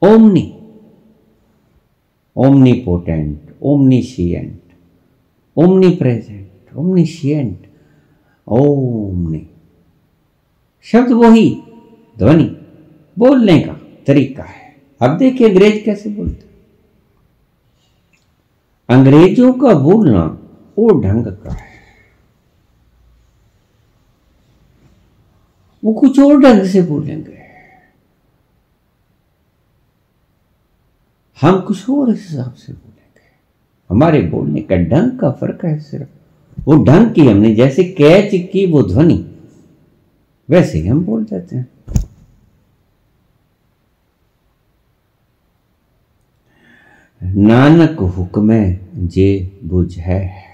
Omni 0.02 0.44
omnipotent 2.36 3.56
omniscient 3.62 4.62
omnipresent 5.96 6.76
omniscient 6.76 7.68
omni 8.48 9.48
शब्द 10.86 11.12
वही, 11.12 11.50
ध्वनि, 12.18 12.44
बोलने 13.18 13.60
का 13.60 13.74
तरीका 14.08 14.44
है। 14.44 14.76
अब 15.02 15.18
देखिए 15.18 15.50
अंग्रेज़ 15.50 15.84
कैसे 15.86 16.10
बोलते 16.10 16.48
अंग्रेज़ों 18.90 19.54
का 19.54 19.74
बोलना 19.74 20.24
वो 20.78 20.90
ढंग 21.02 21.26
का 21.26 21.54
है। 21.54 21.68
वो 25.84 25.94
कुछ 25.94 26.20
और 26.20 26.40
ढंग 26.42 26.64
से 26.64 26.82
बोलेंगे। 26.82 27.39
हम 31.42 31.60
कुछ 31.62 31.90
और 31.90 32.10
हिसाब 32.10 32.54
से 32.54 32.74
बोलेंगे। 32.74 33.22
हमारे 33.90 34.22
बोलने 34.22 34.62
का 34.62 34.76
ढंग 34.76 35.20
का 35.20 35.32
फ़र्क 35.32 35.66
है 35.66 35.80
सिर्फ़। 35.80 36.08
वो 36.66 36.84
ढंग 36.86 37.14
की 37.14 37.22
हमने, 37.22 37.56
जैसे 37.56 37.84
कैच 37.84 38.32
की 38.52 38.66
वो 38.66 38.84
ध्वनि, 38.84 39.26
वैसे 40.50 40.80
ही 40.80 40.88
हम 40.88 41.06
बोल 41.06 41.24
देते 41.24 41.56
हैं। 41.56 41.68
नानक 47.22 48.00
हुक्म 48.00 48.76
जे 49.08 49.60
बुझ 49.64 49.98
है। 49.98 50.50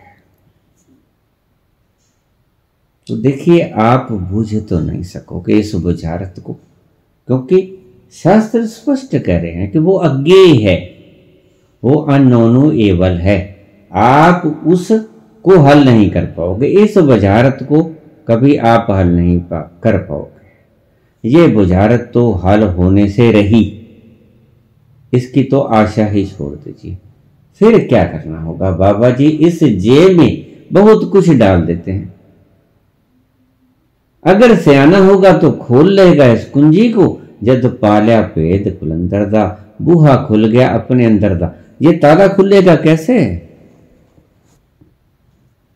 तो 3.07 3.17
देखिए, 3.17 3.69
आप 3.69 4.11
बुझ 4.11 4.67
तो 4.69 4.79
नहीं 4.79 5.03
सकोगे 5.03 5.53
इस 5.53 5.75
बुझारत 5.75 6.35
को, 6.45 6.53
क्योंकि 6.53 7.74
शास्त्र 8.11 8.65
स्पष्ट 8.65 9.17
कह 9.17 9.37
रहे 9.37 9.51
हैं 9.51 9.71
कि 9.71 9.79
वो 9.79 9.93
अज्ञेय 9.93 10.69
है। 10.69 10.95
वो 11.83 11.95
अनोनु 11.95 12.71
एवल 12.71 13.11
है। 13.11 13.55
आप 13.93 14.63
उस 14.67 14.87
को 15.43 15.59
हल 15.59 15.85
नहीं 15.85 16.09
कर 16.09 16.25
पाओगे। 16.25 16.67
इस 16.67 16.97
बुझारत 16.97 17.57
को 17.63 17.83
कभी 18.27 18.55
आप 18.55 18.87
हल 18.89 19.07
नहीं 19.07 19.39
पा, 19.39 19.79
कर 19.83 19.97
पाओगे। 19.97 20.35
ये 21.29 21.47
बुझारत 21.47 22.11
तो 22.13 22.31
हल 22.31 22.63
होने 22.63 23.09
से 23.09 23.31
रही। 23.31 23.81
इसकी 25.13 25.43
तो 25.43 25.59
आशा 25.59 26.05
ही 26.05 26.25
छोड़ 26.25 26.55
दीजिए। 26.55 26.97
फिर 27.59 27.87
क्या 27.87 28.03
करना 28.03 28.41
होगा? 28.41 28.71
बाबा 28.71 29.09
जी 29.09 29.27
इस 29.27 29.63
जेब 29.63 30.17
में 30.17 30.45
बहुत 30.73 31.11
कुछ 31.11 31.29
डाल 31.29 31.61
देते 31.61 31.91
हैं। 31.91 32.15
अगर 34.25 34.55
सियाना 34.55 34.97
होगा 34.97 35.37
तो 35.37 35.51
खोल 35.51 35.93
लेगा 35.93 36.25
इस 36.25 36.45
कुंजी 36.45 36.89
को। 36.89 37.21
जद 37.43 37.79
पालिया 37.81 38.21
भेद 38.21 38.77
खुलंदर 38.79 39.25
दा 39.25 39.75
बूहा 39.81 40.25
खुल 40.25 40.47
गया 40.47 40.69
अपने 40.69 41.05
अंदर 41.05 41.35
दा। 41.35 41.55
ये 41.81 41.91
ताला 41.91 42.27
खुलेगा 42.27 42.75
कैसे? 42.75 43.47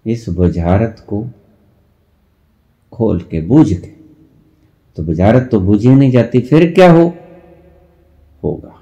इस 0.05 0.29
बुझारत 0.29 1.05
को 1.07 1.25
खोल 2.91 3.19
के 3.19 3.41
बूझ 3.41 3.73
के। 3.73 3.87
तो 4.95 5.03
बुझारत 5.03 5.49
तो 5.51 5.59
बूझी 5.59 5.89
नहीं 5.89 6.11
जाती, 6.11 6.39
फिर 6.39 6.71
क्या 6.73 6.91
हो? 6.91 7.13
होगा। 8.43 8.75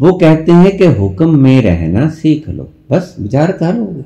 वो 0.00 0.12
कहते 0.12 0.52
हैं 0.52 0.78
कि 0.78 0.86
हुक्म 0.86 1.38
में 1.38 1.62
रहना 1.62 2.08
सीख 2.08 2.48
लो। 2.48 2.72
बस 2.90 3.16
बुझारत 3.20 3.58
हल 3.62 3.78
हो 3.78 3.86
गई 3.86 4.04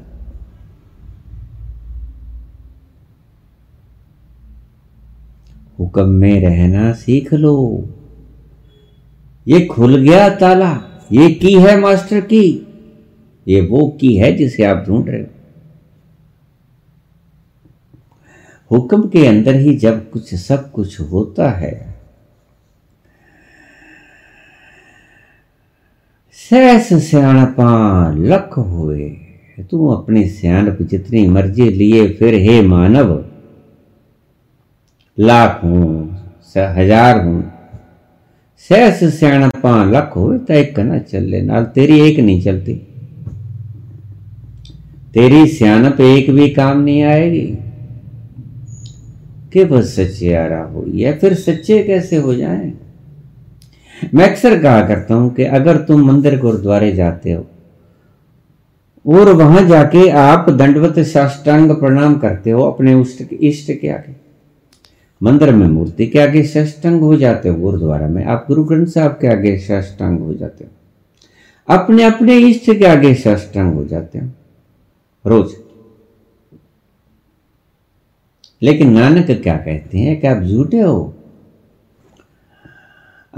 हुक्म 5.82 6.08
में 6.08 6.40
रहना 6.40 6.92
सीख 6.94 7.32
लो। 7.34 7.88
ये 9.46 9.60
खुल 9.66 9.96
गया 9.98 10.28
ताला, 10.36 10.72
ये 11.12 11.28
की 11.32 11.52
है 11.54 11.78
मास्टर 11.80 12.20
की, 12.22 12.44
ये 13.46 13.60
वो 13.60 13.86
की 14.00 14.14
है 14.16 14.32
जिसे 14.32 14.64
आप 14.64 14.84
ढूंढ 14.88 15.08
रहे 15.08 15.20
हो। 15.20 15.26
हुक्म 18.70 19.08
के 19.08 19.26
अंदर 19.26 19.54
ही 19.54 19.74
जब 19.76 20.10
कुछ 20.10 20.34
सब 20.34 20.70
कुछ 20.72 21.00
होता 21.00 21.48
है 21.50 21.74
सहस 26.38 26.92
सियाणपा 27.02 27.72
लख 28.18 28.56
हुए 28.58 29.08
तू 29.70 29.88
अपनी 29.88 30.24
सियाणप 30.28 30.78
जितनी 30.82 31.26
मर्ज़ी 31.26 31.68
लिए, 31.70 32.08
फिर 32.08 32.34
हे 32.34 32.60
मानव 32.62 33.12
लाख 35.18 35.60
हूँ 35.64 36.18
हज़ार 36.56 37.20
हूँ। 37.24 37.42
सहस 38.70 39.02
सियाणपा 39.14 39.72
लख 39.86 40.12
हो 40.16 40.36
तो 40.38 40.54
एक 40.54 40.78
ना 40.80 40.98
चले। 41.00 41.40
नाल 41.42 41.64
तेरी 41.74 42.00
एक 42.00 42.18
नहीं 42.20 42.42
चलती। 42.42 42.74
तेरी 45.14 45.46
सियाणप 45.48 46.00
एक 46.00 46.30
भी 46.30 46.48
काम 46.50 46.80
नहीं 46.80 47.02
आएगी। 47.04 47.46
कि 49.52 49.64
बस 49.64 49.94
सच्चे 49.96 50.34
आ 50.34 50.46
रहा 50.46 50.64
हो? 50.64 50.84
या 50.88 51.12
फिर 51.12 51.34
सच्चे 51.36 51.82
कैसे 51.82 52.16
हो 52.16 52.34
जाए? 52.34 52.72
मैं 54.14 54.28
अक्सर 54.30 54.58
कहा 54.62 54.86
करता 54.86 55.14
हूँ 55.14 55.34
कि 55.34 55.44
अगर 55.56 55.76
तुम 55.84 56.06
मंदिर 56.06 56.38
गुरुद्वारे 56.40 56.92
जाते 56.92 57.32
हो, 57.32 57.46
और 59.04 59.32
वहाँ 59.34 59.66
जाके 59.68 60.08
आप 60.20 60.50
दंडवत 60.50 60.98
साष्टांग 61.06 61.70
प्रणाम 61.76 62.18
करते 62.18 62.50
हो 62.50 62.62
अपने 62.62 63.00
इष्ट 63.40 63.72
के 63.72 63.88
आगे 63.88 64.20
मंदिर 65.22 65.52
में 65.52 65.66
मूर्ति 65.66 66.06
के 66.06 66.18
आगे 66.18 66.42
साष्टांग 66.42 67.00
हो 67.00 67.16
जाते 67.16 67.48
हो, 67.48 67.54
गुरुद्वारा 67.54 68.08
में 68.08 68.24
आप 68.24 68.44
गुरु 68.48 68.64
ग्रंथ 68.64 68.86
साहब 68.86 69.18
के 69.20 69.26
आगे 69.26 69.58
साष्टांग 69.58 70.18
हो 70.18 70.34
जाते 70.34 70.64
हो। 70.64 70.70
अपने 71.68 72.04
अपने 72.04 72.36
इष्ट 72.38 72.66
के 72.78 72.86
आगे 72.86 73.14
साष्टांग 73.14 73.74
हो 73.74 73.84
जाते 73.84 74.18
हो, 74.18 74.30
रोज। 75.26 75.52
लेकिन 78.62 78.92
नानक 78.92 79.30
क्या 79.30 79.56
कहते 79.56 79.98
हैं 79.98 80.20
कि 80.20 80.26
आप 80.26 80.42
झूठे 80.42 80.80
हो? 80.80 81.14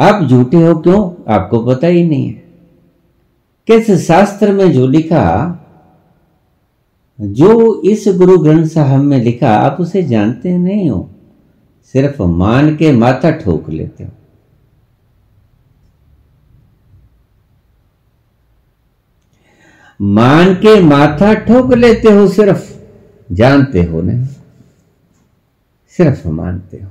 आप 0.01 0.23
झूठे 0.23 0.57
हो 0.57 0.75
क्यों? 0.75 1.33
आपको 1.33 1.65
पता 1.65 1.87
ही 1.87 2.05
नहीं 2.09 2.27
है। 2.27 2.43
किस 3.67 3.91
शास्त्र 4.07 4.53
में 4.53 4.73
जो 4.73 4.87
लिखा, 4.87 5.61
जो 7.21 7.83
इस 7.83 8.05
गुरु 8.09 8.39
ग्रंथ 8.39 8.67
साहब 8.67 9.01
में 9.01 9.19
लिखा, 9.19 9.51
आप 9.51 9.77
उसे 9.81 10.03
जानते 10.03 10.59
नहीं 10.59 10.91
हो। 10.91 11.11
सिर्फ़ 11.85 12.23
मान 12.23 12.75
के 12.77 12.93
माथा 12.93 13.31
ठोक 13.31 13.69
लेते 13.71 14.05
हो। 14.05 14.11
मान 20.01 20.55
के 20.55 20.81
माथा 20.81 21.33
ठोक 21.35 21.73
लेते 21.73 22.13
हो 22.13 22.27
सिर्फ़, 22.29 22.73
जानते 23.33 23.83
हो 23.83 24.01
नहीं, 24.03 24.27
सिर्फ़ 25.95 26.27
मानते 26.29 26.77
हो। 26.77 26.91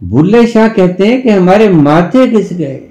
बुल्ले 0.00 0.46
शाह 0.46 0.68
कहते 0.68 1.06
हैं 1.06 1.22
कि 1.22 1.30
हमारे 1.30 1.68
माथे 1.68 2.26
घिस 2.26 2.52
गए। 2.52 2.87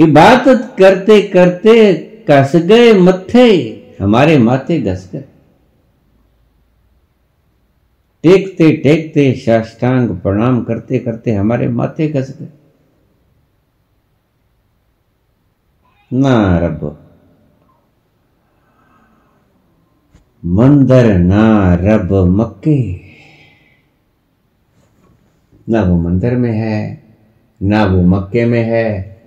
इबादत 0.00 0.76
करते 0.78 1.20
करते 1.22 1.74
कस 2.30 2.52
गए 2.56 2.92
मथे 2.92 3.48
हमारे 4.00 4.38
माथे 4.38 4.80
घस 4.80 5.10
गए। 5.12 5.24
टेकते 8.24 8.70
टेकते 8.76 9.32
साष्टांग 9.34 10.08
प्रणाम 10.16 10.62
करते 10.62 10.98
करते 10.98 11.32
हमारे 11.32 11.68
माथे 11.68 12.08
घस 12.08 12.36
गए। 12.40 12.48
ना 16.10 16.58
रब, 16.58 16.98
मंदर 20.44 21.18
ना 21.18 21.74
रब 21.74 22.12
मक्के। 22.12 22.80
ना 25.68 25.82
वो 25.82 25.96
मंदिर 25.96 26.36
में 26.36 26.52
है, 26.52 27.02
ना 27.62 27.84
वो 27.84 28.02
मक्के 28.02 28.44
में 28.44 28.62
है 28.62 29.19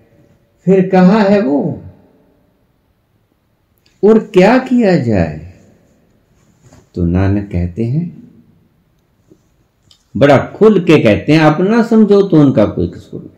फिर 0.66 0.90
कहा 0.90 1.20
है 1.20 1.42
वो, 1.42 1.84
और 4.04 4.20
क्या 4.20 4.58
किया 4.58 4.96
जाए? 4.98 5.54
तो 6.96 7.06
नानक 7.06 7.50
कहते 7.52 7.86
हैं, 7.86 8.06
बड़ा 10.18 10.38
खुल 10.56 10.80
के 10.80 10.98
कहते 11.00 11.34
हैं 11.34 11.40
अपना 11.40 11.84
समझो 11.84 12.22
तो 12.22 12.42
उनका 12.42 12.66
कोई 12.66 12.88
कसूर 12.88 13.22
नहीं. 13.22 13.32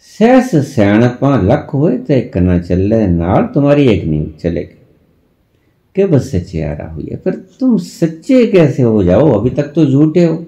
सहस 0.00 0.74
सियाणपा 0.74 1.40
लख 1.40 1.70
हुए 1.74 1.98
तो 1.98 2.14
एक 2.14 2.36
ना 2.36 2.58
चले 2.58 3.06
नाल 3.06 3.44
तुम्हारी 3.44 3.88
एक 3.88 4.04
नहीं 4.04 4.26
चलेगी। 4.34 4.76
कि 5.96 6.04
बस 6.04 6.30
सच्चे 6.32 6.62
आ 6.62 6.72
रहा 6.72 6.92
हुई 6.92 7.08
है? 7.10 7.16
फिर 7.16 7.34
तुम 7.60 7.76
सच्चे 7.78 8.46
कैसे 8.46 8.82
हो 8.82 9.04
जाओ? 9.04 9.32
अभी 9.40 9.50
तक 9.50 9.62
तो 9.62 9.86
झूठे 9.86 10.24
हो। 10.24 10.44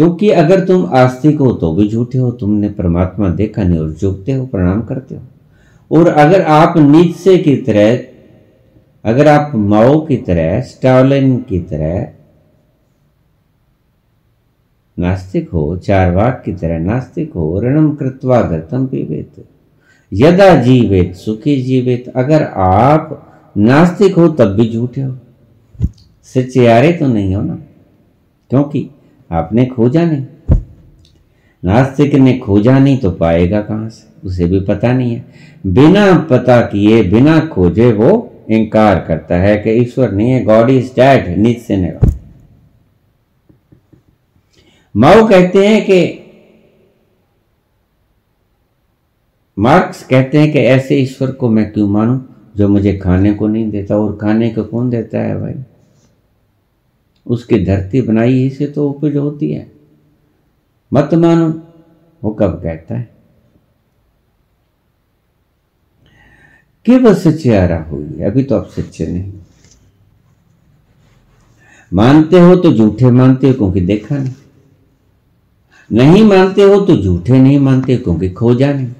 क्योंकि 0.00 0.30
अगर 0.30 0.64
तुम 0.64 0.86
आस्तिक 0.86 1.38
हो 1.38 1.52
तो 1.52 1.72
भी 1.72 1.88
झूठे 1.88 2.18
हो, 2.18 2.30
तुमने 2.30 2.68
परमात्मा 2.68 3.28
देखा 3.28 3.62
नहीं 3.62 3.78
और 3.78 3.92
झुकते 3.92 4.32
हो, 4.32 4.46
प्रणाम 4.46 4.82
करते 4.82 5.14
हो। 5.14 5.22
और 5.96 6.08
अगर 6.08 6.42
आप 6.42 6.74
नीचे 6.76 7.38
की 7.38 7.56
तरह, 7.56 7.98
अगर 9.04 9.28
आप 9.28 9.52
माओ 9.54 10.06
की 10.06 10.16
तरह, 10.16 10.60
स्टालिन 10.60 11.36
की 11.38 11.60
तरह 11.60 12.12
नास्तिक 14.98 15.50
हो 15.50 15.76
चार 15.76 16.14
वाक 16.14 16.42
की 16.44 16.52
तरह 16.52 16.78
नास्तिक 16.78 17.32
हो 17.32 17.60
ऋणम 17.62 17.94
कृत्वा 17.94 18.42
गतम 18.42 18.86
पीवेत 18.86 19.44
यदा 20.12 20.54
जीवेत, 20.54 21.14
सुखी 21.14 21.62
जीवेत, 21.62 22.08
अगर 22.16 22.42
आप 22.56 23.32
नास्तिक 23.56 24.14
हो 24.14 24.28
तब 24.28 24.44
भी 24.44 24.72
झूठे 24.72 25.00
हो। 25.00 25.16
सच्चे 26.24 26.92
तो 26.92 27.06
नहीं 27.06 27.34
हो 27.34 27.42
ना? 27.42 27.58
क्योंकि 28.50 28.90
आपने 29.32 29.66
खोजा 29.66 30.04
नहीं। 30.04 30.26
नास्तिक 31.64 32.14
ने 32.14 32.38
खोजा 32.38 32.78
नहीं 32.78 32.98
तो 32.98 33.10
पाएगा 33.10 33.60
कहाँ 33.60 33.88
से? 33.88 34.28
उसे 34.28 34.44
भी 34.44 34.60
पता 34.60 34.92
नहीं 34.92 35.14
है। 35.14 35.24
बिना 35.66 36.18
पता 36.30 36.60
किए, 36.60 37.02
बिना 37.02 37.40
खोजे 37.46 37.92
वो 37.92 38.32
इनकार 38.50 39.04
करता 39.08 39.36
है 39.36 39.56
कि 39.56 39.70
ईश्वर 39.70 40.12
नहीं 40.12 40.30
है 40.30 40.44
गॉड 40.44 40.70
इज़ 40.70 40.90
डैड 40.96 41.38
नीचे 41.38 41.76
ने 41.76 41.92
माओ 44.96 45.28
कहते 45.28 45.66
हैं 45.68 45.84
कि, 45.84 46.26
मार्क्स 49.58 50.04
कहते 50.04 50.38
हैं 50.38 50.52
कि 50.52 50.58
ऐसे 50.58 50.94
ईश्वर 50.94 51.30
को 51.30 51.48
मैं 51.48 51.72
क्यों 51.72 51.88
मानूं 51.88 52.20
जो 52.56 52.68
मुझे 52.68 52.96
खाने 52.96 53.34
को 53.34 53.48
नहीं 53.48 53.70
देता 53.70 53.96
और 53.96 54.18
खाने 54.20 54.50
को 54.50 54.64
कौन 54.64 54.90
देता 54.90 55.18
है 55.18 55.40
भाई? 55.40 55.54
उसकी 57.30 57.64
धरती 57.64 58.02
बनाई 58.02 58.32
ही 58.32 58.50
से 58.50 58.66
तो 58.66 58.90
उपज 58.90 59.16
होती 59.16 59.52
है। 59.52 59.72
मत 60.92 61.14
मानो, 61.14 61.48
वो 62.24 62.30
कब 62.30 62.60
कहता 62.62 62.94
है? 62.94 63.10
कि 66.84 66.98
वह 66.98 67.14
सच्चे 67.14 67.56
आ 67.56 67.66
रहा 67.66 67.84
हुई 67.84 68.22
अभी 68.22 68.44
तो 68.44 68.56
आप 68.56 68.66
सच्चे 68.66 69.06
नहीं। 69.06 69.32
मानते 71.92 72.40
हो 72.40 72.56
तो 72.56 72.72
झूठे 72.72 73.10
मानते 73.10 73.48
हो, 73.48 73.54
क्योंकि 73.54 73.80
देखा 73.80 74.18
नहीं। 74.18 74.34
नहीं 75.92 76.24
मानते 76.24 76.62
हो 76.62 76.80
तो 76.80 76.96
झूठे 76.96 77.38
नहीं 77.38 77.58
मानते, 77.58 77.96
क्योंकि 77.96 78.30
खोजा 78.30 78.72
नहीं। 78.72 78.92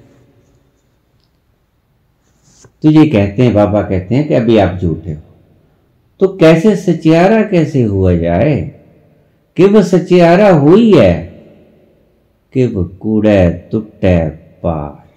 तो 2.83 2.89
ये 2.89 3.07
कहते 3.07 3.43
हैं, 3.43 3.53
बाबा 3.53 3.81
कहते 3.81 4.15
हैं 4.15 4.27
कि 4.27 4.33
अभी 4.33 4.57
आप 4.57 4.79
झूठे 4.79 5.13
हो। 5.13 5.21
तो 6.21 6.27
कैसे 6.27 6.75
सचियारा 6.75 7.43
कैसे 7.43 7.83
हुआ 7.83 8.13
जाए? 8.13 8.71
कि 9.57 9.65
वह 9.65 9.83
सचियारा 9.83 10.49
हुई 10.49 10.93
है? 10.97 11.23
कि 12.53 12.65
वह 12.65 12.87
कूड़े 12.87 13.49
तुट्टे 13.49 14.29
पार। 14.63 15.09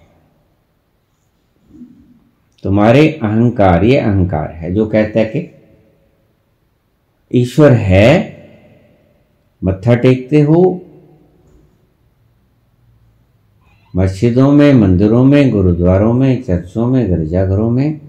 तुम्हारे 2.63 3.09
अहंकार, 3.09 3.83
ये 3.83 3.97
अहंकार 3.97 4.51
है 4.51 4.73
जो 4.73 4.85
कहता 4.85 5.19
है 5.19 5.25
कि 5.25 5.51
ईश्वर 7.33 7.71
है, 7.71 8.37
मत्था 9.63 9.95
टेकते 9.95 10.41
हो। 10.41 10.81
मस्जिदों 13.95 14.51
में, 14.51 14.73
मंदिरों 14.73 15.23
में, 15.25 15.51
गुरुद्वारों 15.51 16.13
में, 16.13 16.43
चर्चों 16.43 16.87
में, 16.87 17.09
गिरजाघरों 17.09 17.69
में 17.69 18.04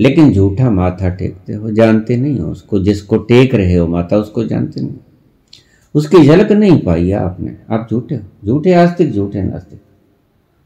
लेकिन 0.00 0.32
झूठा 0.32 0.70
माथा 0.70 1.08
टेकते 1.08 1.52
हो, 1.52 1.70
जानते 1.70 2.16
नहीं 2.16 2.38
हो 2.38 2.50
उसको, 2.50 2.80
जिसको 2.80 3.18
टेक 3.18 3.54
रहे 3.54 3.74
हो 3.74 3.86
माता 3.86 4.16
उसको 4.16 4.44
जानते 4.44 4.80
नहीं 4.80 4.94
उसकी 5.94 6.18
झलक 6.18 6.52
नहीं 6.52 6.82
पाई 6.82 7.10
आपने। 7.10 7.56
आप 7.70 7.88
झूठे 7.90 8.14
हो। 8.14 8.46
झूठे 8.46 8.72
आस्तिक, 8.72 9.12
झूठे 9.12 9.42
नास्तिक। 9.42 9.80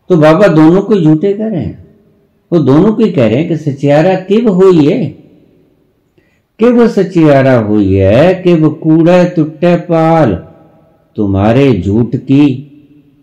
तो 0.08 0.16
बाबा 0.16 0.48
दोनों 0.48 0.82
को 0.82 1.00
झूठे 1.00 1.32
कह 1.32 1.46
रहे 1.46 1.62
हैं। 1.62 1.84
वो 2.52 2.58
दोनों 2.58 2.92
को 2.92 3.06
कह 3.06 3.26
रहे 3.26 3.36
हैं 3.36 3.48
कि 3.48 3.56
सचियारा 3.56 4.14
किब 4.14 4.48
हुई 4.48 4.86
है? 4.86 5.06
कि 6.58 6.72
वो 6.72 6.88
सचियारा 6.88 7.58
हुई 7.58 7.94
है? 7.94 8.34
कि 8.34 8.54
वो 8.54 8.70
कूड़ा 8.70 9.24
टुट्टे 9.24 9.76
पाल? 9.76 10.34
तुम्हारे 11.16 11.82
झूठ 11.86 12.16
की 12.16 12.70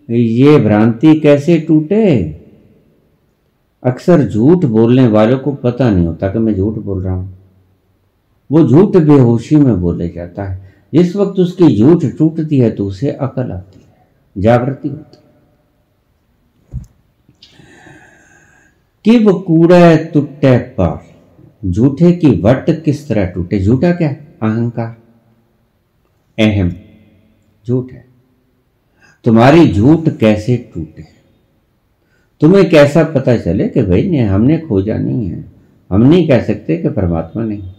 ये 0.10 0.60
भ्रांति 0.60 1.20
कैसे 1.20 1.60
टूटे? 1.60 2.41
अक्सर 3.84 4.24
झूठ 4.24 4.66
बोलने 4.66 5.08
वालों 5.08 5.38
को 5.40 5.52
पता 5.54 5.90
नहीं 5.90 6.06
होता 6.06 6.28
कि 6.28 6.40
मैं 6.40 6.56
झूठ 6.56 6.76
बोल 6.76 7.04
रहा 7.04 7.14
हूँ। 7.14 7.38
वो 8.50 8.68
झूठ 8.68 8.98
बेहोशी 8.98 9.56
में 9.56 9.80
बोले 9.82 10.10
जाता 10.10 10.44
है। 10.44 10.74
जिस 10.94 11.16
वक्त 11.16 11.40
उसकी 11.40 11.76
झूठ 11.78 12.06
टूटती 12.18 12.60
है 12.60 12.70
तो 12.72 12.86
उसे 12.86 13.12
अकल 13.12 13.52
आती 13.52 13.80
है, 13.80 14.08
जागृति 14.36 14.90
होती 14.90 15.18
कि 19.06 19.18
वो 19.20 19.34
कूड़ा 19.40 19.96
टूटे 20.14 20.58
पार? 20.78 21.00
झूठे 21.66 22.12
की 22.12 22.30
वट 22.42 22.70
किस 22.86 23.08
तरह 23.08 23.26
टूटे? 23.26 23.60
झूठा 23.60 23.92
क्या 23.92 24.10
अहंकार। 24.42 24.96
अहम। 26.38 26.72
झूठ 27.66 27.92
है। 27.92 28.06
तुम्हारी 29.26 29.68
झूठ 29.74 30.10
कैसे 30.10 30.58
टूटे? 30.74 31.06
तुम्हें 32.42 32.70
कैसा 32.70 33.04
पता 33.04 33.38
चले 33.38 33.68
कि 33.68 33.82
भाई 33.82 34.10
नहीं 34.10 34.22
हमने 34.22 34.60
खोजा 34.60 34.98
नहीं 34.98 35.28
है? 35.28 35.52
हम 35.92 36.02
नहीं 36.02 36.28
कह 36.28 36.44
सकते 36.44 36.78
कि 36.78 36.90
परमात्मा 36.90 37.44
नहीं। 37.44 37.74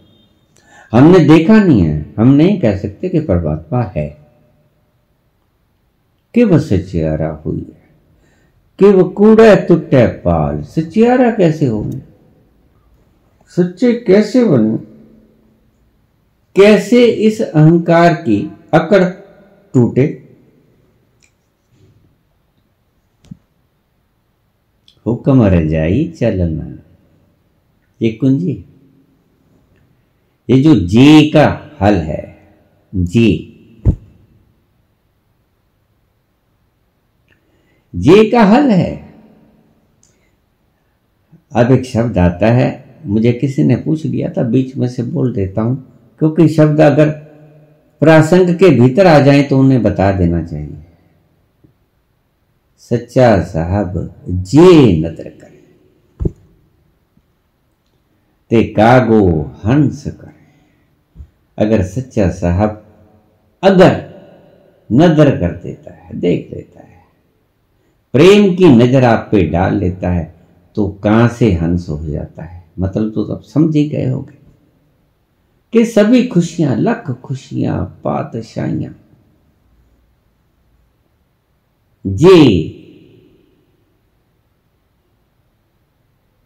हमने 0.92 1.18
देखा 1.18 1.64
नहीं 1.64 1.82
है। 1.82 2.14
हम 2.18 2.28
नहीं 2.28 2.60
कह 2.60 2.78
सकते 2.78 3.08
कि 3.08 3.20
परमात्मा 3.20 3.92
है। 3.96 4.18
कि 6.34 6.44
वह 6.44 6.58
सचियारा 6.58 7.42
हुई 7.46 7.58
है? 7.58 7.82
कि 8.78 8.84
वह 8.84 9.02
कूड़ा 9.02 9.54
टुटे 9.54 10.06
पाल। 10.06 10.62
सचियारा 10.62 11.30
कैसे 11.30 11.66
हो 11.66 11.90
सच्चे 13.48 13.92
कैसे 13.92 14.44
बने 14.44 14.76
कैसे 16.56 17.04
इस 17.04 17.40
अहंकार 17.40 18.14
की 18.14 18.52
अकड़ 18.74 19.04
टूटे? 19.74 20.21
हुक्म 25.06 25.44
रजाई 25.44 26.04
चलना। 26.20 26.66
ये 28.00 28.10
कुंजी? 28.10 28.64
ये 30.48 30.60
जो 30.62 30.74
जे 30.74 31.30
का 31.30 31.46
हल 31.80 31.94
है, 31.94 32.22
जी। 32.94 33.48
जे 37.94 38.30
का 38.30 38.42
हल 38.44 38.70
है। 38.70 38.92
अब 41.52 41.70
एक 41.72 41.84
शब्द 41.84 42.18
आता 42.18 42.46
है, 42.46 42.70
मुझे 43.06 43.32
किसी 43.32 43.62
ने 43.62 43.76
पूछ 43.76 44.04
लिया 44.06 44.30
था, 44.30 44.42
बीच 44.42 44.76
में 44.76 44.88
से 44.88 45.02
बोल 45.02 45.32
देता 45.32 45.62
हूँ, 45.62 45.76
क्योंकि 46.18 46.48
शब्द 46.48 46.80
अगर 46.80 47.10
प्रासंग 48.02 48.54
के 48.56 48.70
भीतर 48.70 49.06
आ 49.06 49.18
जाए 49.18 49.42
तो 49.42 49.58
उन्हें 49.58 49.82
बता 49.82 50.12
देना 50.12 50.42
चाहिए। 50.44 50.81
सच्चा 52.92 53.40
साहब 53.42 53.94
जे 54.28 54.92
नदर 54.98 55.28
करे। 55.30 56.30
ते 58.50 58.62
कागो 58.72 59.20
हंस 59.64 60.02
करे। 60.06 60.40
अगर 61.58 61.82
सच्चा 61.84 62.28
साहब 62.30 62.82
अगर 63.62 63.94
नज़र 64.90 65.30
कर 65.40 65.52
देता 65.54 65.92
है, 65.92 66.18
देख 66.20 66.50
लेता 66.52 66.80
है, 66.80 67.00
प्रेम 68.14 68.54
की 68.56 68.68
नज़र 68.68 69.04
आप 69.04 69.28
पे 69.32 69.42
डाल 69.48 69.76
लेता 69.76 70.10
है 70.10 70.34
तो 70.76 70.86
कहाँ 71.04 71.28
से 71.30 71.52
हंस 71.52 71.88
हो 71.88 71.98
जाता 72.06 72.42
है? 72.42 72.62
मतलब 72.78 73.12
तो 73.12 73.24
सब 73.24 73.42
समझ 73.44 73.74
ही 73.76 73.88
गए 73.88 74.06
होगे 74.06 74.40
कि 75.72 75.84
सभी 75.86 76.26
खुशियाँ, 76.26 76.76
लख 76.76 77.10
खुशियाँ 77.22 77.84
पातशाइयाँ 78.04 78.94
जे 82.04 82.38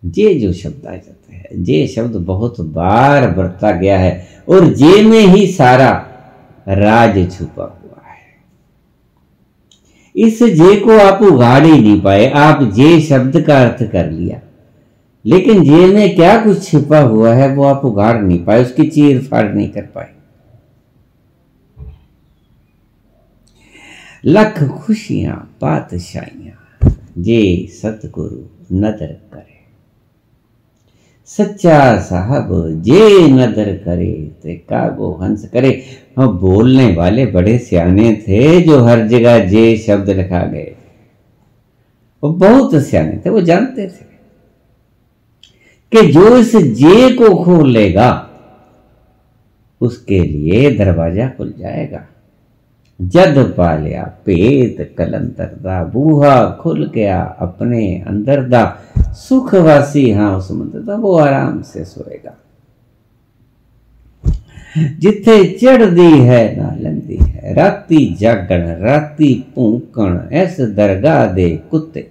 जे 0.06 0.34
जो 0.34 0.52
शब्द 0.52 0.86
आ 0.86 0.90
जाता 0.90 1.34
है, 1.34 1.48
जे 1.54 1.86
शब्द 1.86 2.16
बहुत 2.16 2.60
बार 2.60 3.30
बरता 3.30 3.70
गया 3.70 3.98
है 3.98 4.28
और 4.48 4.66
जे 4.74 5.02
में 5.02 5.20
ही 5.20 5.46
सारा 5.46 5.90
राज 6.68 7.38
छुपा 7.38 7.64
हुआ 7.64 8.02
है। 8.06 8.24
इस 10.14 10.42
जे 10.42 10.76
को 10.76 10.98
आप 10.98 11.22
उगाड़ 11.22 11.64
ही 11.64 11.72
नहीं 11.72 12.00
पाए, 12.00 12.30
आप 12.30 12.62
जे 12.62 13.00
शब्द 13.00 13.40
का 13.40 13.62
अर्थ 13.62 13.82
कर 13.92 14.10
लिया। 14.10 14.40
लेकिन 15.24 15.62
जे 15.64 15.86
में 15.86 16.14
क्या 16.14 16.44
कुछ 16.44 16.62
छिपा 16.62 16.98
हुआ 16.98 17.32
है, 17.34 17.54
वो 17.54 17.64
आप 17.64 17.84
उगाड़ 17.84 18.16
नहीं 18.22 18.44
पाए, 18.44 18.62
उसकी 18.62 18.88
चीर 18.88 19.22
फाड़ 19.22 19.54
नहीं 19.54 19.68
कर 19.68 19.82
पाए। 19.82 20.12
लख 24.24 24.62
खुशियाँ 24.64 25.36
पातशाइयाँ 25.60 26.90
जे 27.18 27.68
सतगुरु 27.72 28.44
नदर 28.72 29.12
करे 29.34 29.45
सच्चा 31.30 31.78
साहब, 31.98 32.48
जे 32.82 33.28
नदर 33.28 33.72
करे, 33.76 34.12
ते 34.42 34.54
कागो 34.70 35.12
हंस 35.22 35.48
करे। 35.48 35.70
हाँ 36.18 36.28
बोलने 36.38 36.86
वाले 36.94 37.26
बड़े 37.26 37.56
सियाने 37.58 38.12
थे 38.22 38.60
जो 38.60 38.82
हर 38.84 39.06
जगह 39.08 39.38
जे 39.48 39.76
शब्द 39.76 40.10
लिखा 40.10 40.44
गए। 40.44 40.74
वो 42.22 42.30
बहुत 42.30 42.74
सियाने 42.82 43.16
थे, 43.16 43.30
वो 43.30 43.40
जानते 43.40 43.86
थे 43.86 44.04
कि 45.92 46.06
जो 46.12 46.36
इस 46.36 46.56
जे 46.56 47.10
को 47.16 47.34
खोल 47.44 47.70
लेगा, 47.70 48.10
उसके 49.80 50.20
लिए 50.20 50.70
दरवाज़ा 50.76 51.28
खुल 51.28 51.52
जाएगा। 51.58 52.06
जद 53.00 53.38
पालिया 53.56 54.02
पेत 54.24 54.94
कलंतर 54.98 55.46
दा 55.62 55.82
बूहा 55.84 56.36
खुल 56.60 56.84
गया 56.94 57.20
अपने 57.40 57.84
अंदर 58.06 58.42
दा। 58.48 58.64
सुखवासी 59.16 60.10
हाँ 60.10 60.38
उस 60.38 60.50
मंदिर 60.50 60.80
दा 60.80 60.94
वो 60.94 61.18
आराम 61.18 61.62
से 61.62 61.84
सोएगा। 61.84 62.36
जिथे 64.98 65.58
चढ़दी 65.58 66.18
है, 66.18 66.56
ना 66.56 66.74
लंदी 66.74 67.16
है। 67.16 67.54
राती 67.54 68.14
जागण, 68.14 68.76
राती 68.76 69.52
भूकण 69.54 70.28
ऐस 70.32 70.60
दरगाह 70.60 71.26
दे 71.26 71.56
कुत्ते। 71.70 72.10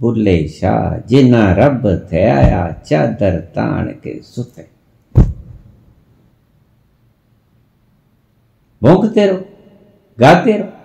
बुले 0.00 0.48
शाह 0.48 1.06
जिना 1.08 1.52
रब 1.52 2.08
थे 2.12 2.24
आया, 2.24 2.72
चादर 2.86 3.40
तान 3.40 3.86
के 3.86 4.22
सुते। 4.22 4.68
भोंकते 8.82 9.26
रहो, 9.26 9.44
गाते 10.20 10.52
रहो। 10.52 10.81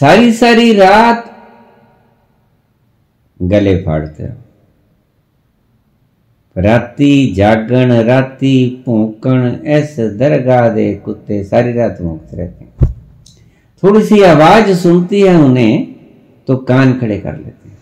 सारी 0.00 0.32
सारी 0.32 0.72
रात 0.72 1.30
गले 3.42 3.76
फाड़ते 3.76 4.24
राती 6.56 7.34
जागण, 7.34 7.92
राती 7.92 8.82
भूकण 8.86 9.56
ऐसे 9.66 10.08
दरगाह 10.08 10.68
दे 10.68 10.94
कुत्ते 10.94 11.44
सारी 11.44 11.72
रात 11.72 12.02
भोंकते 12.02 12.36
रहते 12.36 12.64
हैं। 12.64 12.94
थोड़ी 13.82 14.02
सी 14.02 14.22
आवाज़ 14.22 14.72
सुनती 14.72 15.20
है 15.20 15.36
उन्हें 15.36 15.94
तो 16.46 16.56
कान 16.56 16.98
खड़े 16.98 17.18
कर 17.20 17.36
लेते 17.36 17.68
हैं। 17.68 17.78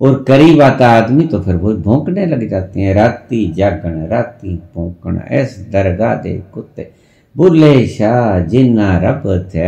और 0.00 0.24
करीब 0.28 0.62
आता 0.62 0.88
आदमी 0.88 1.26
तो 1.26 1.40
फिर 1.40 1.56
वो 1.56 1.74
भोंकने 1.74 2.26
लग 2.26 2.48
जाते 2.48 2.80
हैं। 2.80 2.94
राती 2.94 3.52
जागण, 3.52 4.06
राती 4.06 4.56
भोंकण 4.56 5.18
ऐस 5.18 5.66
दरगाह 5.70 6.14
दे 6.14 6.42
कुत्ते। 6.54 6.90
बुले, 7.36 7.86
शाह, 7.86 8.40
जिन्ना 8.40 8.98
रब 8.98 9.50
थे 9.54 9.60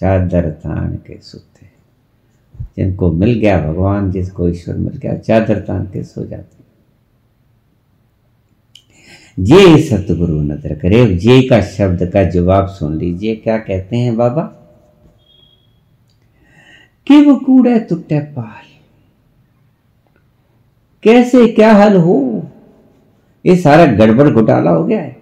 चादर 0.00 0.50
तान 0.50 0.96
के 0.96 1.20
सुते। 1.20 1.66
जिनको 2.76 3.12
मिल 3.12 3.40
गया 3.40 3.66
भगवान, 3.66 4.10
जिसको 4.10 4.48
ईश्वर 4.48 4.76
मिल 4.76 4.96
गया, 4.96 5.14
चादर 5.14 5.58
तान 5.58 5.86
के 5.86 6.02
सो 6.02 6.26
जाते। 6.26 6.60
जे 9.42 9.82
सतगुरु 9.82 10.42
नज़र 10.42 10.74
करे, 10.74 11.16
जे 11.16 11.42
का 11.42 11.60
शब्द 11.60 12.10
का 12.12 12.24
जवाब 12.24 12.68
सुन 12.68 12.96
लीजिए, 12.96 13.36
क्या 13.36 13.58
कहते 13.58 13.96
हैं 13.96 14.16
बाबा? 14.16 14.42
कि 17.06 17.22
वो 17.22 17.36
कूड़े 17.36 17.80
तुट्टे 17.80 18.20
पाल। 18.20 18.78
कैसे 21.02 21.48
क्या 21.48 21.72
हल 21.72 21.96
हो? 21.96 22.46
ये 23.46 23.56
सारा 23.56 23.86
गड़बड़ 23.86 24.30
घोटाला 24.30 24.70
हो 24.70 24.84
गया 24.84 25.00
है। 25.00 25.16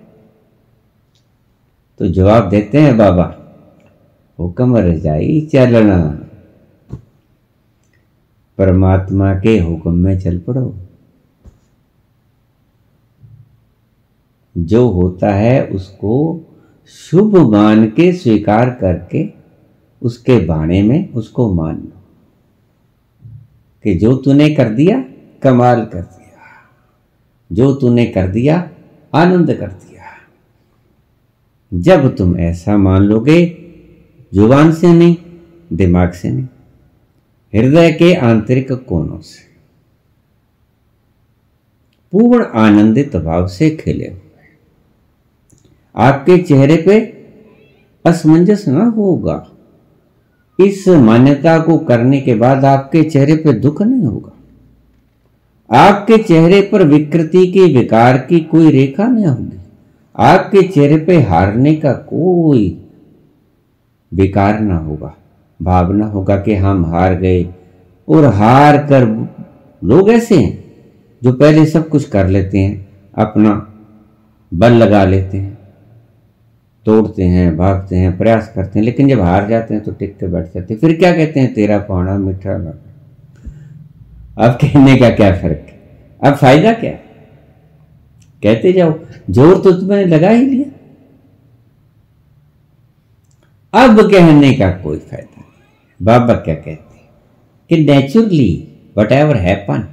तो 1.99 2.09
जवाब 2.09 2.49
देते 2.49 2.79
हैं 2.79 2.97
बाबा 2.97 3.38
हुक्म 4.39 4.77
रजाई 4.77 5.49
चलना। 5.53 6.25
परमात्मा 8.59 9.35
के 9.35 9.59
हुक्म 9.59 9.95
में 9.95 10.21
चल 10.21 10.39
पड़ो। 10.39 10.77
जो 14.59 14.89
होता 14.89 15.31
है 15.31 15.67
उसको 15.67 16.41
शुभ 16.87 17.37
मान 17.37 17.91
के 17.91 18.13
स्वीकार 18.13 18.71
करके 18.71 19.33
उसके 20.03 20.45
बाणे 20.45 20.83
में 20.83 21.13
उसको 21.13 21.55
मान 21.55 21.77
लो। 21.77 22.03
कि 23.85 23.95
जो 23.95 24.17
तूने 24.17 24.55
कर 24.55 24.69
दिया, 24.69 25.05
कमाल 25.43 25.85
कर 25.85 26.03
दिया। 26.03 26.41
जो 27.53 27.75
तूने 27.75 28.07
कर 28.07 28.29
दिया, 28.29 28.71
आनंद 29.15 29.55
कर 29.55 29.69
दिया। 29.69 30.05
जब 31.75 32.17
तुम 32.17 32.39
ऐसा 32.39 32.77
मान 32.77 33.03
लोगे 33.03 33.58
ज़ुबान 34.33 34.73
से 34.73 34.93
नहीं, 34.93 35.17
दिमाग 35.73 36.13
से 36.13 36.31
नहीं, 36.31 36.47
हृदय 37.55 37.91
के 37.93 38.15
आंतरिक 38.15 38.73
कोनों 38.73 39.21
से। 39.21 39.47
पूर्ण 42.13 42.45
आनंदित 42.55 43.17
भाव 43.17 43.47
से 43.47 43.71
खिले 43.71 44.09
हुए। 44.09 44.21
आपके 45.97 46.39
चेहरे 46.39 46.77
पे 46.77 47.01
असमंजस 48.05 48.65
ना 48.69 48.85
होगा। 48.85 49.47
इस 50.59 50.89
मान्यता 50.89 51.59
को 51.59 51.79
करने 51.79 52.21
के 52.21 52.35
बाद 52.35 52.65
आपके 52.65 53.03
चेहरे 53.03 53.37
पे 53.37 53.53
दुख 53.53 53.83
नहीं 53.83 54.03
होगा। 54.03 54.33
आपके 55.71 56.19
चेहरे 56.19 56.61
पर 56.63 56.83
विकृति 56.83 57.47
के 57.47 57.65
विकार 57.75 58.19
की 58.19 58.41
कोई 58.41 58.71
रेखा 58.71 59.07
नहीं 59.07 59.27
होगी। 59.27 59.59
आपके 60.17 60.63
चेहरे 60.69 60.99
पे 60.99 61.21
हारने 61.21 61.75
का 61.75 61.93
कोई 61.93 62.88
विकार 64.13 64.61
ना 64.61 64.77
होगा 64.77 65.15
भावना 65.61 66.07
होगा 66.07 66.37
कि 66.37 66.55
हम 66.55 66.85
हार 66.87 67.15
गए। 67.15 67.45
और 68.09 68.25
हार 68.25 68.77
कर 68.87 69.05
लोग 69.83 70.11
ऐसे 70.11 70.37
हैं 70.37 70.65
जो 71.23 71.33
पहले 71.33 71.65
सब 71.67 71.89
कुछ 71.89 72.09
कर 72.09 72.29
लेते 72.29 72.59
हैं, 72.59 72.87
अपना 73.15 73.55
बल 74.53 74.73
लगा 74.73 75.05
लेते 75.05 75.39
हैं, 75.39 75.57
तोड़ते 76.87 77.23
हैं, 77.23 77.57
भागते 77.57 77.97
हैं, 77.97 78.17
प्रयास 78.19 78.53
करते 78.55 78.79
हैं, 78.79 78.85
लेकिन 78.85 79.09
जब 79.09 79.21
हार 79.21 79.49
जाते 79.49 79.75
हैं 79.75 79.83
तो 79.85 79.93
टिक 79.93 80.17
के 80.19 80.27
बैठ 80.27 80.45
जाते 80.45 80.75
हैं। 80.75 80.81
फिर 80.81 80.97
क्या 80.97 81.13
कहते 81.13 81.41
हैं? 81.41 81.53
तेरा 81.55 81.79
पाना 81.79 82.17
मीठा 82.19 82.57
लगा। 82.57 84.47
अब 84.47 84.53
कहने 84.55 84.97
का 84.97 85.11
क्या 85.11 85.31
फ़र्क 85.33 85.67
है? 85.69 85.79
अब 86.23 86.35
फ़ायदा 86.35 86.73
क्या? 86.73 86.93
कहते 88.43 88.73
जाओ, 88.73 88.95
ज़ोर 89.31 89.59
तो 89.59 89.73
तुमने 89.73 90.05
लगा 90.05 90.29
ही 90.29 90.45
लिया। 90.47 90.78
अब 93.73 94.01
कहने 94.11 94.53
का 94.55 94.71
कोई 94.73 94.99
फ़ायदा 94.99 95.41
नहीं। 95.41 95.45
बाबा 96.01 96.35
क्या 96.35 96.55
कहते 96.55 97.01
कि 97.71 97.77
नेचुरली 97.85 98.51
वट 98.99 99.13
एवर 99.13 99.37
हैपन 99.37 99.87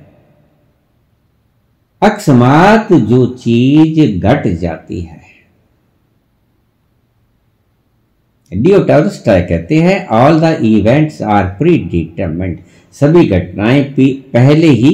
अकस्मात 2.01 2.93
जो 3.09 3.25
चीज़ 3.35 4.19
घट 4.19 4.47
जाती 4.59 4.99
है। 5.01 5.23
डिओटॉलस्टाय 8.51 9.41
कहते 9.41 9.81
हैं? 9.81 10.07
All 10.07 10.39
the 10.39 10.57
events 10.63 11.21
are 11.21 11.45
predetermined 11.91 12.63
सभी 12.95 13.25
घटनाएँ 13.27 13.83
पहले 14.33 14.67
ही 14.69 14.93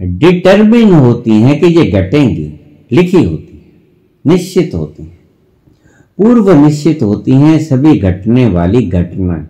डिटरमिन 0.00 0.92
होती 0.94 1.40
हैं 1.42 1.58
कि 1.60 1.66
ये 1.68 1.90
घटेंगी, 1.92 2.48
लिखी 2.92 3.22
होती 3.24 3.53
निश्चित 4.24 4.74
होती 4.74 5.02
हैं। 5.02 5.18
पूर्व 6.18 6.52
निश्चित 6.54 7.02
होती 7.02 7.32
हैं 7.32 7.58
सभी 7.58 7.98
घटने 7.98 8.46
वाली 8.48 8.82
घटनाएँ। 8.82 9.46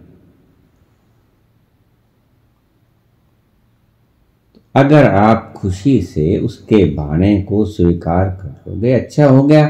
अगर 4.75 5.09
आप 5.09 5.53
खुशी 5.57 6.01
से 6.03 6.37
उसके 6.39 6.85
भाने 6.95 7.43
को 7.43 7.65
स्वीकार 7.65 8.29
कर 8.31 8.71
लोगे 8.71 8.93
अच्छा 8.93 9.27
हो 9.27 9.43
गया 9.43 9.69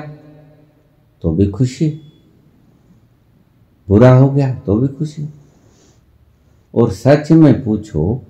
तो 1.24 1.30
भी 1.30 1.46
खुशी। 1.46 1.88
बुरा 3.88 4.12
हो 4.12 4.30
गया 4.30 4.54
तो 4.56 4.76
भी 4.76 4.88
खुशी। 4.88 5.28
और 6.74 6.90
सच 6.92 7.30
में 7.32 7.64
पूछो 7.64 8.22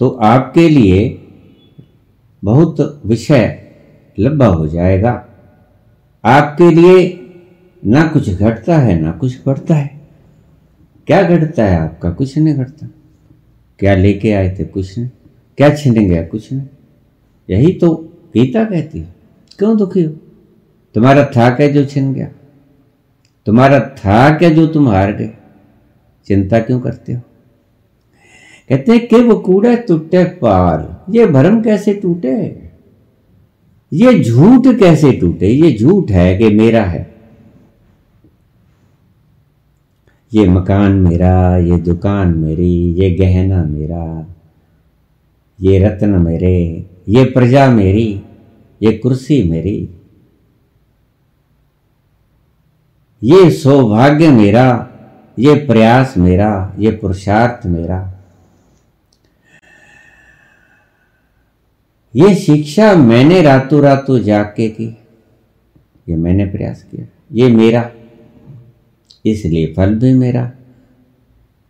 तो 0.00 0.08
आपके 0.08 0.68
लिए 0.68 1.08
बहुत 2.42 3.02
विषय 3.06 3.74
लंबा 4.18 4.46
हो 4.46 4.66
जाएगा। 4.66 5.27
आपके 6.24 6.70
लिए 6.70 7.24
ना 7.86 8.06
कुछ 8.06 8.30
घटता 8.30 8.78
है, 8.78 9.00
ना 9.00 9.12
कुछ 9.12 9.38
बढ़ता 9.46 9.74
है। 9.74 10.00
क्या 11.06 11.22
घटता 11.22 11.64
है 11.64 11.78
आपका? 11.78 12.10
कुछ 12.10 12.38
नहीं 12.38 12.54
घटता। 12.54 12.86
क्या 13.78 13.94
लेके 13.94 14.32
आए 14.32 14.56
थे? 14.58 14.64
कुछ 14.64 14.98
नहीं। 14.98 15.10
क्या 15.56 15.74
छिन 15.74 16.08
गया? 16.08 16.24
कुछ 16.24 16.52
नहीं। 16.52 16.66
यही 17.50 17.72
तो 17.72 17.94
गीता 18.34 18.64
कहती 18.64 18.98
है। 18.98 19.14
क्यों 19.58 19.76
दुखी 19.76 20.02
हो? 20.02 20.12
तुम्हारा 20.94 21.24
था 21.24 21.50
क्या 21.50 21.68
जो 21.68 21.84
छिन 21.84 22.14
गया? 22.14 22.28
तुम्हारा 23.46 23.80
था 23.80 24.38
क्या 24.38 24.50
जो 24.50 24.66
तुम 24.66 24.88
हार 24.88 25.12
गए? 25.12 25.30
चिंता 26.26 26.60
क्यों 26.60 26.80
करते 26.80 27.12
हो? 27.12 27.20
कहते 28.68 28.92
हैं, 28.92 29.08
कि 29.08 29.16
वो 29.16 29.34
कूड़े 29.34 29.76
टूटे 29.76 30.24
पाल 30.24 30.96
ये 31.16 31.26
भरम 31.26 31.62
कैसे 31.62 31.94
टूटे? 31.94 32.67
ये 33.92 34.24
झूठ 34.24 34.78
कैसे 34.78 35.12
टूटे? 35.12 35.46
ये 35.46 35.78
झूठ 35.78 36.10
है 36.10 36.38
कि 36.38 36.48
मेरा 36.48 36.84
है? 36.84 37.14
ये 40.34 40.48
मकान 40.48 40.92
मेरा, 40.92 41.56
ये 41.56 41.76
दुकान 41.76 42.38
मेरी, 42.38 42.92
ये 42.92 43.10
गहना 43.10 43.64
मेरा, 43.64 44.26
ये 45.60 45.78
रत्न 45.78 46.08
मेरे, 46.08 46.86
ये 47.08 47.24
प्रजा 47.24 47.70
मेरी, 47.70 48.22
ये 48.82 48.92
कुर्सी 48.92 49.50
मेरी, 49.50 49.90
ये 53.24 53.50
सौभाग्य 53.50 54.30
मेरा, 54.30 54.90
ये 55.38 55.54
प्रयास 55.54 56.14
मेरा, 56.16 56.74
ये 56.78 56.90
पुरुषार्थ 56.90 57.66
मेरा। 57.66 58.17
ये 62.16 62.34
शिक्षा 62.34 62.94
मैंने 62.94 63.42
रातों 63.42 63.82
रातों 63.82 64.18
जाके 64.18 64.70
की 64.70 64.98
ये 66.08 66.16
मैंने 66.16 66.46
प्रयास 66.46 66.82
किया। 66.82 67.06
ये 67.32 67.48
मेरा। 67.48 67.90
इसलिए 69.26 69.74
फल 69.74 69.94
भी 69.94 70.12
मेरा। 70.12 70.52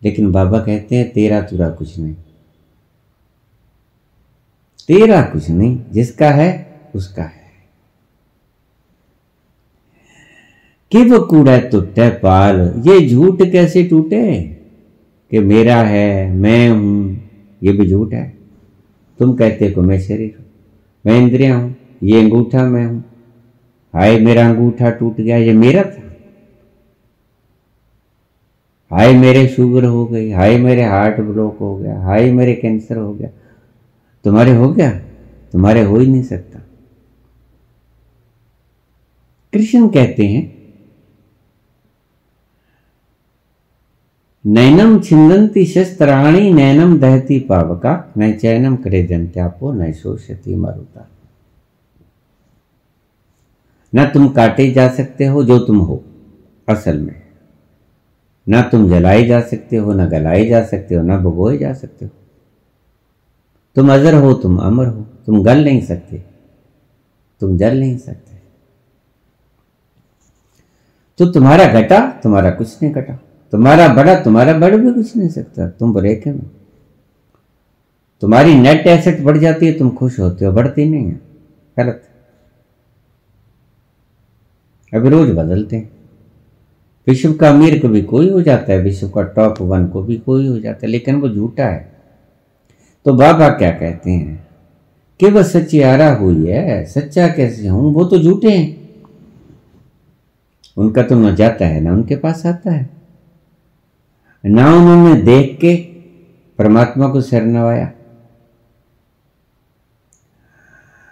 लेकिन 0.03 0.31
बाबा 0.31 0.59
कहते 0.59 0.95
हैं, 0.95 1.11
तेरा 1.11 1.41
तुरा 1.41 1.69
कुछ 1.69 1.99
नहीं। 1.99 2.13
तेरा 4.87 5.21
कुछ 5.21 5.49
नहीं। 5.49 5.83
जिसका 5.91 6.31
है, 6.31 6.81
उसका 6.95 7.23
है। 7.23 7.39
कि 10.91 11.03
वो 11.03 11.19
कूड़ा 11.19 11.59
टूटे 11.59 12.09
पाल? 12.09 12.83
ये 12.87 13.09
झूठ 13.09 13.41
कैसे 13.41 13.83
टूटे? 13.83 14.43
कि 15.31 15.39
मेरा 15.39 15.81
है, 15.81 16.33
मैं 16.33 16.69
हूँ, 16.69 17.29
ये 17.63 17.71
भी 17.71 17.89
झूठ 17.89 18.13
है। 18.13 18.38
तुम 19.19 19.35
कहते 19.35 19.71
को 19.71 19.81
मैं 19.81 19.99
शरीर 19.99 20.35
हूँ, 20.39 20.45
मैं 21.05 21.19
इंद्रिया 21.19 21.55
हूँ, 21.55 21.75
ये 22.03 22.21
अंगूठा 22.21 22.63
मैं 22.63 22.85
हूँ। 22.85 23.03
हाय, 23.93 24.19
मेरा 24.19 24.47
अंगूठा 24.49 24.89
टूट 24.89 25.15
गया, 25.15 25.37
ये 25.37 25.53
मेरा 25.53 25.83
था। 25.83 26.07
हाय, 28.91 29.13
मेरे 29.13 29.47
शुगर 29.47 29.85
हो 29.85 30.05
गई, 30.05 30.29
हाय, 30.31 30.57
मेरे 30.57 30.83
हार्ट 30.83 31.19
ब्लॉक 31.21 31.57
हो 31.59 31.75
गया, 31.75 31.99
हाय, 31.99 32.31
मेरे 32.31 32.53
कैंसर 32.55 32.97
हो 32.97 33.13
गया। 33.13 33.29
तुम्हारे 34.25 34.51
हो 34.51 34.71
गया? 34.73 34.91
तुम्हारे 35.51 35.81
हो 35.81 35.97
ही 35.97 36.07
नहीं 36.07 36.23
सकता। 36.23 36.59
कृष्ण 39.53 39.87
कहते 39.87 40.25
हैं 40.25 40.58
नैनम 44.49 44.99
छिंदंती 45.01 45.65
शस्त्राणी 45.65 46.53
नैनम 46.53 46.97
दहती 46.99 47.39
पावका। 47.39 48.13
न 48.17 48.31
चैनम 48.33 48.75
करे 48.75 49.03
दंत्यापो 49.03 49.71
न 49.71 49.91
शोषती 49.93 50.55
मरुता। 50.55 51.07
न 53.95 54.05
तुम 54.05 54.27
काटे 54.29 54.71
जा 54.71 54.87
सकते 54.89 55.25
हो 55.25 55.43
जो 55.43 55.59
तुम 55.59 55.77
हो, 55.77 56.03
असल 56.67 56.99
में। 56.99 57.21
न 58.49 58.61
तुम 58.61 58.89
जलाए 58.89 59.25
जा 59.25 59.41
सकते 59.41 59.77
हो, 59.77 59.93
न 59.93 60.09
गलाए 60.09 60.45
जा 60.45 60.63
सकते 60.65 60.95
हो, 60.95 61.03
न 61.03 61.17
भगोए 61.17 61.57
जा 61.57 61.73
सकते 61.73 62.05
हो। 62.05 62.11
तुम 63.75 63.93
अजर 63.93 64.13
हो, 64.13 64.33
तुम 64.33 64.57
अमर 64.57 64.87
हो, 64.87 65.01
तुम 65.25 65.43
गल 65.43 65.63
नहीं 65.63 65.81
सकते, 65.81 66.23
तुम 67.41 67.57
जल 67.57 67.79
नहीं 67.79 67.97
सकते। 67.97 68.37
तो 71.19 71.25
तुम्हारा 71.25 71.65
घटा, 71.81 71.99
तुम्हारा 72.23 72.51
कुछ 72.51 72.83
नहीं 72.83 72.93
घटा। 72.93 73.19
तुम्हारा 73.51 73.87
बड़ा, 73.87 74.15
तुम्हारा 74.15 74.53
बढ़ 74.53 74.75
भी 74.75 74.93
कुछ 74.93 75.17
नहीं 75.17 75.29
सकता। 75.29 75.69
तुम 75.69 75.93
ब्रेक 75.93 76.27
में 76.27 76.39
तुम्हारी 78.21 78.55
नेट 78.55 78.87
एसेट 78.87 79.21
बढ़ 79.21 79.37
जाती 79.37 79.65
है, 79.65 79.71
तुम 79.71 79.89
खुश 79.89 80.19
होते 80.19 80.45
हो, 80.45 80.51
बढ़ती 80.51 80.89
नहीं 80.89 81.05
है। 81.05 81.21
गलत। 81.79 82.03
अभी 84.93 85.09
रोज 85.09 85.29
बदलते 85.29 85.75
हैं। 85.75 85.91
विश्व 87.07 87.33
का 87.33 87.49
अमीर 87.49 87.79
को 87.79 87.87
भी 87.87 88.01
कोई 88.01 88.29
हो 88.29 88.41
जाता 88.41 88.73
है, 88.73 88.79
विश्व 88.79 89.09
का 89.09 89.21
टॉप 89.21 89.61
वन 89.61 89.87
को 89.87 90.03
भी 90.03 90.17
कोई 90.17 90.47
हो 90.47 90.59
जाता 90.59 90.79
है, 90.83 90.91
लेकिन 90.91 91.15
वो 91.15 91.29
झूठा 91.29 91.65
है। 91.65 91.91
तो 93.05 93.13
बाबा 93.13 93.49
क्या 93.49 93.71
कहते 93.71 94.11
हैं? 94.11 94.47
कि 95.19 95.25
वह 95.25 95.43
सच्ची 95.43 95.81
आरा 95.81 96.13
हुई 96.13 96.47
है, 96.47 96.85
सच्चा 96.85 97.27
कैसे 97.27 97.67
हूँ? 97.67 97.93
वो 97.93 98.05
तो 98.05 98.19
झूठे 98.19 98.49
हैं। 98.49 98.89
उनका 100.77 101.03
तो 101.03 101.15
न 101.15 101.35
जाता 101.35 101.65
है, 101.65 101.81
ना 101.81 101.93
उनके 101.93 102.15
पास 102.15 102.45
आता 102.45 102.71
है। 102.71 102.98
ना 104.45 104.75
उन्होंने 104.75 105.21
देख 105.21 105.57
के 105.61 105.75
परमात्मा 106.57 107.07
को 107.07 107.21
सिर 107.21 107.43
नवाया। 107.43 107.91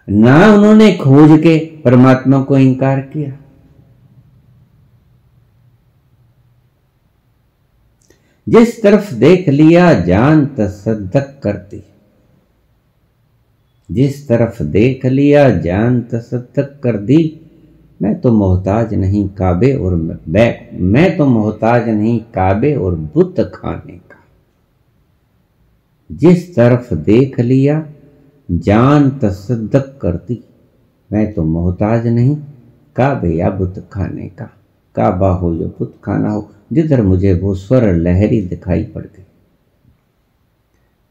ना 0.10 0.54
उन्होंने 0.54 0.96
खोज 0.96 1.40
के 1.40 1.82
परमात्मा 1.82 2.42
को 2.42 2.58
इंकार 2.58 3.02
किया। 3.02 3.38
जिस 8.50 8.84
तरफ़ 8.84 9.14
देख 9.14 9.50
लिया, 9.50 9.94
जान 9.94 10.46
तसदक 10.46 11.40
करती। 11.44 11.84
जिस 13.92 14.28
तरफ़ 14.28 14.64
देख 14.64 15.06
लिया, 15.06 15.50
जान 15.50 16.02
तसदक 16.02 16.80
कर 16.84 16.98
दी। 16.98 17.47
मैं 18.02 18.20
तो 18.22 18.32
मोहताज 18.32 18.94
नहीं 18.94 19.28
काबे 19.30 19.74
और 19.76 19.96
मैं 19.96 21.18
तो 21.18 21.26
मोहताज 21.26 21.88
नहीं 21.90 22.20
काबे 22.34 22.74
और 22.76 22.96
बुत 23.14 23.40
खाने 23.56 23.94
का। 23.94 24.24
जिस 26.10 26.56
तरफ़ 26.56 26.94
देख 26.94 27.40
लिया, 27.40 27.86
जान 28.52 29.10
तसदक 29.10 29.98
करती 30.02 30.44
मैं 31.12 31.32
तो 31.34 31.44
मोहताज 31.44 32.08
नहीं 32.08 32.36
काबे 32.96 33.34
या 33.34 33.50
बुत 33.50 33.88
खाने 33.92 34.28
का। 34.30 34.46
काबा 34.96 35.30
हो 35.30 35.54
या 35.54 35.68
बुत 35.70 35.96
खाना 36.04 36.30
हो, 36.30 36.50
जिधर 36.74 37.02
मुझे 37.02 37.34
वो 37.34 37.54
स्वर 37.56 37.92
लहरी 37.94 38.42
दिखाई 38.42 38.84
पड़ 38.86 39.04
गई। 39.04 39.24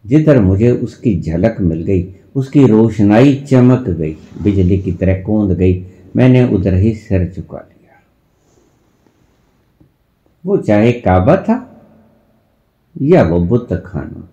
जिधर 0.05 0.41
मुझे 0.41 0.71
उसकी 0.71 1.21
झलक 1.21 1.57
मिल 1.61 1.83
गई, 1.83 2.15
उसकी 2.35 2.67
रोशनाई 2.67 3.35
चमक 3.49 3.89
गई, 3.91 4.17
बिजली 4.43 4.79
की 4.79 4.93
तरह 4.93 5.23
कूद 5.23 5.53
गई 5.53 5.75
मैंने 6.17 6.49
उधर 6.49 6.75
ही 6.75 6.95
सिर 6.95 7.33
झुका 7.33 7.59
लिया। 7.59 8.03
वो 10.47 10.57
चाहे 10.57 10.93
काबा 10.93 11.37
था 11.37 11.85
या 13.03 13.23
वो 13.23 13.41
बुत 13.41 13.69
खाना 13.87 14.21
था। 14.21 14.33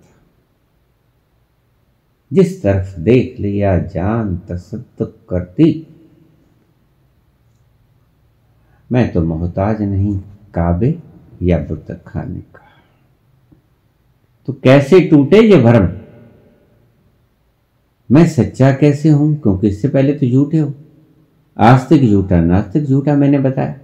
जिस 2.34 2.64
तरफ़ 2.64 3.00
देख 3.00 3.40
लिया, 3.40 3.78
जान 3.78 4.38
तसद्दुक 4.38 5.18
करती। 5.30 5.88
मैं 8.92 9.14
तो 9.14 9.22
मोहताज 9.22 9.82
नहीं, 9.82 10.20
काबे 10.54 11.00
या 11.42 11.58
बुत 11.58 12.04
खाने 12.08 12.40
का। 12.40 12.70
तो 14.46 14.54
कैसे 14.54 15.02
टूटे 15.02 15.42
ये 15.42 15.58
भरम? 15.58 16.00
मैं 18.12 18.28
सच्चा 18.28 18.72
कैसे 18.72 19.10
हूँ? 19.10 19.42
क्योंकि 19.42 19.68
इससे 19.68 19.88
पहले 19.88 20.14
तो 20.14 20.30
झूठे 20.30 20.58
हो। 20.58 20.74
आस्तिक 21.58 22.10
झूठा, 22.12 22.42
नास्तिक 22.42 22.86
झूठा 22.86 23.16
मैंने 23.16 23.40
बताया। 23.40 23.76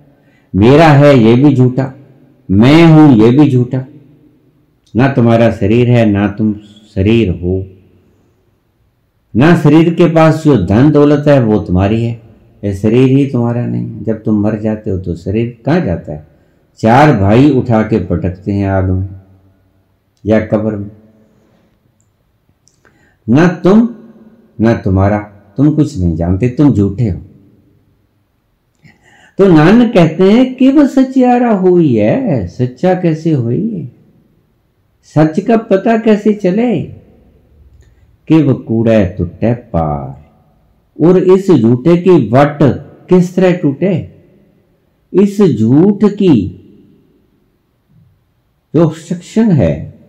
मेरा 0.56 0.88
है 0.88 1.18
ये 1.20 1.36
भी 1.36 1.56
झूठा, 1.56 1.94
मैं 2.52 2.86
हूँ 2.88 3.14
ये 3.16 3.32
भी 3.32 3.50
झूठा। 3.52 3.86
ना 4.96 5.08
तुम्हारा 5.08 5.52
शरीर 5.52 5.90
है, 5.90 6.06
ना 6.06 6.28
तुम 6.28 6.54
शरीर 6.96 7.30
हो। 7.30 7.66
ना 9.36 9.56
शरीर 9.56 9.94
के 9.94 10.08
पास 10.08 10.44
जो 10.46 10.66
धन 10.66 10.92
दौलत 10.92 11.28
है, 11.28 11.44
वो 11.44 11.60
तुम्हारी 11.60 12.04
है। 12.04 12.22
ये 12.64 12.74
शरीर 12.76 13.18
ही 13.18 13.26
तुम्हारा 13.26 13.66
नहीं 13.66 13.88
है। 13.88 14.04
जब 14.04 14.24
तुम 14.24 14.42
मर 14.42 14.60
जाते 14.60 14.90
हो 14.90 14.98
तो 14.98 15.16
शरीर 15.16 15.58
कहाँ 15.66 15.82
जाता 15.82 16.14
है? 16.14 16.28
चार 16.78 17.18
भाई 17.18 17.50
उठा 17.52 17.82
के 17.84 18.06
पटकते 18.06 18.52
हैं 18.52 18.70
आग 18.70 18.90
में 18.90 19.10
या 20.26 20.40
कब्र 20.40 20.76
में। 20.76 20.92
ना 23.30 23.48
तुम, 23.48 23.90
ना 24.62 24.74
तुम्हारा। 24.74 25.20
तुम 25.58 25.76
कुछ 25.76 26.00
नहीं 26.00 26.16
जानते, 26.16 26.50
तुम 26.50 26.74
झूठे 26.74 27.10
हो। 27.10 27.22
तो 29.40 29.48
नानक 29.48 29.94
कहते 29.94 30.24
हैं 30.24 30.56
कि 30.56 30.72
वह 30.72 30.88
सचियारा 30.88 31.52
हुई 31.52 31.96
है। 31.96 32.48
सच्चा 32.48 32.94
कैसे 32.94 33.32
हुई? 33.32 33.74
है 33.74 33.92
सच 35.04 35.40
का 35.40 35.58
पता 35.58 35.98
कैसे 35.98 36.34
चले? 36.34 36.82
कि 38.28 38.42
वह 38.42 38.54
कूड़े 38.54 39.06
टूटे 39.06 39.54
पार। 39.54 40.26
और 41.06 41.18
इस 41.18 41.52
झूठे 41.52 41.98
की 41.98 42.30
वट 42.30 42.60
किस 43.10 43.36
तरह 43.36 43.54
टूटे? 43.54 44.12
इस 45.14 45.42
झूठ 45.42 46.06
की 46.06 46.50
जो 48.76 48.90
शिक्षण 48.90 49.52
है, 49.52 50.00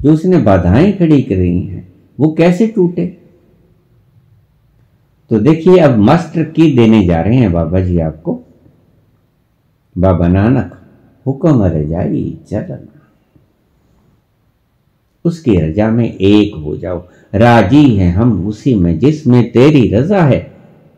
जो 0.00 0.12
उसने 0.12 0.38
बाधाएँ 0.38 0.92
खड़ी 0.92 1.22
करी 1.22 1.60
हैं, 1.60 1.92
वो 2.20 2.34
कैसे 2.34 2.66
टूटे? 2.66 3.19
तो 5.30 5.38
देखिए, 5.38 5.78
अब 5.78 5.98
मास्टर 5.98 6.44
की 6.44 6.76
देने 6.76 7.06
जा 7.06 7.20
रहे 7.20 7.36
हैं 7.36 7.52
बाबा 7.52 7.80
जी 7.80 7.98
आपको। 7.98 8.40
बाबा 9.98 10.28
नानक, 10.28 10.80
हुक्म 11.26 11.64
रजाई 11.64 12.38
चलना। 12.48 13.00
उसकी 15.24 15.56
रजा 15.56 15.90
में 15.90 16.14
एक 16.14 16.54
हो 16.54 16.76
जाओ। 16.76 17.08
राज़ी 17.34 17.96
है 17.96 18.10
हम 18.10 18.48
उसी 18.48 18.74
में 18.74 18.98
जिसमें 18.98 19.52
तेरी 19.52 19.88
रजा 19.88 20.22
है। 20.22 20.52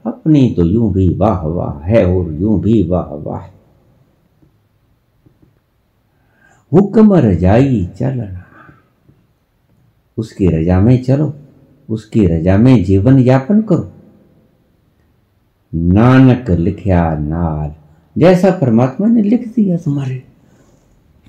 अपनी 0.07 0.55
तो 0.57 0.66
यूँ 0.66 0.93
भी 0.93 1.14
वाह 1.14 1.43
वाह 1.43 1.78
है 1.78 2.07
और 2.07 2.33
यूँ 2.33 2.61
भी 2.61 2.89
वाह 2.89 3.14
वाह। 3.14 3.43
हुक्म 6.72 7.14
रजाई 7.14 7.89
चलना। 7.99 8.45
उसकी 10.18 10.47
रजा 10.47 10.80
में 10.80 11.03
चलो, 11.03 11.35
उसकी 11.91 12.26
रजा 12.26 12.57
में 12.57 12.85
जीवन 12.85 13.18
यापन 13.18 13.62
करो। 13.62 13.93
नानक 15.75 16.51
लिखया 16.51 17.18
नाल, 17.18 17.75
जैसा 18.18 18.51
परमात्मा 18.51 19.07
ने 19.07 19.23
लिख 19.23 19.49
दिया 19.49 19.77
तुम्हारे। 19.77 20.23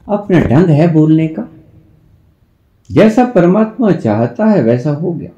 अपना 0.09 0.39
ढंग 0.39 0.65
है 0.65 0.93
बोलने 0.93 1.27
का। 1.27 1.47
जैसा 2.91 3.25
परमात्मा 3.25 3.91
चाहता 3.91 4.45
है 4.45 4.63
वैसा 4.63 4.91
हो 4.91 5.13
गया। 5.13 5.29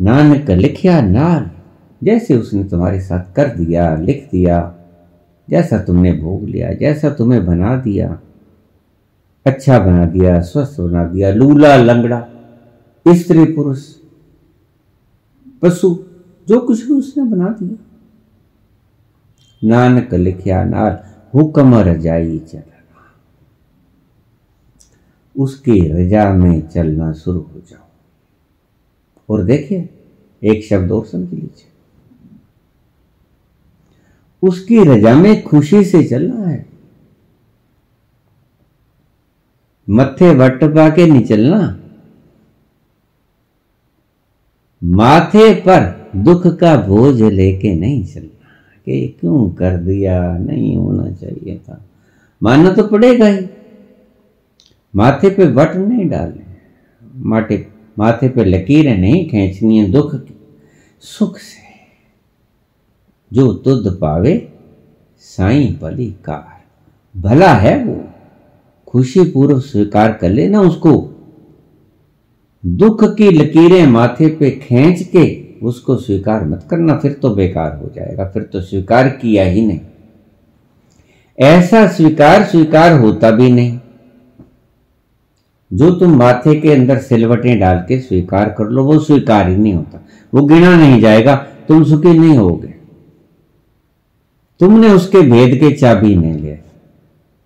नानक 0.00 0.50
लिखया 0.50 1.00
नाल, 1.00 1.50
जैसे 2.04 2.36
उसने 2.36 2.64
तुम्हारे 2.64 3.00
साथ 3.00 3.34
कर 3.34 3.48
दिया, 3.48 3.96
लिख 3.96 4.28
दिया, 4.32 4.74
जैसा 5.50 5.78
तुमने 5.78 6.12
भोग 6.12 6.44
लिया, 6.44 6.72
जैसा 6.72 7.10
तुम्हें 7.10 7.46
बना 7.46 7.76
दिया 7.76 8.18
अच्छा 9.46 9.78
बना 9.78 10.06
दिया, 10.06 10.40
स्वस्थ 10.40 10.80
बना 10.80 11.04
दिया, 11.04 11.30
लूला 11.30 11.76
लंगड़ा, 11.76 12.28
स्त्री 13.08 13.44
पुरुष, 13.44 13.84
पशु 15.62 16.04
जो 16.52 16.60
कुछ 16.60 16.86
भी 16.86 16.92
उसने 16.92 17.24
बना 17.24 17.48
दिया। 17.48 17.84
नानक 19.64 20.14
लिखिया 20.14 20.64
नाल 20.64 20.98
हुक्म 21.34 21.74
रजाई 21.74 22.38
चलना। 22.38 23.14
उसकी 25.38 25.80
रजा 25.88 26.34
में 26.34 26.68
चलना 26.68 27.12
शुरू 27.12 27.40
हो 27.40 27.60
जाओ। 27.60 27.86
और 29.30 29.44
देखिए, 29.44 29.88
एक 30.42 30.64
शब्द 30.64 30.92
और 30.92 31.06
समझ 31.06 31.30
लीजिए। 31.30 31.68
उसकी 34.42 34.84
रजा 34.84 35.14
में 35.14 35.44
खुशी 35.44 35.84
से 35.84 36.04
चलना 36.04 36.46
है। 36.46 36.66
मत्थे 39.90 40.34
वट 40.34 40.64
पा 40.64 40.90
के 40.90 41.06
नहीं 41.06 41.24
चलना। 41.24 41.78
माथे 44.84 45.54
पर 45.54 46.01
दुख 46.16 46.46
का 46.46 46.76
बोझ 46.76 47.22
लेके 47.22 47.74
नहीं 47.74 48.04
चलना। 48.04 48.38
कि 48.86 49.16
क्यों 49.20 49.50
कर 49.50 49.76
दिया? 49.76 50.38
नहीं 50.38 50.76
होना 50.76 51.12
चाहिए 51.12 51.58
था। 51.58 51.84
मानना 52.42 52.72
तो 52.72 52.86
पड़ेगा 52.86 53.26
ही। 53.26 53.46
माथे 54.96 55.30
पे 55.30 55.44
वट 55.44 55.76
नहीं 55.76 56.08
डालने। 56.08 56.42
माटे, 57.16 57.66
माथे 57.98 58.28
पे 58.28 58.44
लकीरें 58.44 58.98
नहीं 58.98 59.28
खींचनी 59.28 59.78
है 59.78 59.90
दुख 59.90 60.14
की। 60.14 60.36
सुख 61.00 61.38
से। 61.38 61.62
जो 63.32 63.54
तुद 63.54 63.98
पावे, 64.00 64.52
साई 65.18 65.78
भली 65.82 66.14
कार। 66.24 66.62
भला 67.20 67.54
है 67.54 67.84
वो। 67.84 68.04
खुशी 68.88 69.24
पूर्व 69.24 69.60
स्वीकार 69.60 70.12
कर 70.12 70.30
लेना 70.30 70.60
उसको। 70.60 71.14
दुख 72.66 73.16
की 73.16 73.30
लकीरें 73.30 73.86
माथे 73.86 74.28
पे 74.28 74.50
खींच 74.50 75.02
के 75.02 75.41
उसको 75.62 75.96
स्वीकार 75.96 76.44
मत 76.44 76.66
करना, 76.70 76.98
फिर 76.98 77.12
तो 77.12 77.30
बेकार 77.30 77.76
हो 77.76 77.90
जाएगा, 77.94 78.24
फिर 78.24 78.42
तो 78.42 78.60
स्वीकार 78.60 79.08
किया 79.08 79.44
ही 79.44 79.66
नहीं। 79.66 79.80
ऐसा 81.38 81.88
स्वीकार 81.88 82.44
स्वीकार 82.44 82.92
होता 82.92 83.30
भी 83.30 83.52
नहीं। 83.52 83.80
जो 85.72 85.90
तुम 85.90 86.16
माथे 86.16 86.60
के 86.60 86.72
अंदर 86.72 86.98
सिलवटें 86.98 87.60
डाल 87.60 87.84
के 87.88 88.00
स्वीकार 88.00 88.48
कर 88.58 88.64
लो, 88.64 88.84
वो 88.84 88.98
स्वीकार 88.98 89.48
ही 89.48 89.56
नहीं 89.56 89.74
होता। 89.74 90.04
वो 90.34 90.42
गिना 90.42 90.76
नहीं 90.76 91.00
जाएगा, 91.00 91.36
तुम 91.68 91.84
सुखी 91.84 92.18
नहीं 92.18 92.38
होगे। 92.38 92.74
तुमने 94.60 94.88
उसके 94.88 95.20
भेद 95.20 95.60
के 95.60 95.70
चाबी 95.70 96.14
नहीं 96.14 96.32
लिया। 96.32 96.56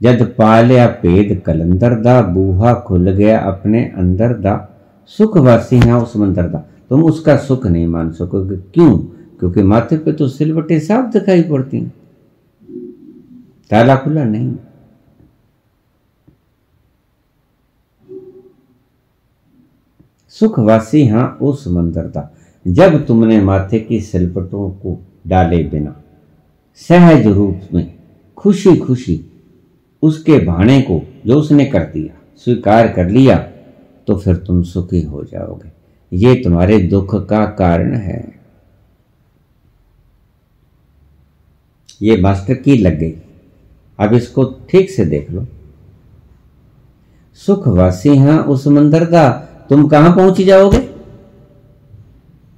जद 0.02 0.34
पा 0.38 0.60
लिया 0.60 0.86
भेद 0.86 1.42
कलंदर 1.46 1.94
दा, 1.94 2.22
बूहा 2.22 2.74
खुल 2.74 3.10
गया 3.10 3.38
अपने 3.38 3.92
अंदर 3.96 4.28
दा। 4.28 4.78
सुख 5.06 5.36
वासी 5.36 5.76
है 5.76 5.96
उस 5.96 6.16
मंदिर 6.16 6.44
दा। 6.44 6.64
तुम 6.90 7.04
उसका 7.04 7.36
सुख 7.36 7.66
नहीं 7.66 7.86
मान 7.86 8.10
सकोगे। 8.12 8.56
क्यों? 8.56 8.98
क्योंकि 9.38 9.62
माथे 9.62 9.98
पे 9.98 10.12
तो 10.12 10.28
सिलवटें 10.28 10.78
साफ़ 10.80 11.12
दिखाई 11.12 11.42
पड़ती 11.42 11.76
हैं। 11.76 11.92
ताला 13.70 13.96
खुला 13.96 14.24
नहीं। 14.24 14.54
सुखवासी 20.28 21.06
हाँ 21.06 21.38
उस 21.42 21.66
मंदिर 21.68 22.08
था, 22.10 22.34
जब 22.66 23.06
तुमने 23.06 23.40
माथे 23.40 23.80
की 23.80 24.00
सिलपटों 24.00 24.70
को 24.70 24.98
डाले 25.26 25.62
बिना। 25.64 25.94
सहज 26.74 27.26
रूप 27.26 27.60
में 27.74 27.94
खुशी 28.36 28.76
खुशी 28.76 29.20
उसके 30.02 30.38
भाणे 30.38 30.80
को 30.82 31.00
जो 31.26 31.38
उसने 31.38 31.64
कर 31.66 31.84
दिया, 31.84 32.14
स्वीकार 32.36 32.88
कर 32.88 33.08
लिया 33.10 33.36
तो 34.06 34.16
फिर 34.16 34.36
तुम 34.36 34.62
सुखी 34.62 35.02
हो 35.02 35.24
जाओगे। 35.24 35.75
ये 36.12 36.34
तुम्हारे 36.34 36.78
दुख 36.78 37.14
का 37.28 37.44
कारण 37.46 37.94
है। 37.94 38.34
ये 42.02 42.16
मास्टर 42.16 42.54
की 42.54 42.76
लग 42.76 42.98
गई। 42.98 43.14
अब 43.98 44.14
इसको 44.14 44.44
ठीक 44.70 44.90
से 44.90 45.04
देख 45.04 45.30
लो। 45.30 45.46
सुखवासी 47.34 48.16
हाँ 48.16 48.38
उस 48.44 48.66
मंदिर 48.66 49.04
का 49.04 49.28
तुम 49.68 49.86
कहाँ 49.88 50.14
पहुँच 50.16 50.40
जाओगे? 50.40 50.78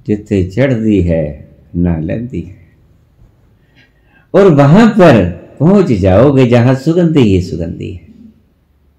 जिथे 0.07 0.43
चढ़ 0.49 0.73
दी 0.73 1.01
है, 1.01 1.49
ना 1.75 1.97
लेती 1.99 2.41
है। 2.41 2.57
और 4.33 4.53
वहाँ 4.53 4.87
पर 4.89 5.25
पहुँच 5.59 5.91
जाओगे 5.91 6.45
जहाँ 6.47 6.75
सुगंधी 6.75 7.21
ही 7.21 7.41
सुगंधी 7.41 7.91
है। 7.91 8.07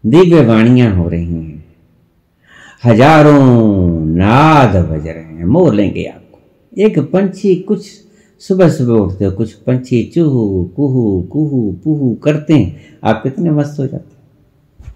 दिव्य 0.05 0.45
वाणियाँ 0.45 0.95
हो 0.97 1.09
रही 1.09 1.35
हैं। 1.35 1.65
हज़ारों 2.85 4.00
नाद 4.21 4.77
बज 4.77 5.07
रहे 5.07 5.25
हैं, 5.25 5.45
मोर 5.45 5.75
लेंगे 5.75 6.05
आपको। 6.05 6.39
एक 6.79 6.99
पंछी 7.13 7.55
कुछ 7.63 7.87
सुबह 8.41 8.69
सुबह 8.69 8.93
उठते 8.95 9.25
हो, 9.25 9.33
कुछ 9.33 9.53
पंछी 9.53 10.03
चूहू, 10.05 10.65
कुहू 10.77 11.23
कुहू, 11.23 11.61
पुहू 11.85 12.15
करते 12.15 12.55
हैं। 12.55 12.99
आप 13.05 13.21
कितने 13.23 13.51
मस्त 13.51 13.79
हो 13.81 13.87
जाते 13.87 14.09
हैं। 14.09 14.95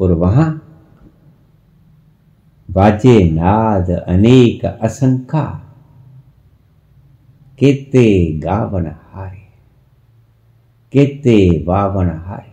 और 0.00 0.12
वहाँ 0.12 0.60
बाजे 2.70 3.30
नाद 3.30 3.90
अनेक 3.90 4.64
असंख्या 4.64 5.44
केते 7.58 8.06
गावन 8.38 8.86
हारे, 8.86 9.42
केते 10.92 11.64
वावन 11.68 12.10
हारे। 12.10 12.52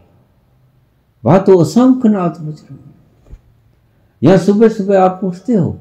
वहाँ 1.23 1.43
तो 1.43 1.57
असंख्य 1.57 2.09
नाद 2.09 2.37
बज 2.41 2.59
रहे 2.61 2.75
हैं। 2.75 2.90
यहाँ 4.21 4.37
सुबह 4.37 4.67
सुबह 4.69 4.99
आप 4.99 5.19
उठते 5.23 5.53
हो 5.53 5.77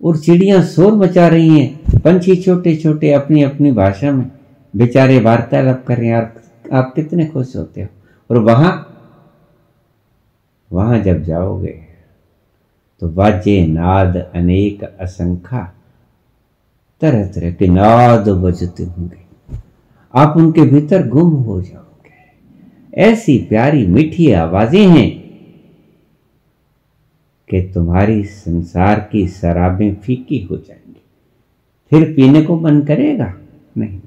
और 0.00 0.16
चिड़ियाँ 0.18 0.62
शोर 0.62 0.92
मचा 0.92 1.26
रही 1.28 1.58
हैं, 1.58 2.00
पंछी 2.00 2.36
छोटे 2.36 2.74
छोटे 2.76 3.12
अपनी 3.12 3.42
अपनी 3.42 3.72
भाषा 3.72 4.10
में 4.12 4.30
बेचारे 4.74 5.20
वार्तालाप 5.20 5.84
कर 5.88 5.98
रहे 5.98 6.08
हैं। 6.08 6.20
आप 6.72 6.92
कितने 6.96 7.26
खुश 7.26 7.54
होते 7.56 7.82
हो? 7.82 7.88
और 8.30 8.38
वहाँ 8.38 8.88
वहाँ 10.70 10.98
जब 10.98 11.22
जाओगे 11.22 11.78
तो 13.02 13.08
वाजे 13.10 13.66
नाद 13.66 14.16
अनेक 14.16 14.82
असंख्या 14.84 15.72
तरह 17.02 17.26
तरह 17.26 17.52
के 17.52 17.66
नाद 17.66 18.28
बजते 18.28 18.84
होंगे। 18.84 19.20
आप 20.14 20.36
उनके 20.36 20.62
भीतर 20.62 21.08
गुम 21.08 21.30
हो 21.30 21.60
जाओगे। 21.60 23.02
ऐसी 23.02 23.38
प्यारी 23.48 23.86
मीठी 23.86 24.30
आवाज़ें 24.32 24.86
हैं 24.86 25.21
कि 27.52 27.60
तुम्हारी 27.74 28.22
संसार 28.24 29.08
की 29.12 29.26
शराबें 29.28 29.94
फीकी 29.94 30.38
हो 30.50 30.56
जाएँगी। 30.56 31.02
फिर 31.90 32.12
पीने 32.12 32.42
को 32.42 32.60
मन 32.60 32.80
करेगा? 32.80 33.34
नहीं 33.78 34.00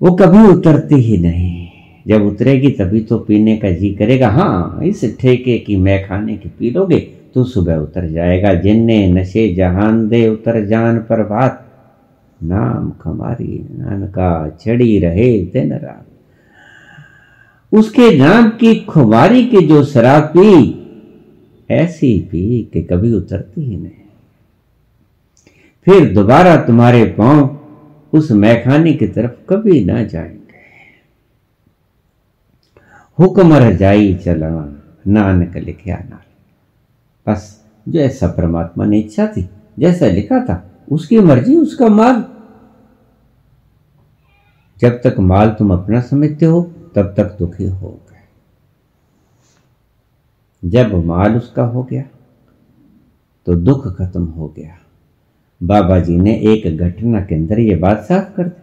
वो 0.00 0.10
कभी 0.16 0.46
उतरती 0.48 0.94
ही 0.94 1.16
नहीं। 1.16 1.68
जब 2.06 2.22
उतरेगी 2.22 2.70
तभी 2.70 3.00
तो 3.00 3.18
पीने 3.18 3.56
का 3.56 3.70
जी 3.70 3.90
करेगा। 3.94 4.28
हाँ 4.28 4.80
इस 4.84 5.18
ठेके 5.20 5.58
की 5.58 5.76
मैं 5.76 6.08
खाने 6.08 6.36
की 6.36 6.48
पी 6.48 6.70
लोगे 6.70 7.00
तो 7.34 7.44
सुबह 7.44 7.76
उतर 7.76 8.08
जाएगा। 8.08 8.54
जिन्ने 8.54 9.12
नशे 9.12 9.48
जहान 9.54 10.08
दे 10.08 10.28
उतर 10.28 10.64
जान 10.66 10.98
पर 10.98 11.22
बात। 11.22 11.66
नाम 12.42 12.90
खमारी 13.00 13.68
नानका, 13.70 14.48
चढ़ी 14.48 14.98
रहे 14.98 15.38
दिन 15.44 15.72
रात। 15.72 16.06
उसके 17.72 18.18
नाम 18.18 18.50
की 18.50 18.80
खुमारी 18.80 19.46
की 19.46 19.66
जो 19.66 19.84
शराब 19.84 20.22
पी, 20.36 20.76
ऐसी 21.70 22.20
पी 22.20 22.70
कि 22.72 22.82
कभी 22.82 23.12
उतरती 23.12 23.64
ही 23.64 23.76
नहीं। 23.76 23.92
फिर 25.84 26.14
दोबारा 26.14 26.56
तुम्हारे 26.56 27.04
पाँव 27.04 27.60
उस 28.12 28.30
मैखाने 28.30 28.92
की 28.92 29.06
तरफ़ 29.06 29.30
कभी 29.30 29.84
ना 29.84 30.02
जाएँगे। 30.02 30.40
हुक्म 33.18 33.54
रजाई 33.54 34.14
चला, 34.14 34.82
नानक 35.06 35.56
लिखा 35.56 35.94
नाल। 35.94 36.30
बस 37.32 37.64
जो 37.88 38.00
ऐसा 38.00 38.26
परमात्मा 38.26 38.84
ने 38.84 38.98
इच्छा 38.98 39.26
थी, 39.26 39.50
जैसा 39.78 40.06
लिखा 40.06 40.44
था, 40.44 40.70
उसकी 40.92 41.18
मर्ज़ी, 41.18 41.56
उसका 41.56 41.88
माल। 41.88 42.24
जब 44.80 44.90
तक 44.90 45.16
माल 45.18 45.48
तुम 45.48 45.72
अपना 45.72 46.00
समझते 46.00 46.46
हो 46.46 46.72
तब 46.94 47.14
तक 47.16 47.36
दुखी 47.38 47.64
हो 47.64 47.88
गए। 47.88 48.16
जब 50.64 50.94
माल 51.04 51.36
उसका 51.36 51.64
हो 51.64 51.82
गया 51.82 52.02
तो 53.46 53.54
दुख 53.54 53.86
खत्म 53.98 54.24
हो 54.24 54.48
गया। 54.48 54.78
बाबा 55.62 55.98
जी 55.98 56.16
ने 56.16 56.34
एक 56.34 56.76
घटना 56.76 57.20
के 57.20 57.34
अंदर 57.34 57.58
ये 57.58 57.76
बात 57.76 57.98
साफ़ 57.98 58.36
कर 58.36 58.48
दी। 58.48 58.62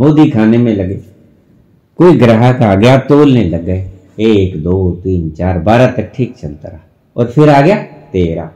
मोदी 0.00 0.30
खाने 0.30 0.58
में 0.58 0.72
लगे। 0.74 1.02
कोई 1.96 2.18
ग्राहक 2.18 2.62
आ 2.62 2.74
गया 2.74 2.98
तोलने 2.98 3.44
लग 3.44 3.64
गए। 3.64 3.90
एक, 4.20 4.62
दो, 4.62 4.90
तीन, 5.04 5.30
चार, 5.30 5.58
बारह 5.58 5.90
तक 5.90 6.12
ठीक 6.14 6.36
चलता 6.36 6.68
रहा। 6.68 6.80
और 7.16 7.30
फिर 7.30 7.48
आ 7.48 7.60
गया 7.60 7.82
तेरह 8.12 8.50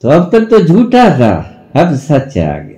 तो 0.00 0.08
अब 0.08 0.30
तक 0.32 0.44
तो 0.50 0.60
झूठा 0.60 1.04
था। 1.18 1.34
अब 1.76 1.94
सच 1.94 2.38
आ 2.38 2.58
गया। 2.58 2.73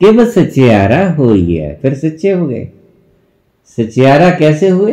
कि 0.00 0.12
बस 0.12 0.34
सचियारा 0.34 1.10
हो 1.10 1.28
गया 1.28 1.74
फिर 1.74 1.94
सच्चे 1.94 2.30
हो 2.30 2.46
गए। 2.46 2.68
सचियारा 3.64 4.30
कैसे 4.30 4.68
हुए? 4.68 4.92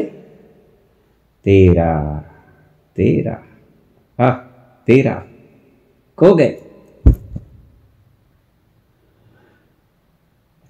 तेरा 1.44 2.18
तेरा। 2.96 3.44
हा, 4.20 4.30
तेरा। 4.88 5.26
खो 6.18 6.36
गए। 6.36 6.50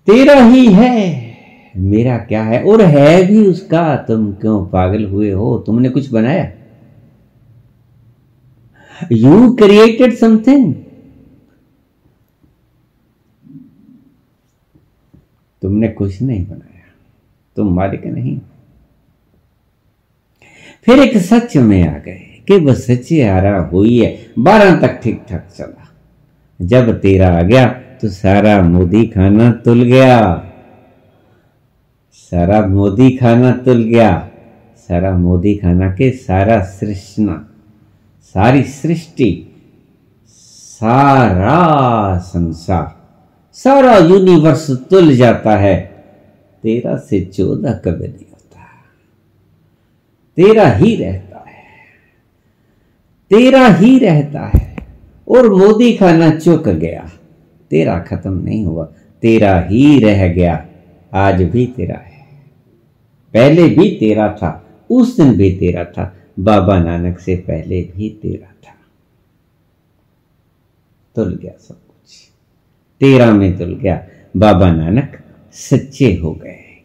तेरा 0.08 0.34
ही 0.34 0.74
है, 0.74 1.34
मेरा 1.78 2.18
क्या 2.18 2.44
है? 2.44 2.64
और 2.64 2.82
है 2.82 3.28
भी 3.28 3.48
उसका, 3.48 3.96
तुम 3.96 4.34
क्यों 4.34 4.66
पागल 4.66 5.06
हुए 5.06 5.32
हो? 5.32 5.64
तुमने 5.66 5.90
कुछ 5.90 6.10
बनाया? 6.10 6.52
यू 9.12 9.54
क्रिएटेड 9.54 10.14
समथिंग 10.14 10.76
तुमने 15.64 15.88
कुछ 15.88 16.22
नहीं 16.22 16.46
बनाया। 16.46 16.92
तुम 17.56 17.76
मालिक 17.76 18.06
नहीं। 18.06 18.40
फिर 20.86 21.00
एक 21.00 21.18
सच 21.18 21.58
में 21.58 21.88
आ 21.88 21.98
गए 21.98 22.44
कि 22.48 22.58
वह 22.58 22.74
सच्ची 22.74 23.22
आरा 23.22 23.60
हुई 23.60 24.04
है। 24.04 24.34
बारह 24.40 24.76
तक 24.76 25.00
ठीक 25.04 25.24
ठाक 25.30 25.50
चला। 25.58 25.88
जब 26.62 27.00
तेरा 27.00 27.38
आ 27.38 27.42
गया 27.42 27.68
तो 28.02 28.10
सारा 28.10 28.62
मोदी 28.62 29.06
खाना 29.08 29.52
तुल 29.52 29.84
गया। 29.84 30.52
सारा 32.14 32.68
मोदी 32.68 33.12
खाना 33.18 33.52
तुल 33.52 33.84
गया। 33.84 34.30
सारा 34.78 35.18
मोदी 35.18 35.56
खाना 35.56 35.92
के 35.92 36.12
सारा 36.12 36.64
सृष्णा, 36.64 37.50
सारी 38.24 38.64
सृष्टि, 38.64 39.48
सारा 40.28 42.18
संसार। 42.18 43.03
सारा 43.54 43.98
यूनिवर्स 43.98 44.72
तुल 44.72 45.16
जाता 45.16 45.58
है। 45.58 46.06
तेरा 46.64 46.98
से 46.98 47.26
चौदह 47.26 47.74
कभी 47.74 48.08
नहीं 48.08 48.26
होता। 48.32 48.66
तेरा 50.36 50.70
ही 50.70 50.96
रहता 50.96 51.46
है। 51.50 51.64
तेरा 53.30 53.68
ही 53.68 54.00
रहता 54.00 54.52
है। 54.56 54.76
और 55.28 55.54
मोदी 55.54 55.98
खाना 55.98 56.40
चुक 56.40 56.70
गया। 56.70 57.12
तेरा 57.70 58.00
खत्म 58.00 58.34
नहीं 58.34 58.66
हुआ। 58.66 58.86
तेरा 59.22 59.60
ही 59.60 60.00
रह 60.00 60.28
गया। 60.28 60.68
आज 61.14 61.42
भी 61.42 61.66
तेरा 61.66 61.98
है। 61.98 62.28
पहले 63.34 63.70
भी 63.70 63.90
तेरा 64.00 64.34
था। 64.34 64.66
उस 64.90 65.18
दिन 65.18 65.34
भी 65.34 65.58
तेरा 65.58 65.86
था। 65.86 66.16
बाबा 66.40 66.80
नानक 66.80 67.20
से 67.20 67.36
पहले 67.36 67.82
भी 67.82 68.10
तेरा 68.10 68.48
था। 68.48 68.76
तुल 71.16 71.36
गया 71.36 71.54
सब। 71.60 71.83
कुछ 73.04 73.12
तेरा 73.12 73.32
में 73.32 73.58
तुल 73.58 73.76
गया। 73.76 74.08
बाबा 74.38 74.72
नानक 74.72 75.24
सच्चे 75.52 76.16
हो 76.16 76.32
गए 76.32 76.84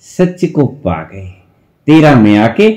सच 0.00 0.44
को 0.44 0.66
पा 0.66 1.02
गए। 1.02 1.30
तेरा 1.86 2.14
में 2.14 2.38
आके 2.38 2.70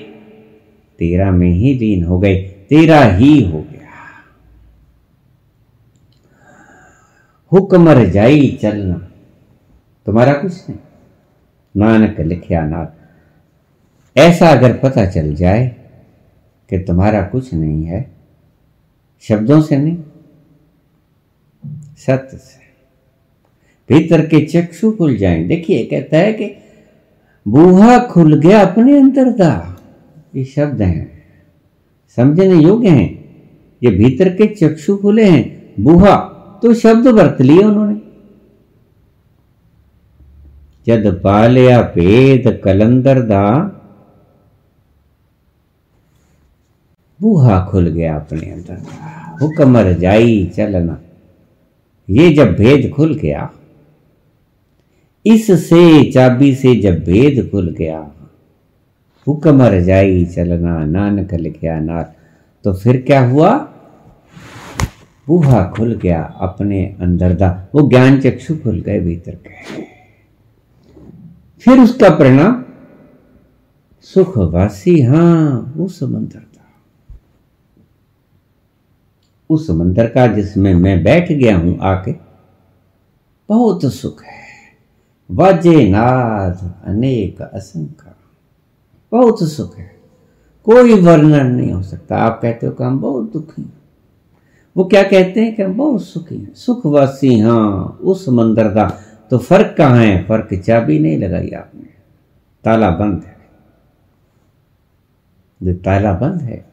तेरा 1.00 1.32
में 1.32 1.52
ही 1.52 1.74
लीन 1.74 2.04
हो 2.04 2.20
गए 2.20 2.36
तेरा 2.70 3.04
ही 3.04 3.52
हो 3.52 3.62
गया। 3.62 3.90
हुक्म 7.52 7.90
रजाई 7.90 8.60
चलना, 8.62 9.12
तुम्हारा 10.06 10.34
कुछ 10.34 10.70
नहीं। 10.70 10.80
नानक 11.78 12.20
लिखिया 12.20 12.66
नाथ 12.66 14.18
ऐसा 14.18 14.50
अगर 14.50 14.78
पता 14.78 15.06
चल 15.06 15.36
जाए 15.36 15.68
कि 16.70 16.80
तुम्हारा 16.80 17.22
कुछ 17.22 17.54
नहीं 17.54 17.84
है, 17.84 18.12
शब्दों 19.20 19.62
से 19.62 19.78
नहीं, 19.78 19.98
सत्य 21.98 22.38
से। 22.38 22.61
भीतर 23.92 24.26
के 24.26 24.46
चक्षु 24.46 24.92
खुल 24.92 25.16
जाए। 25.18 25.44
देखिए, 25.44 25.86
कहता 25.86 26.18
है 26.18 26.34
कि 26.34 26.52
बूहा 27.46 27.98
खुल 28.00 28.40
गया 28.40 28.62
अपने 28.62 28.98
अंदर 28.98 29.32
का 29.32 29.78
ये 30.36 30.44
शब्द 30.46 30.82
हैं। 30.82 31.24
समझने 32.18 32.62
योग्य 32.62 32.90
हैं? 32.90 33.10
ये 33.82 33.92
भीतर 33.92 34.30
के 34.30 34.48
चक्षु 34.56 34.96
खुले 34.98 35.26
हैं, 35.26 35.74
बूहा 35.80 36.16
तो 36.64 36.74
शब्द 36.74 37.08
बरत 37.08 37.42
लिए 37.42 37.64
उन्होंने। 37.64 38.00
जद 40.88 41.22
पालिया 41.24 41.82
भेद 41.96 42.62
कलंदर 42.64 43.22
दा, 43.22 43.48
बूहा 47.20 47.60
खुल 47.66 47.88
गया 47.88 48.16
अपने 48.16 48.52
अंदर 48.52 48.78
हुक्म 49.42 49.78
रजाई 49.78 50.46
चलना। 50.56 51.02
ये 52.10 52.30
जब 52.30 52.56
भेद 52.56 52.92
खुल 52.92 53.14
गया 53.16 53.52
इससे 55.26 56.12
चाबी 56.12 56.54
से 56.56 56.76
जब 56.76 57.04
भेद 57.04 57.50
खुल 57.52 57.70
गया, 57.70 58.00
हुक्म 59.28 59.64
रजाई 59.64 60.26
चलना 60.26 60.78
नानक 60.86 61.34
लिखया 61.34 61.80
नार। 61.80 62.14
तो 62.66 62.74
फिर 62.74 63.02
क्या 63.02 63.26
हुआ? 63.28 63.52
बूहा 65.28 65.64
खुल 65.70 65.94
गया 65.96 66.22
अपने 66.42 66.84
अंदर 67.02 67.34
दा 67.34 67.50
वो 67.76 67.88
ज्ञान 67.90 68.20
चक्षु 68.22 68.56
खुल 68.58 68.80
गए 68.82 69.00
भीतर 69.00 69.36
के। 69.38 69.84
फिर 71.66 71.80
उसका 71.80 72.10
परिणाम, 72.10 72.64
सुखवासी 74.02 75.02
हाँ 75.02 75.74
वो 75.78 75.88
समंदर 75.88 76.40
था। 76.40 76.66
उस 79.50 79.68
समंदर 79.68 80.08
का 80.08 80.28
जिसमें 80.28 80.74
मैं 80.76 81.02
बैठ 81.04 81.32
गया 81.32 81.58
हूँ 81.58 81.78
आके, 81.84 82.12
बहुत 83.50 83.86
सुख 83.94 84.24
है। 84.24 84.41
वाजे 85.32 85.90
नाद 85.90 86.82
अनेक 86.86 87.42
असंख्य। 87.42 88.12
बहुत 89.12 89.44
सुख 89.44 89.78
है। 89.78 89.96
कोई 90.64 91.02
वर्णन 91.02 91.48
नहीं 91.48 91.72
हो 91.72 91.84
सकता। 91.84 92.18
आप 92.18 92.40
कहते 92.42 92.66
हो 92.66 92.72
कि 92.72 92.84
हम 92.84 93.00
बहुत 93.00 93.34
दुखी 93.34 93.74
वो 94.78 94.86
क्या 94.86 95.04
कहते 95.04 95.42
हैं 95.42 95.56
कि 95.56 95.64
हम 95.64 95.78
बहुत 95.78 96.04
सुखी 96.04 96.38
हैं? 96.38 96.54
सुखवासी 96.54 97.40
हाँ 97.40 98.00
उस 98.02 98.30
मंदिर 98.30 98.68
का 98.68 99.00
तो 99.30 99.38
फ़र्क 99.38 99.76
कहाँ 99.78 99.98
है? 99.98 100.24
फ़र्क 100.24 100.62
चाबी 100.62 101.00
नहीं 101.00 101.18
लगाई 101.18 101.50
आपने। 101.50 101.90
ताला 102.64 102.90
बंद 102.90 103.24
है। 103.24 103.38
जो 105.64 105.74
ताला 105.74 106.14
बंद 106.14 106.42
है, 106.42 106.66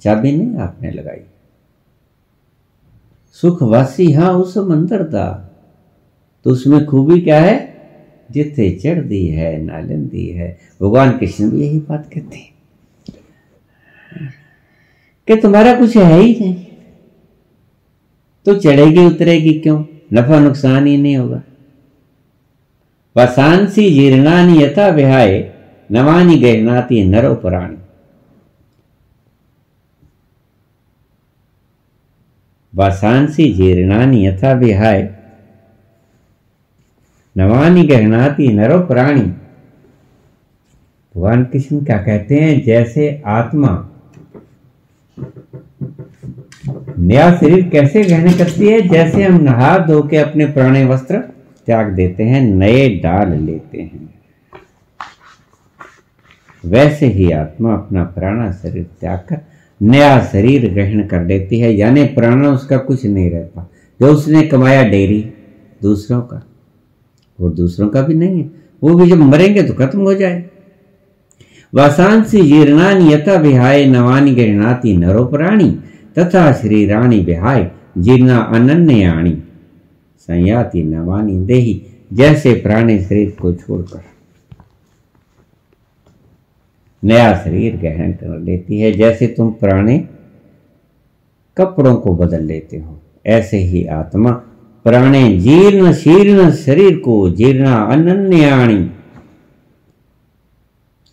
चाबी 0.00 0.36
नहीं 0.36 0.56
आपने 0.56 0.90
लगाई। 0.90 1.20
सुखवासी 3.32 4.12
हाँ 4.12 4.32
उस 4.32 4.58
मंदिर 4.58 5.02
का 5.02 5.49
तो 6.44 6.50
उसमें 6.50 6.86
खूबी 6.86 7.20
क्या 7.20 7.40
है? 7.40 7.80
जिथे 8.30 8.70
चढ़ 8.70 9.02
दी 9.02 9.26
है 9.26 9.62
नालन 9.62 10.08
दी 10.08 10.28
है। 10.28 10.58
भगवान 10.82 11.18
कृष्ण 11.18 11.50
भी 11.50 11.66
यही 11.66 11.78
बात 11.78 12.10
कहते 12.14 12.36
हैं। 12.36 12.50
कि 15.26 15.36
तुम्हारा 15.36 15.74
कुछ 15.74 15.96
है 15.96 16.20
ही 16.20 16.40
नहीं। 16.40 16.66
तो 18.46 18.54
चढ़ेगी, 18.54 19.06
उतरेगी 19.06 19.60
क्यों? 19.60 19.84
नफा 20.12 20.38
नुकसान 20.38 20.86
ही 20.86 20.96
नहीं 20.96 21.16
होगा। 21.16 21.42
वसांसी 23.16 23.90
जीर्णानी 23.90 24.62
यथा 24.62 24.88
विहाय 24.88 25.54
नवानी 25.92 26.38
गहनाती 26.38 27.04
नरो 27.04 27.34
पुराणी। 27.34 27.76
वसांसी 32.74 33.52
जीर्णानी 33.52 34.26
यथा 34.26 34.52
विहाय 34.52 35.19
नवानी 37.36 37.82
गहनाती 37.82 38.48
नरो 38.48 38.78
प्राणी। 38.78 39.20
भगवान 41.14 41.44
कृष्ण 41.44 41.84
क्या 41.84 41.98
कहते 41.98 42.34
हैं? 42.34 42.64
जैसे 42.64 43.22
आत्मा। 43.26 43.88
नया 46.98 47.36
शरीर 47.36 47.68
कैसे 47.68 48.02
गहने 48.02 48.32
करती 48.32 48.68
है? 48.68 48.88
जैसे 48.88 49.22
हम 49.22 49.42
नहा 49.42 49.78
धो 49.78 50.02
के 50.02 50.16
अपने 50.16 50.46
पुराने 50.46 50.84
वस्त्र 50.84 51.18
त्याग 51.66 51.86
देते 51.92 52.22
हैं, 52.24 52.40
नए 52.40 52.88
डाल 52.88 53.32
लेते 53.32 53.82
हैं। 53.82 54.14
वैसे 56.64 57.06
ही 57.06 57.30
आत्मा 57.30 57.74
अपना 57.74 58.04
पुराना 58.04 58.52
शरीर 58.52 58.86
त्याग 59.00 59.18
कर 59.18 59.40
नया 59.82 60.24
शरीर 60.24 60.72
ग्रहण 60.72 61.06
कर 61.06 61.24
लेती 61.24 61.60
है। 61.60 61.72
यानी 61.72 62.04
पुराना 62.04 62.48
उसका 62.48 62.76
कुछ 62.76 63.06
नहीं 63.06 63.30
रहता। 63.30 63.70
जो 64.00 64.06
उसने 64.06 64.42
कमाया 64.42 64.88
डेरी, 64.88 65.32
दूसरों 65.82 66.22
का। 66.22 66.49
वो 67.40 67.50
दूसरों 67.50 67.88
का 67.88 68.02
भी 68.02 68.14
नहीं 68.14 68.42
है। 68.42 68.50
वो 68.82 68.94
भी 68.94 69.08
जब 69.10 69.16
मरेंगे 69.16 69.62
तो 69.62 69.74
खत्म 69.74 70.00
हो 70.00 70.14
जाए। 70.14 70.44
वासांसी 71.74 72.42
जीर्णानी 72.42 73.12
यथा 73.12 73.34
विहाय 73.34 73.84
नवानी 73.86 74.34
गृहणाती 74.34 74.96
नरो 74.96 75.24
प्राणी, 75.24 75.70
तथा 76.18 76.52
श्री 76.52 76.86
रानी 76.86 77.20
विहाय 77.20 77.70
जीर्णा 77.98 78.38
अनन्याणी 78.38 79.34
संयाति 80.20 80.82
नवानी 80.82 81.36
देही, 81.36 81.82
जैसे 82.12 82.54
प्राणी 82.54 82.98
शरीर 83.00 83.30
को 83.40 83.52
छोड़कर। 83.52 84.02
नया 87.02 87.34
शरीर 87.36 87.76
ग्रहण 87.76 88.12
कर 88.12 88.38
लेती 88.38 88.80
है, 88.80 88.92
जैसे 88.92 89.26
तुम 89.26 89.50
पुराने 89.50 89.98
कपड़ों 91.56 91.94
को 91.96 92.14
बदल 92.14 92.44
लेते 92.44 92.78
हो, 92.78 93.00
ऐसे 93.26 93.58
ही 93.58 93.84
आत्मा 93.84 94.30
प्राणे 94.84 95.38
जीर्ण 95.38 95.92
शीर्ण 95.92 96.50
शरीर 96.50 96.98
को 96.98 97.30
जीर्ण 97.30 97.66
अनन्याणी 97.66 98.90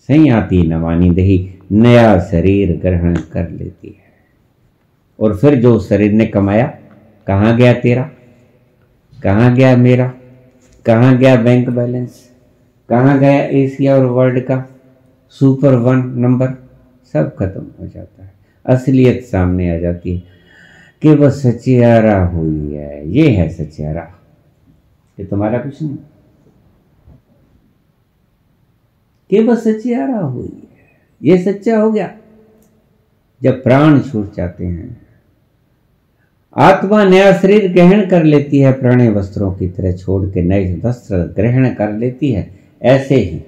संयाति 0.07 0.63
नवानी 0.63 1.09
दही, 1.09 1.53
नया 1.71 2.19
शरीर 2.19 2.79
ग्रहण 2.81 3.15
कर 3.15 3.49
लेती 3.49 3.87
है। 3.87 4.13
और 5.19 5.37
फिर 5.37 5.55
जो 5.55 5.79
शरीर 5.79 6.11
ने 6.11 6.25
कमाया, 6.25 6.65
कहाँ 7.27 7.57
गया 7.57 7.73
तेरा? 7.73 8.11
कहाँ 9.23 9.55
गया 9.55 9.77
मेरा? 9.77 10.13
कहाँ 10.85 11.17
गया 11.17 11.35
बैंक 11.35 11.69
बैलेंस? 11.69 12.31
कहाँ 12.89 13.19
गया 13.19 13.43
एशिया 13.43 13.95
और 13.95 14.05
वर्ल्ड 14.05 14.39
का? 14.39 14.65
Super 15.29 15.75
one 15.75 15.97
number? 15.97 16.47
सब 17.13 17.35
खत्म 17.35 17.65
हो 17.79 17.87
जाता 17.87 18.23
है। 18.23 18.33
असलियत 18.65 19.23
सामने 19.23 19.75
आ 19.75 19.79
जाती 19.79 20.15
है। 20.15 20.36
कि 21.01 21.15
वह 21.15 21.29
सचियारा 21.29 22.25
हुई 22.25 22.73
है। 22.73 23.09
ये 23.09 23.29
है 23.29 23.49
सचियारा। 23.49 24.13
ये 25.19 25.25
तुम्हारा 25.25 25.57
कुछ 25.57 25.81
नहीं। 25.81 25.97
कि 29.29 29.43
वह 29.43 29.55
सचियारा 29.55 30.19
हुई 30.19 30.67
है। 30.71 30.77
ये 31.23 31.43
सच्चा 31.43 31.77
हो 31.77 31.91
गया। 31.91 32.17
जब 33.43 33.63
प्राण 33.63 33.99
छूट 33.99 34.35
जाते 34.35 34.65
हैं। 34.65 35.07
आत्मा 36.57 37.03
नया 37.03 37.37
शरीर 37.37 37.73
ग्रहण 37.73 38.09
कर 38.09 38.23
लेती 38.23 38.59
है। 38.59 38.73
पुराने 38.73 39.09
वस्त्रों 39.09 39.55
की 39.55 39.67
तरह 39.67 39.91
छोड़ 39.91 40.29
के 40.29 40.41
नए 40.41 40.81
वस्त्र 40.85 41.17
ग्रहण 41.17 41.73
कर 41.73 41.91
लेती 41.91 42.31
है। 42.31 42.59
ऐसे 42.81 43.15
ही 43.15 43.39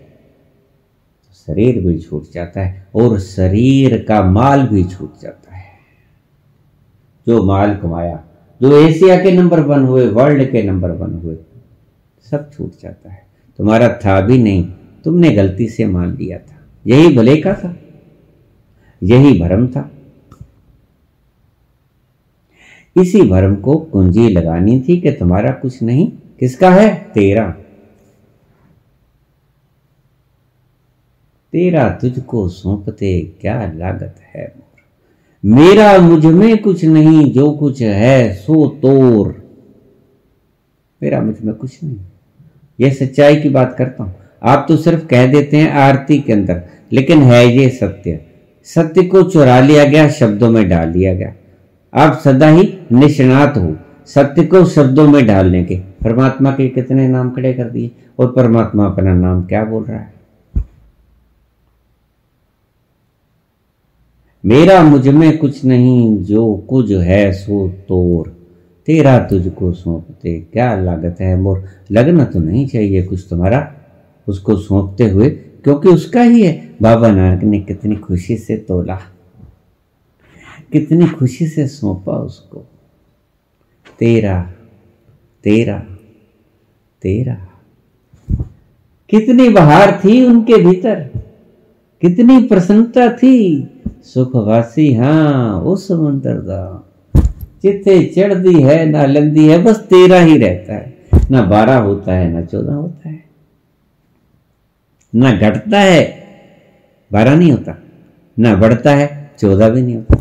शरीर 1.33 1.85
भी 1.85 1.99
छूट 1.99 2.31
जाता 2.33 2.61
है 2.61 2.87
और 2.95 3.19
शरीर 3.19 4.05
का 4.07 4.23
माल 4.23 4.67
भी 4.67 4.83
छूट 4.83 5.21
जाता 5.21 5.43
है। 5.43 5.48
जो 7.29 7.43
माल 7.43 7.75
कमाया, 7.75 8.23
जो 8.61 8.77
एशिया 8.77 9.23
के 9.23 9.31
नंबर 9.31 9.59
वन 9.59 9.83
हुए, 9.83 10.07
वर्ल्ड 10.07 10.51
के 10.51 10.63
नंबर 10.63 10.91
वन 10.91 11.13
हुए, 11.13 11.37
सब 12.31 12.51
छूट 12.53 12.71
जाता 12.81 13.11
है। 13.11 13.27
तुम्हारा 13.57 13.99
था 14.05 14.21
भी 14.21 14.37
नहीं, 14.43 14.63
तुमने 15.03 15.29
गलती 15.29 15.67
से 15.67 15.85
मान 15.85 16.17
लिया 16.17 16.37
था। 16.37 16.55
यही 16.87 17.17
भले 17.17 17.37
का 17.37 17.53
था, 17.53 17.75
यही 19.03 19.39
भरम 19.39 19.67
था। 19.67 19.91
इसी 23.01 23.21
भरम 23.21 23.55
को 23.55 23.77
कुंजी 23.77 24.29
लगानी 24.29 24.83
थी 24.87 25.01
कि 25.01 25.11
तुम्हारा 25.11 25.51
कुछ 25.51 25.83
नहीं। 25.83 26.11
किसका 26.39 26.71
है? 26.71 26.95
तेरा। 27.13 27.55
तेरा 31.51 31.89
तुझको 31.89 32.49
सौंपते 32.49 33.21
क्या 33.41 33.71
लागत 33.71 34.15
है 34.35 34.68
मेरा 35.45 35.97
मुझमें 35.97 36.57
कुछ 36.57 36.85
नहीं, 36.85 37.33
जो 37.33 37.51
कुछ 37.51 37.81
है, 37.81 38.33
सो 38.33 38.67
तोर। 38.67 39.27
मेरा 41.03 41.21
मुझमें 41.21 41.55
कुछ 41.55 41.83
नहीं। 41.83 41.97
ये 42.79 42.91
सच्चाई 42.91 43.35
की 43.35 43.49
बात 43.49 43.75
करता 43.77 44.03
हूँ। 44.03 44.15
आप 44.43 44.65
तो 44.67 44.77
सिर्फ़ 44.77 45.05
कह 45.05 45.27
देते 45.27 45.57
हैं 45.57 45.71
आरती 45.71 46.19
के 46.19 46.33
अंदर, 46.33 46.63
लेकिन 46.91 47.21
है 47.21 47.57
ये 47.57 47.69
सत्य। 47.69 48.19
सत्य 48.63 49.03
को 49.03 49.23
चुरा 49.23 49.59
लिया 49.59 49.85
गया, 49.85 50.09
शब्दों 50.09 50.49
में 50.49 50.69
डाल 50.69 50.91
दिया 50.91 51.13
गया। 51.13 51.33
आप 51.93 52.21
सदा 52.23 52.49
ही 52.49 52.77
निष्णात 52.91 53.57
हो 53.57 53.75
सत्य 54.05 54.43
को 54.43 54.65
शब्दों 54.65 55.07
में 55.07 55.27
डालने 55.27 55.63
के। 55.63 55.75
परमात्मा 55.75 56.51
के 56.51 56.69
कितने 56.69 57.07
नाम 57.07 57.29
खड़े 57.31 57.53
कर 57.53 57.63
दिए, 57.63 57.91
और 58.19 58.31
परमात्मा 58.31 58.85
अपना 58.85 59.13
नाम 59.13 59.43
क्या 59.43 59.63
बोल 59.63 59.83
रहा 59.83 59.97
है? 59.97 60.18
मेरा 64.45 64.83
मुझमें 64.83 65.37
कुछ 65.37 65.65
नहीं, 65.65 66.17
जो 66.17 66.55
कुछ 66.55 66.91
है 66.91 67.31
सो 67.31 67.69
तोर। 67.69 68.47
तेरा 68.85 69.19
तुझको 69.19 69.71
सौंपते 69.71 70.39
क्या 70.39 70.81
लागत 70.81 71.17
है 71.21 71.41
मोर? 71.41 71.65
लगना 71.91 72.25
तो 72.25 72.39
नहीं 72.39 72.67
चाहिए 72.67 73.03
कुछ 73.03 73.27
तुम्हारा। 73.29 73.73
उसको 74.27 74.57
सौंपते 74.57 75.09
हुए, 75.09 75.29
क्योंकि 75.29 75.89
उसका 75.89 76.21
ही 76.21 76.43
है। 76.43 76.75
बाबा 76.81 77.11
नानक 77.11 77.43
ने 77.43 77.59
कितनी 77.59 77.95
खुशी 77.95 78.37
से 78.37 78.57
तोला। 78.57 78.99
कितनी 80.71 81.07
खुशी 81.07 81.47
से 81.47 81.67
सौंपा 81.67 82.13
उसको। 82.13 82.57
तेरा 83.99 84.53
तेरा 85.43 85.79
तेरा। 87.01 87.47
कितनी 89.09 89.49
बहार 89.49 90.01
थी 90.05 90.25
उनके 90.25 90.57
भीतर। 90.57 91.09
कितनी 92.01 92.43
प्रसन्नता 92.43 93.13
थी। 93.13 93.67
सुखवासी 94.03 94.93
हाँ 94.93 95.61
उस 95.61 95.87
समुंदर 95.87 96.33
दा 96.33 96.85
चित्ते 97.61 98.05
चढ़ती 98.05 98.61
है, 98.61 98.85
ना 98.85 99.05
लंदी 99.05 99.47
है, 99.47 99.63
बस 99.63 99.75
तेरह 99.75 100.19
ही 100.19 100.37
रहता 100.37 100.73
है। 100.73 100.99
ना 101.31 101.41
बारह 101.41 101.75
होता 101.75 102.13
है, 102.13 102.31
ना 102.31 102.41
चौदह 102.41 102.73
होता 102.73 103.09
है। 103.09 103.23
ना 105.15 105.31
घटता 105.31 105.79
है, 105.79 106.23
बारह 107.11 107.35
नहीं 107.35 107.51
होता। 107.51 107.81
ना 108.39 108.55
बढ़ता 108.55 108.95
है, 108.95 109.31
चौदह 109.39 109.69
भी 109.69 109.81
नहीं 109.81 109.95
होता। 109.95 110.15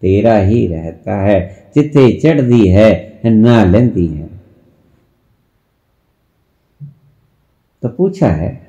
तेरा 0.00 0.36
ही 0.36 0.66
रहता 0.66 1.20
है, 1.22 1.70
चित्ते 1.74 2.20
चढ़ती 2.20 2.68
है, 2.68 3.20
ना 3.24 3.64
लेंदी 3.64 4.06
है। 4.06 4.28
तो 7.82 7.88
पूछा 7.88 8.28
है 8.28 8.68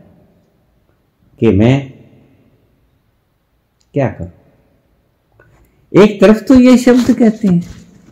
कि 1.40 1.52
मैं 1.52 1.89
क्या 3.94 4.08
करो? 4.10 6.02
एक 6.04 6.20
तरफ़ 6.22 6.44
तो 6.44 6.56
ये 6.56 6.78
शब्द 6.78 7.14
कहते 7.14 7.48
हैं 7.48 7.62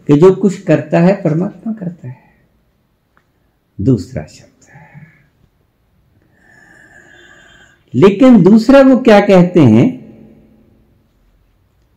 कि 0.08 0.18
जो 0.18 0.34
कुछ 0.36 0.62
करता 0.62 1.00
है, 1.00 1.22
परमात्मा 1.22 1.74
करता 1.74 2.08
है। 2.08 2.18
दूसरा 3.82 4.24
शब्द 4.24 4.48
लेकिन 7.96 8.42
दूसरा 8.44 8.82
वो 8.82 8.98
क्या 8.98 9.20
कहते 9.20 9.60
हैं? 9.60 9.86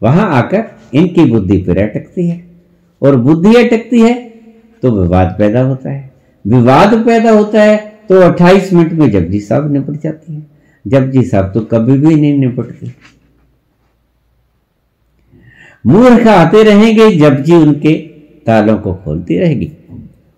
वहाँ 0.02 0.28
आकर 0.36 0.64
इनकी 0.94 1.24
बुद्धि 1.24 1.56
पर 1.58 1.78
अटकती 1.78 2.28
है। 2.28 2.46
और 3.02 3.16
बुद्धि 3.16 3.54
अटकती 3.54 4.00
है 4.00 4.14
तो 4.82 4.90
विवाद 5.02 5.34
पैदा 5.38 5.60
होता 5.60 5.90
है। 5.90 6.12
विवाद 6.46 6.94
पैदा 7.06 7.30
होता 7.30 7.62
है 7.62 7.76
तो 8.08 8.20
28 8.22 8.72
मिनट 8.72 8.92
में 8.92 9.10
जपजी 9.10 9.40
साहब 9.40 9.72
निपट 9.72 10.00
जाती 10.02 10.34
है। 10.34 10.46
जपजी 10.86 11.22
साहब 11.22 11.52
तो 11.52 11.60
कभी 11.60 11.98
भी 11.98 12.14
नहीं 12.14 12.38
निपटते। 12.38 12.92
मूर्ख 15.86 16.26
आते 16.26 16.62
रहेंगे 16.62 17.10
जपजी 17.16 17.54
उनके 17.54 17.94
तालों 18.46 18.78
को 18.78 18.94
खोलती 18.94 19.38
रहेगी 19.38 19.72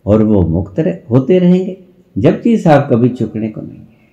और 0.06 0.22
वो 0.22 0.42
मुक्त 0.42 0.80
रह, 0.80 0.98
होते 1.10 1.38
रहेंगे। 1.38 1.76
जपजी 2.18 2.58
साहब 2.58 2.88
कभी 2.90 3.08
चुकने 3.08 3.48
को 3.48 3.60
नहीं 3.60 3.78
है। 3.78 4.08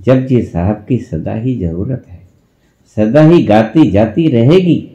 जपजी 0.00 0.42
साहब 0.42 0.86
की 0.88 0.98
सदा 0.98 1.34
ही 1.34 1.58
ज़रूरत 1.58 2.04
है। 2.08 2.28
सदा 2.96 3.22
ही 3.22 3.42
गाती 3.42 3.90
जाती 3.90 4.28
रहेगी। 4.28 4.94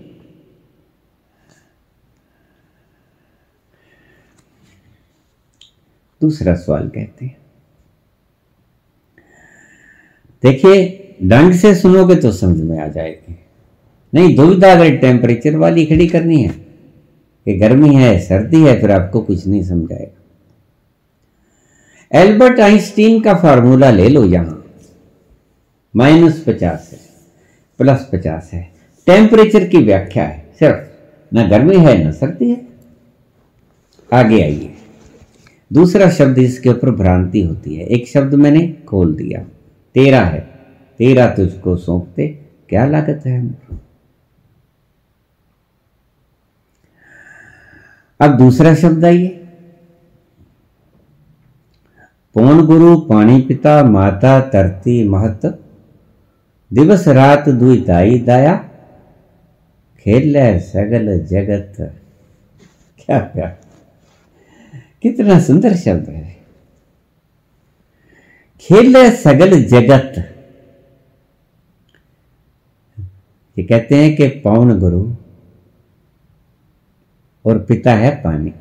दूसरा 6.22 6.56
सवाल 6.56 6.90
कहते 6.90 7.26
हैं। 7.26 7.38
देखिए 10.44 11.00
ढंग 11.24 11.54
से 11.54 11.76
सुनोगे 11.76 12.16
तो 12.16 12.32
समझ 12.32 12.62
में 12.62 12.80
आ 12.80 12.88
जाएगी। 12.88 13.43
नहीं 14.16 14.36
दुविधा 14.36 14.72
अगर 14.72 14.98
टेम्परेचर 14.98 15.56
वाली 15.56 15.86
खड़ी 15.86 16.08
करनी 16.08 16.44
है। 16.44 16.64
कि 17.46 17.58
गर्मी 17.58 17.96
है, 17.96 18.20
सर्दी 18.20 18.62
है, 18.62 18.82
फिर 18.82 18.92
आपको 18.92 19.22
कुछ 19.22 19.48
नहीं 19.48 19.64
समझाएगा। 19.64 20.20
एल्बर्ट 22.20 22.60
आइंस्टीन 22.60 23.22
का 23.22 23.34
फार्मूला 23.34 23.92
ले 23.92 24.10
लो 24.10 24.26
यहाँ। 24.26 24.66
माइनस 25.96 26.44
पचास 26.48 26.90
है, 26.92 27.00
प्लस 27.78 28.10
पचास 28.14 28.50
है। 28.54 28.72
टेम्परेचर 29.06 29.68
की 29.68 29.78
व्याख्या 29.78 30.24
है, 30.24 30.46
सिर्फ़। 30.60 30.94
न 31.36 31.50
गर्मी 31.50 31.78
है, 31.78 32.08
न 32.08 32.12
सर्दी 32.12 32.50
है। 32.50 32.68
आगे 34.14 34.42
आइए। 34.42 34.74
दूसरा 35.74 36.10
शब्द 36.10 36.38
इसके 36.38 36.70
ऊपर 36.70 36.92
भ्रांति 36.92 37.42
होती 37.42 37.76
है। 37.76 37.86
एक 37.86 38.08
शब्द 38.08 38.34
मैंने 38.34 38.78
खोल 38.88 39.16
दिया। 39.16 39.42
तेरा 39.94 40.22
है। 40.22 40.40
तेरा 40.98 41.28
तुझको 41.28 41.76
सौंपते, 41.76 42.28
क्या 42.70 42.86
लागत 42.86 43.24
है 43.26 43.58
अब 48.24 48.38
दूसरा 48.38 48.76
शब्द 48.76 49.06
आइए। 49.06 49.28
पौन 52.34 52.66
गुरु 52.66 52.98
पानी 52.98 53.42
पिता 53.42 53.84
माता 53.84 54.40
तरती 54.42 55.08
महत? 55.10 55.60
दिवस 56.74 57.08
रात 57.08 57.50
दुई 57.50 57.82
दाई 57.82 58.20
दाया। 58.20 58.70
खेल 60.00 60.60
सगल 60.60 61.20
जगत। 61.20 61.74
क्या 63.00 63.20
क्या? 63.20 63.48
कितना 65.02 65.40
सुंदर 65.40 65.76
शब्द 65.76 66.10
है। 66.10 66.38
खेल 68.60 69.12
सगल 69.12 69.64
जगत। 69.64 70.14
ये 73.58 73.64
कहते 73.64 73.96
हैं 73.96 74.16
कि 74.16 74.28
पौन 74.28 74.80
गुरु 74.80 75.16
और 77.46 77.60
पिता 77.60 77.94
है 77.94 78.16
पानी। 78.16 78.54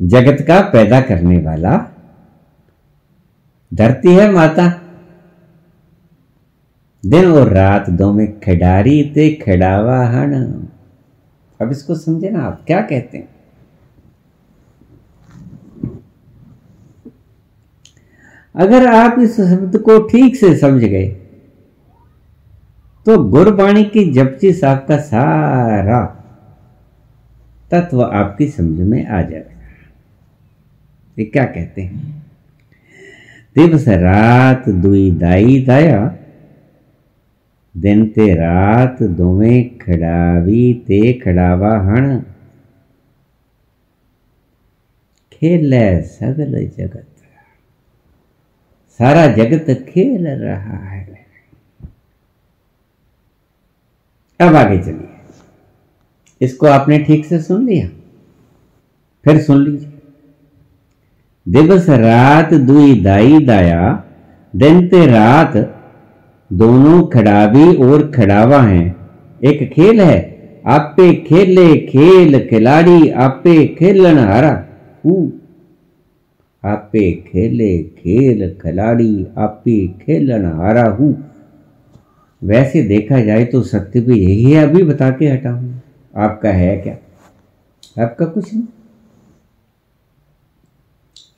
जगत 0.00 0.44
का 0.46 0.60
पैदा 0.60 1.00
करने 1.00 1.38
वाला 1.38 1.76
धरती 3.72 4.14
है 4.14 4.30
माता। 4.30 4.68
दिन 7.04 7.30
और 7.32 7.48
रात 7.48 7.90
दो 7.90 8.12
में 8.12 8.40
खिडारी 8.40 9.02
ते 9.04 9.30
खिडावा 9.34 9.98
हण 10.06 10.34
अब 11.60 11.70
इसको 11.70 11.94
समझे 11.94 12.30
ना 12.30 12.42
आप, 12.42 12.64
क्या 12.66 12.80
कहते 12.80 13.18
हैं? 13.18 13.28
अगर 18.54 18.86
आप 18.86 19.18
इस 19.18 19.36
शब्द 19.36 19.78
को 19.78 19.98
ठीक 20.02 20.36
से 20.36 20.56
समझ 20.56 20.82
गए 20.84 21.21
तो 23.06 23.16
गुरबाणी 23.24 23.84
की 23.84 24.04
जपची 24.12 24.52
साहब 24.52 24.84
का 24.88 24.96
सारा 24.96 26.00
तत्व 27.70 28.02
आपकी 28.02 28.46
समझ 28.48 28.78
में 28.80 29.06
आ 29.06 29.20
जाएगा 29.22 29.50
ये 31.18 31.24
क्या 31.24 31.44
कहते 31.44 31.82
हैं? 31.82 32.22
दिवस 33.56 33.88
रात 33.88 34.68
दुई 34.68 35.10
दाई 35.10 35.58
दाया, 35.60 36.00
दिन 37.74 38.06
ते 38.08 38.26
रात 38.34 39.02
दोवे 39.02 39.62
खड़ावी 39.82 40.72
ते 40.86 41.12
खड़ावा 41.12 41.74
हण। 41.80 42.20
खेल 45.32 45.72
सगल 46.02 46.54
जगत, 46.78 47.06
सारा 48.98 49.26
जगत 49.34 49.66
खेल 49.88 50.28
रहा 50.28 50.78
है। 50.86 51.01
अब 54.40 54.56
आगे 54.56 54.78
चलिए। 54.78 55.08
इसको 56.40 56.66
आपने 56.66 56.98
ठीक 56.98 57.24
से 57.24 57.38
सुन 57.38 57.66
लिया? 57.66 57.88
फिर 59.24 59.40
सुन 59.40 59.64
लीजिए। 59.64 59.88
दिवस 61.48 61.88
रात 61.88 62.54
दुई 62.54 63.00
दाई 63.00 63.38
दाया, 63.38 64.04
दिन 64.56 64.88
ते 64.88 65.06
रात 65.06 65.56
दोनों 66.52 67.06
खड़ावी 67.06 67.76
और 67.76 68.10
खड़ावा 68.10 68.60
हैं। 68.62 68.96
एक 69.44 69.72
खेल 69.72 70.00
है, 70.00 70.20
आपे 70.66 71.14
खेले, 71.14 71.76
खेल 71.76 72.48
खिलाड़ी, 72.48 73.08
आपे 73.08 73.66
खेलन 73.66 74.18
हारा। 74.18 74.52
आपे 76.64 77.12
खेले, 77.12 77.78
खेल 77.78 78.54
खिलाड़ी, 78.62 79.26
आपे 79.38 79.86
खेलन 79.86 80.44
हारा, 80.44 80.84
हूँ। 80.88 81.31
वैसे 82.42 82.82
देखा 82.82 83.20
जाए 83.20 83.44
तो 83.44 83.62
सत्य 83.62 84.00
भी 84.00 84.18
यही 84.20 84.52
है, 84.52 84.62
अभी 84.62 84.82
बता 84.82 85.10
के 85.10 85.28
हटा 85.28 85.50
हूँ 85.50 85.82
आपका 86.14 86.50
है 86.50 86.76
क्या? 86.78 86.96
आपका 87.98 88.26
कुछ 88.26 88.52
नहीं। 88.54 88.66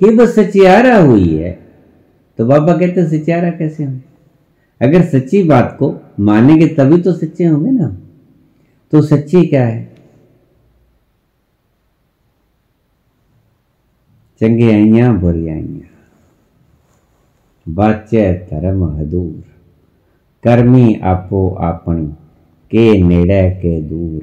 कि 0.01 0.11
बस 0.17 0.35
सचियारा 0.35 0.97
हुई 0.99 1.37
है 1.37 1.53
तो 2.39 2.47
बाबा 2.47 2.77
कहते 2.77 3.07
सचियारा 3.09 3.51
कैसे 3.51 3.85
होंगे? 3.85 4.03
अगर 4.81 5.05
सच्ची 5.09 5.43
बात 5.43 5.77
को 5.79 5.95
मानेंगे 6.21 6.67
तभी 6.69 7.01
तो 7.03 7.13
सच्चे 7.13 7.45
होंगे 7.45 7.71
ना 7.71 7.89
तो 8.93 9.03
सच्ची 9.03 9.47
क्या 9.47 9.67
है? 9.67 9.83
चंगे 14.41 14.73
आइया, 14.73 15.13
बुरी 15.13 15.49
आइया। 15.49 15.91
बाचे 17.67 18.33
धर्म 18.51 18.85
हदूर 18.91 19.54
कर्मी 20.45 20.95
आपो 21.05 21.49
अपनी 21.63 22.07
के 22.71 23.03
नेड़े 23.03 23.51
के 23.51 23.81
दूर। 23.81 24.23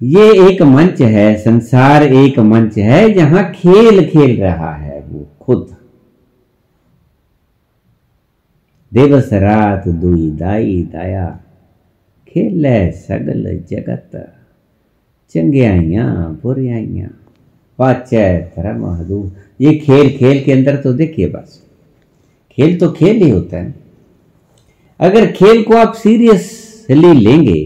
ये 0.00 0.24
एक 0.48 0.62
मंच 0.62 1.00
है, 1.02 1.34
संसार 1.36 2.02
एक 2.02 2.38
मंच 2.38 2.78
है, 2.78 3.12
जहाँ 3.12 3.44
खेल 3.52 4.04
खेल 4.10 4.40
रहा 4.40 4.74
है 4.74 5.00
वो 5.00 5.26
खुद। 5.40 5.76
दिवस 8.92 9.32
रात 9.32 9.88
दुई 9.88 10.30
दाई 10.30 10.82
दाया, 10.82 11.28
खेल 12.28 12.64
सगल 12.92 13.44
जगत। 13.70 14.10
चंगियाइया 15.34 16.04
बुरियाइया 16.42 17.08
पाचै 17.78 18.28
धर्म 18.56 18.84
हदू। 18.86 19.30
ये 19.60 19.74
खेल 19.76 20.16
खेल 20.18 20.42
के 20.44 20.52
अंदर 20.52 20.76
तो 20.76 20.92
देखिए 20.92 21.28
बस। 21.28 21.60
खेल 22.58 22.78
तो 22.78 22.90
खेल 22.92 23.22
ही 23.22 23.30
होता 23.30 23.56
है। 23.56 23.74
अगर 25.00 25.30
खेल 25.32 25.62
को 25.62 25.76
आप 25.76 25.94
सीरियसली 25.94 27.12
लेंगे 27.14 27.64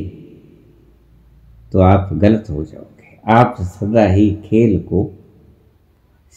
तो 1.72 1.80
आप 1.80 2.10
गलत 2.14 2.44
हो 2.50 2.64
जाओगे। 2.64 3.18
आप 3.32 3.56
सदा 3.60 4.06
ही 4.06 4.30
खेल 4.44 4.78
को 4.80 5.10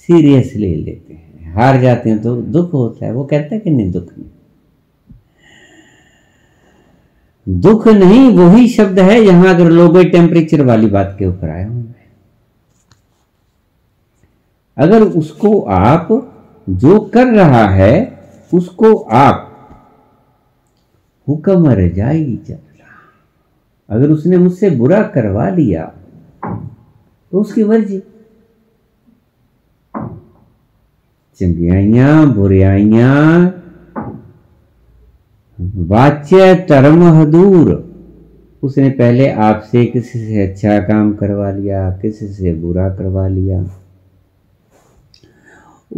सीरियसली 0.10 0.73
लेते 0.76 1.14
हैं। 1.14 1.53
हार 1.53 1.82
जाते 1.82 2.10
हैं 2.10 2.22
तो 2.22 2.36
दुख 2.36 2.73
होता 2.73 3.06
है। 3.06 3.14
वो 3.14 3.23
कहता 3.23 3.56
है 3.56 3.60
कि 3.61 3.69
नहीं, 3.69 3.91
दुख 3.91 4.07
नहीं। 4.18 4.30
दुख 7.48 7.88
नहीं, 7.88 8.30
वही 8.30 8.68
शब्द 8.69 8.99
है, 8.99 9.19
यहाँ 9.19 9.53
अगर 9.56 9.69
लोग 9.69 9.98
टेम्परेचर 10.11 10.61
वाली 10.61 10.88
बात 10.88 11.15
के 11.19 11.26
ऊपर 11.26 11.49
आए 11.49 11.64
हूँ 11.64 11.94
अगर 14.82 15.03
उसको 15.03 15.60
आप 15.62 16.08
जो 16.68 16.99
कर 17.14 17.28
रहा 17.28 17.68
है, 17.70 17.94
उसको 18.53 18.94
आप 18.95 19.48
हुक्म 21.28 21.70
रजाई 21.70 22.36
चल 22.48 22.53
रहा। 22.53 23.95
अगर 23.95 24.12
उसने 24.12 24.38
मुझसे 24.38 24.70
बुरा 24.70 25.02
करवा 25.08 25.49
लिया 25.49 25.86
तो 26.44 27.40
उसकी 27.40 27.64
मर्ज़ी। 27.64 27.99
चंगियाइया, 31.40 32.26
बुराइया, 32.26 33.14
वाच्य 35.90 36.53
धर्म 36.70 37.03
हदूर। 37.12 37.70
उसने 38.64 38.90
पहले 38.90 39.30
आपसे 39.32 39.86
किसी 39.86 40.20
से 40.20 40.41
अच्छा 40.44 40.78
काम 40.80 41.14
करवा 41.14 41.52
लिया, 41.52 41.90
किसी 41.91 42.28
से 42.28 42.53
बुरा 42.53 42.90
करवा 42.90 43.28
लिया। 43.28 43.64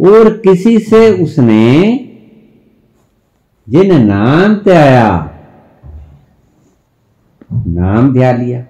और 0.00 0.38
किसी 0.38 0.78
से 0.78 1.22
उसने 1.22 1.98
जिन 3.68 4.06
नाम 4.06 4.54
ते 4.54 4.70
आया, 4.70 5.30
नाम 7.66 8.12
ध्या 8.12 8.32
लिया। 8.32 8.66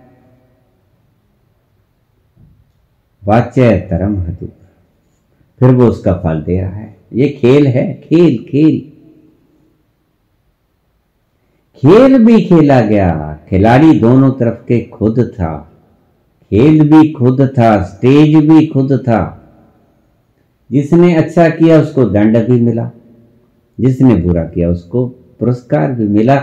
वाच्य 3.24 3.78
तरम 3.90 4.20
हतु। 4.20 4.46
फिर 5.58 5.74
वो 5.74 5.86
उसका 5.86 6.12
फल 6.12 6.42
दे 6.42 6.60
रहा 6.60 6.70
है। 6.70 6.96
ये 7.12 7.28
खेल 7.28 7.66
है, 7.66 7.94
खेल 7.94 8.46
खेल। 8.50 8.92
खेल 11.76 12.24
भी 12.24 12.44
खेला 12.44 12.80
गया। 12.80 13.38
खिलाड़ी 13.48 14.00
दोनों 14.00 14.30
तरफ़ 14.30 14.54
के 14.54 14.84
खुद 14.84 15.32
था। 15.34 15.72
खेल 16.50 16.90
भी 16.90 17.12
खुद 17.12 17.40
था, 17.58 17.82
स्टेज 17.82 18.36
भी 18.36 18.66
खुद 18.66 18.92
था। 18.92 19.43
जिसने 20.70 21.14
अच्छा 21.14 21.48
किया 21.48 21.80
उसको 21.80 22.04
दंड 22.04 22.46
भी 22.46 22.60
मिला, 22.60 22.90
जिसने 23.80 24.14
बुरा 24.14 24.44
किया 24.44 24.70
उसको 24.70 25.06
पुरस्कार 25.08 25.92
भी 25.92 26.08
मिला, 26.08 26.42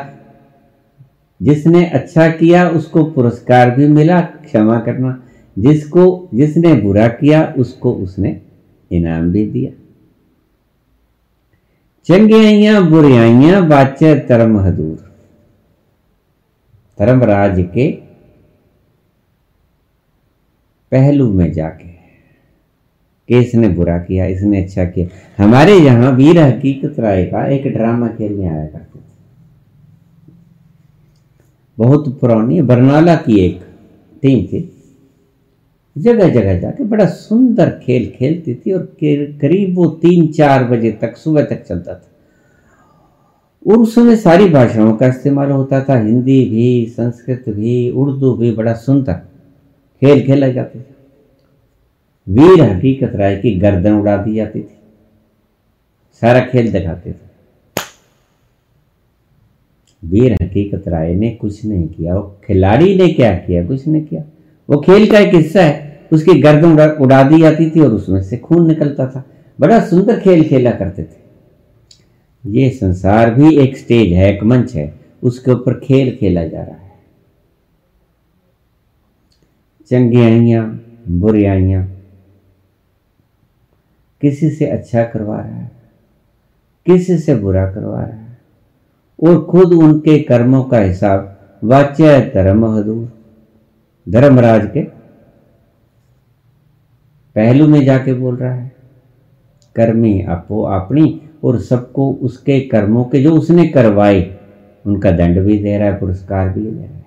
जिसने 1.41 1.85
अच्छा 1.85 2.30
किया 2.30 2.69
उसको 2.69 3.03
पुरस्कार 3.03 3.72
भी 3.72 3.88
मिला, 3.88 4.22
क्षमा 4.22 4.80
करना, 4.80 5.23
जिसको, 5.60 6.30
जिसने 6.34 6.73
बुरा 6.73 7.07
किया 7.07 7.53
उसको 7.57 7.93
उसने 7.93 8.41
इनाम 8.91 9.31
भी 9.31 9.45
दिया। 9.45 9.72
चंगियाइया 12.06 12.81
बुराइया 12.81 13.61
बाच्य 13.61 14.15
तरम 14.19 14.57
हदूर 14.57 15.11
धर्मराज 16.99 17.60
के 17.73 17.91
पहलू 20.91 21.34
में 21.34 21.52
जाके 21.53 21.90
कि 23.32 23.40
इसने 23.40 23.68
बुरा 23.70 23.98
किया, 23.98 24.26
इसने 24.26 24.64
अच्छा 24.64 24.86
किया। 24.86 25.44
हमारे 25.44 25.74
यहाँ 25.74 26.12
वीर 26.12 26.40
हकीकत 26.40 26.99
राय 26.99 27.24
का 27.26 27.45
एक 27.48 27.68
ड्रामा 27.68 28.08
खेलने 28.08 28.48
आया 28.48 28.66
करते 28.66 28.99
थे। 28.99 29.03
बहुत 31.78 32.20
पुरानी, 32.20 32.62
बरनाला 32.62 33.16
की 33.16 33.40
एक 33.40 33.60
टीम 34.22 34.44
थी। 34.45 34.68
जगह 35.95 36.30
जगह 36.30 36.60
जाके 36.60 36.84
बड़ा 36.84 37.06
सुंदर 37.06 37.70
खेल 37.84 38.12
खेलती 38.16 38.56
थी 38.56 38.72
और 38.72 38.84
करीब 39.02 39.76
वो 39.76 39.86
तीन 40.02 40.28
चार 40.28 40.64
बजे 40.64 40.91
तक, 40.91 41.18
सुबह 41.18 41.44
तक 41.44 41.64
चलता 41.64 41.94
था। 41.94 42.08
और 43.66 43.78
उस 43.78 43.95
समय 43.95 44.16
सारी 44.16 44.49
भाषाओं 44.49 44.94
का 44.94 45.08
इस्तेमाल 45.08 45.52
होता 45.52 45.84
था। 45.84 45.99
हिंदी 45.99 46.44
भी, 46.45 46.86
संस्कृत 46.86 47.44
भी, 47.49 47.90
उर्दू 47.91 48.34
भी 48.34 48.52
बड़ा 48.52 48.74
सुंदर 48.74 49.14
खेल 50.02 50.26
खेला 50.26 50.48
जाता 50.48 50.80
थे। 50.80 50.90
वीर 52.32 52.62
हकीकत 52.62 53.12
राय 53.16 53.36
की 53.36 53.52
गर्दन 53.52 53.94
उड़ा 53.94 54.18
दी 54.18 54.36
जाती 54.36 54.60
थी। 54.60 54.78
सारा 56.22 56.40
खेल 56.40 56.72
दिखाते 56.72 57.12
थे। 57.12 57.32
वीर 60.06 60.34
हकीकत 60.34 60.88
राय 60.88 61.14
ने 61.14 61.32
कुछ 61.32 61.66
नहीं 61.66 61.88
किया। 61.88 62.16
वो 62.16 62.41
खिलाड़ी 62.45 62.95
ने 62.95 63.14
क्या 63.14 63.36
किया? 63.36 63.68
कुछ 63.68 63.88
नहीं 63.88 64.06
किया। 64.06 64.24
वो 64.70 64.82
खेल 64.82 65.12
का 65.12 65.20
एक 65.20 65.36
हिस्सा 65.36 65.64
है। 65.64 66.02
उसकी 66.14 66.41
गर्दन 66.41 66.74
उड़ा, 66.74 66.86
उड़ा 66.86 67.24
दी 67.24 67.41
जाती 67.41 67.70
थी 67.70 67.80
और 67.80 67.91
उसमें 67.91 68.24
से 68.24 68.38
खून 68.38 68.68
निकलता 68.68 69.08
था। 69.08 69.26
बड़ा 69.60 69.86
सुंदर 69.86 70.20
खेल 70.20 70.44
खेला 70.44 70.72
करते 70.72 71.03
थे। 71.03 71.22
ये 72.45 72.70
संसार 72.70 73.34
भी 73.34 73.58
एक 73.58 73.78
स्टेज 73.78 74.14
है 74.14 74.36
एक 74.36 74.44
मंच 74.44 74.76
है। 74.76 74.99
उसके 75.24 75.52
ऊपर 75.52 75.80
खेल 75.80 76.16
खेला 76.16 76.48
जा 76.48 76.64
रहा 76.64 76.76
है। 76.76 76.91
चंगियाइया 79.90 80.80
बुरियाइया 81.08 81.90
किसी 84.22 84.49
से 84.49 84.65
अच्छा 84.65 85.03
करवा 85.03 85.35
रहा 85.35 85.56
है, 85.56 85.72
किसी 86.88 87.18
से 87.18 87.35
बुरा 87.35 87.65
करवा 87.72 88.02
रहा 88.02 88.18
है। 88.18 88.38
और 89.19 89.43
खुद 89.45 89.73
उनके 89.73 90.18
कर्मों 90.19 90.64
का 90.64 90.80
हिसाब 90.80 91.38
वाच्य 91.64 92.19
धर्म 92.35 92.65
हदूर, 92.68 93.11
धर्मराज 94.07 94.69
के 94.73 94.81
पहलू 97.35 97.68
में 97.68 97.84
जाके 97.85 98.14
बोल 98.14 98.35
रहा 98.35 98.53
है। 98.53 98.72
कर्मी 99.76 100.22
अपो 100.22 100.61
अपनी 100.61 101.22
और 101.43 101.60
सबको 101.60 102.11
उसके 102.14 102.60
कर्मों 102.61 103.03
के 103.06 103.22
जो 103.23 103.35
उसने 103.35 103.68
करवाए, 103.68 104.22
उनका 104.85 105.11
दंड 105.11 105.39
भी 105.39 105.57
दे 105.57 105.77
रहा 105.77 105.88
है, 105.88 105.99
पुरस्कार 105.99 106.49
भी 106.49 106.61
दे 106.61 106.69
रहा 106.72 106.81
है। 106.84 107.06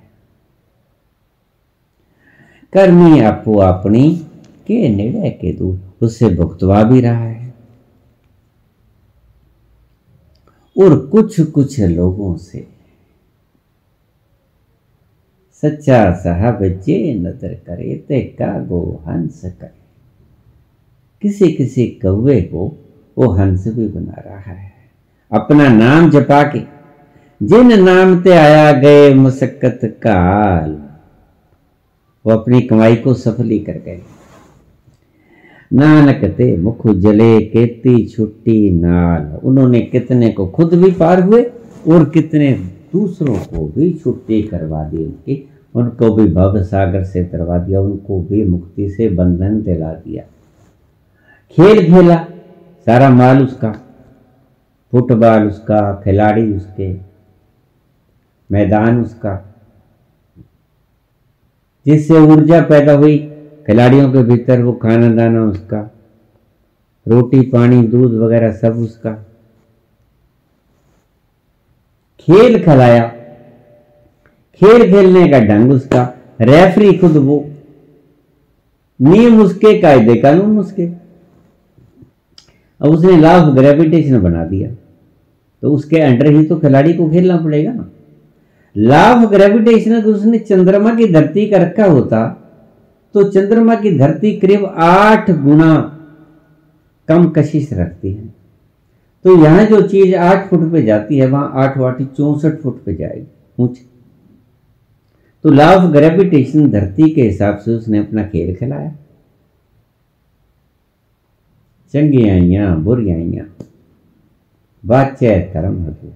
कर्मी 2.72 3.20
अपो 3.20 3.58
अपनी 3.58 4.14
के 4.66 4.88
निर्णय 4.88 5.30
के 5.30 5.52
दूर 5.52 5.76
उससे 6.04 6.28
भुगतवा 6.28 6.82
भी 6.82 7.00
रहा 7.00 7.24
है। 7.24 7.54
और 10.76 10.98
कुछ 11.06 11.40
कुछ 11.40 11.80
लोगों 11.80 12.36
से 12.36 12.66
सच्चा 15.62 16.12
साहब 16.12 16.58
जे 16.62 17.14
नज़र 17.14 17.54
करे, 17.66 17.94
ते 18.08 18.20
कागो 18.20 19.02
हंस 19.08 19.40
करे। 19.44 19.82
किसी 21.22 21.52
किसी 21.52 21.86
कौवे 22.02 22.40
को 22.42 22.66
वो 23.18 23.28
हंस 23.30 23.68
भी 23.68 23.86
बना 23.88 24.22
रहा 24.26 24.52
है। 24.52 24.72
अपना 25.32 25.68
नाम 25.68 26.10
जपा 26.10 26.42
के, 26.42 26.60
जिन 27.40 27.82
नाम 27.82 28.22
ते 28.22 28.30
आया 28.30 28.72
गए 28.72 29.14
मुसक्कत 29.14 29.80
काल, 29.84 30.70
वो 32.24 32.32
अपनी 32.32 32.60
कमाई 32.60 32.96
को 32.96 33.14
सफली 33.14 33.58
कर 33.58 33.78
गए। 33.78 34.02
नानक 35.72 36.24
ते 36.24 36.56
मुख 36.56 36.86
जले 36.86 37.40
केती 37.40 38.06
छुट्टी 38.06 38.70
नाल। 38.70 39.40
उन्होंने 39.44 39.80
कितने 39.80 40.30
को 40.30 40.46
खुद 40.46 40.74
भी 40.74 40.90
पार 40.90 41.22
हुए 41.22 41.42
और 41.88 42.08
कितने 42.08 42.52
दूसरों 42.92 43.36
को 43.36 43.66
भी 43.66 43.92
छुट्टी 43.92 44.42
करवा 44.42 44.84
दी 44.84 44.96
उनकी। 44.96 45.48
उनको 45.74 46.14
भी 46.14 46.26
भव 46.26 46.62
सागर 46.62 47.04
से 47.04 47.24
तरवा 47.24 47.58
दिया, 47.58 47.80
उनको 47.80 48.20
भी 48.20 48.44
मुक्ति 48.44 48.90
से 48.90 49.08
बंधन 49.08 49.62
दिला 49.62 49.92
दिया। 49.92 50.22
खेल 51.50 51.86
खेला, 51.86 52.16
सारा 52.86 53.10
माल 53.10 53.42
उसका, 53.42 53.72
फुटबॉल 54.90 55.42
उसका, 55.42 56.00
खिलाड़ी 56.04 56.52
उसके, 56.52 56.94
मैदान 58.52 59.00
उसका। 59.00 59.54
जिससे 61.86 62.14
ऊर्जा 62.14 62.60
पैदा 62.60 62.92
हुई 62.92 63.33
खिलाड़ियों 63.66 64.12
के 64.12 64.22
भीतर 64.22 64.62
वो 64.62 64.72
खाना 64.72 65.14
दाना 65.14 65.44
उसका, 65.44 65.94
रोटी, 67.08 67.40
पानी, 67.40 67.82
दूध 67.82 68.12
वगैरह 68.12 68.52
सब 68.52 68.76
उसका। 68.76 69.12
खेल 72.20 72.64
खिलाया। 72.64 73.08
खेल 74.54 74.92
खेलने 74.92 75.28
का 75.28 75.40
ढंग 75.40 75.72
उसका, 75.72 76.14
रेफरी 76.40 76.98
खुद 76.98 77.16
वो। 77.16 77.44
नियम 79.00 79.40
उसके, 79.40 79.80
कायदे 79.80 80.16
कानून 80.16 80.58
उसके। 80.58 80.86
अब 82.80 82.90
उसने 82.90 83.16
लॉ 83.16 83.30
ऑफ़ 83.30 83.54
ग्रेविटेशन 83.54 84.22
बना 84.22 84.44
दिया। 84.44 84.70
तो 85.62 85.70
उसके 85.70 86.00
अंडर 86.00 86.26
ही 86.26 86.44
तो 86.44 86.56
खिलाड़ी 86.56 86.94
को 86.94 87.10
खेलना 87.10 87.36
पड़ेगा 87.36 87.72
ना। 87.72 87.90
लॉ 88.76 89.14
ऑफ़ 89.14 89.30
ग्रेविटेशन 89.30 90.02
उसने 90.02 90.38
चंद्रमा 90.38 90.94
की 90.94 91.12
धरती 91.12 91.46
का 91.46 91.56
रखा 91.56 91.84
होता 91.84 92.40
तो 93.14 93.22
चंद्रमा 93.24 93.74
की 93.74 93.98
धरती 93.98 94.32
करीब 94.36 94.64
आठ 94.66 95.30
गुना 95.30 95.74
कम 97.08 97.28
कशिश 97.30 97.72
रखती 97.72 98.12
है। 98.12 98.32
तो 99.24 99.36
यहाँ 99.44 99.64
जो 99.64 99.80
चीज़ 99.82 100.14
आठ 100.14 100.48
फुट 100.50 100.70
पे 100.72 100.82
जाती 100.82 101.18
है, 101.18 101.26
वहाँ 101.26 101.50
आठ 101.54 101.78
वाटी 101.78 102.04
चौसठ 102.06 102.60
फुट 102.60 102.82
पे 102.84 102.94
जाएगी, 102.94 103.26
ऊँची। 103.58 103.86
तो 105.44 105.50
लॉ 105.50 105.66
ऑफ़ 105.74 105.84
ग्रेविटेशन 105.92 106.70
धरती 106.70 107.10
के 107.10 107.22
हिसाब 107.22 107.58
से 107.58 107.74
उसने 107.74 107.98
अपना 107.98 108.22
खेल 108.24 108.54
खिलाया। 108.56 108.90
चंगी 111.94 112.28
आइया 112.28 112.74
बुरी 112.76 113.10
आइया 113.10 113.44
बाचे 114.84 115.38
धर्म 115.54 115.80
हजूर। 115.82 116.12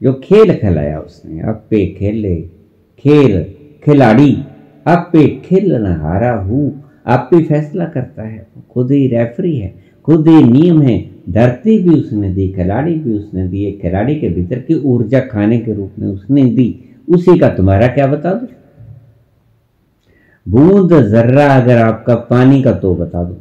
जो 0.00 0.12
खेल 0.14 0.54
खिलाया 0.58 0.98
उसने 1.00 1.40
अपे 1.40 1.86
खेले, 1.98 2.36
खेल, 2.98 3.42
खिलाड़ी। 3.84 4.36
अपे 4.88 5.42
खेल 5.44 5.86
हारा 5.86 6.32
हूँ। 6.32 6.84
आप 7.06 7.30
भी 7.34 7.44
फैसला 7.44 7.84
करता 7.84 8.22
है। 8.22 8.46
खुद 8.70 8.90
ही 8.90 9.08
रेफरी 9.08 9.56
है। 9.56 9.74
खुद 10.04 10.28
ही 10.28 10.44
नियम 10.44 10.82
है। 10.82 11.10
धरती 11.30 11.78
भी 11.78 11.90
उसने 11.90 12.30
दी, 12.30 12.48
खिलाड़ी 12.48 12.94
भी 12.94 13.18
उसने 13.18 13.48
दी 13.48 13.64
एक 13.64 13.80
खिलाड़ी 13.82 14.14
के 14.16 14.28
भीतर 14.28 14.58
की 14.58 14.74
ऊर्जा 14.74 15.20
खाने 15.20 15.58
के 15.58 15.72
रूप 15.72 15.92
में 15.98 16.08
उसने 16.08 16.44
दी। 16.44 16.84
उसी 17.08 17.38
का 17.38 17.48
तुम्हारा 17.48 17.86
क्या 17.86 18.06
बता 18.06 18.32
दो? 18.32 18.46
बूंद 20.48 21.08
जर्रा 21.08 21.46
अगर 21.46 21.78
आपका 21.78 22.14
पानी 22.14 22.62
का 22.62 22.72
तो 22.72 22.94
बता 22.94 23.24
दो। 23.24 23.36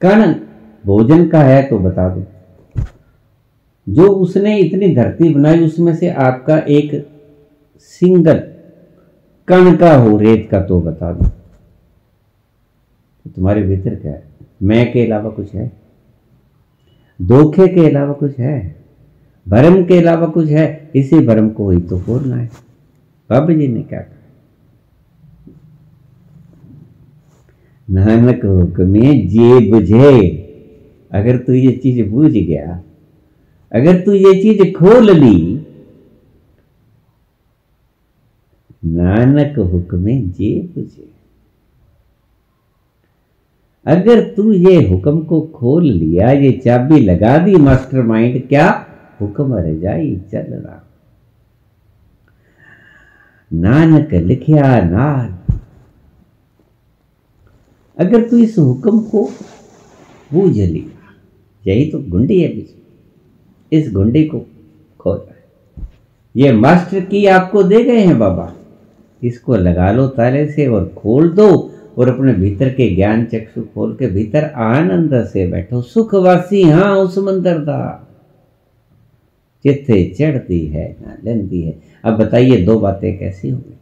कण 0.00 0.34
भोजन 0.86 1.28
का 1.28 1.40
है 1.40 1.62
तो 1.62 1.78
बता 1.78 2.08
दो। 2.08 2.26
जो 3.88 4.08
उसने 4.08 4.58
इतनी 4.58 4.94
धरती 4.94 5.34
बनाई, 5.34 5.64
उसमें 5.64 5.94
से 5.94 6.08
आपका 6.08 6.58
एक 6.58 7.08
सिंगल 7.78 8.49
कण 9.50 9.76
का 9.76 9.94
हो, 9.96 10.16
रेत 10.18 10.48
का 10.50 10.62
तो 10.62 10.80
बता 10.80 11.12
दो। 11.12 11.24
तो 13.24 13.30
तुम्हारे 13.30 13.62
भीतर 13.62 13.94
क्या 13.94 14.12
है? 14.12 14.22
मैं 14.62 14.92
के 14.92 15.04
अलावा 15.06 15.30
कुछ 15.30 15.54
है? 15.54 15.70
धोखे 17.22 17.68
के 17.68 17.88
अलावा 17.88 18.12
कुछ 18.12 18.38
है? 18.38 18.76
भरम 19.48 19.84
के 19.84 19.98
अलावा 19.98 20.26
कुछ 20.26 20.48
है? 20.48 20.90
इसी 20.94 21.18
भरम 21.26 21.48
को 21.48 21.70
ही 21.70 21.80
तो 21.80 22.00
खोलना 22.00 22.36
है। 22.36 22.50
बाबा 23.30 23.54
जी 23.54 23.68
ने 23.68 23.82
क्या 23.82 24.00
कहा? 24.00 24.16
नानक 27.88 28.44
हुक्मे 28.44 29.14
जे 29.26 29.70
बुझे 29.70 30.18
अगर 31.12 31.36
तू 31.36 31.52
ये 31.52 31.72
चीज़ 31.72 32.02
बूझ 32.10 32.30
गया, 32.32 32.82
अगर 33.72 34.00
तू 34.00 34.12
ये 34.12 34.32
चीज़ 34.42 34.72
खोल 34.72 35.10
ली 35.10 35.49
नानक 38.82 39.58
हुक्मे 39.58 40.16
जे 40.18 40.60
बुझे। 40.74 41.08
अगर 43.86 44.20
तू 44.34 44.52
ये 44.52 44.74
हुक्म 44.88 45.20
को 45.20 45.40
खोल 45.40 45.84
लिया, 45.84 46.30
ये 46.30 46.52
चाबी 46.52 47.00
लगा 47.00 47.36
दी 47.38 47.56
मास्टर 47.56 48.02
माइंड 48.02 48.48
क्या 48.48 48.68
हुक्म 49.20 49.56
रजाई 49.58 50.16
चल 50.32 50.52
रहा? 50.52 50.82
नानक 53.52 54.14
लिखिया 54.14 54.80
नाल। 54.80 55.56
अगर 57.98 58.28
तू 58.28 58.38
इस 58.38 58.58
हुक्म 58.58 59.00
को 59.00 59.24
बूझ 60.30 60.56
लिया, 60.56 61.14
यही 61.64 61.90
तो 61.90 61.98
गुंडी 61.98 62.40
है 62.42 62.48
बीच 62.48 62.70
इस 63.72 63.92
गुंडी 63.92 64.24
को 64.24 64.46
खोल। 65.00 65.26
ये 66.34 66.52
मास्टर 66.52 67.00
की 67.00 67.26
आपको 67.26 67.62
दे 67.62 67.84
गए 67.84 68.00
हैं 68.00 68.18
बाबा। 68.18 68.54
इसको 69.22 69.56
लगा 69.56 69.90
लो 69.92 70.06
ताले 70.08 70.46
से 70.48 70.66
और 70.66 70.88
खोल 70.96 71.28
दो 71.30 71.48
और 71.98 72.08
अपने 72.08 72.32
भीतर 72.34 72.68
के 72.68 72.88
ज्ञान 72.94 73.24
चक्षु 73.24 73.62
खोल 73.64 73.94
के 73.94 74.06
भीतर 74.06 74.44
आनंद 74.58 75.24
से 75.24 75.46
बैठो। 75.46 75.80
सुखवासी 75.82 76.62
हाँ 76.62 76.94
उस 76.96 77.18
मंदिर 77.18 77.58
का 77.58 78.06
चित्ते 79.64 80.04
चढ़ती 80.18 80.64
है, 80.66 80.88
ना 81.00 81.16
लेंदी 81.24 81.60
है। 81.62 81.74
अब 82.04 82.16
बताइए, 82.18 82.56
दो 82.56 82.78
बातें 82.80 83.18
कैसी 83.18 83.48
होंगी? 83.48 83.76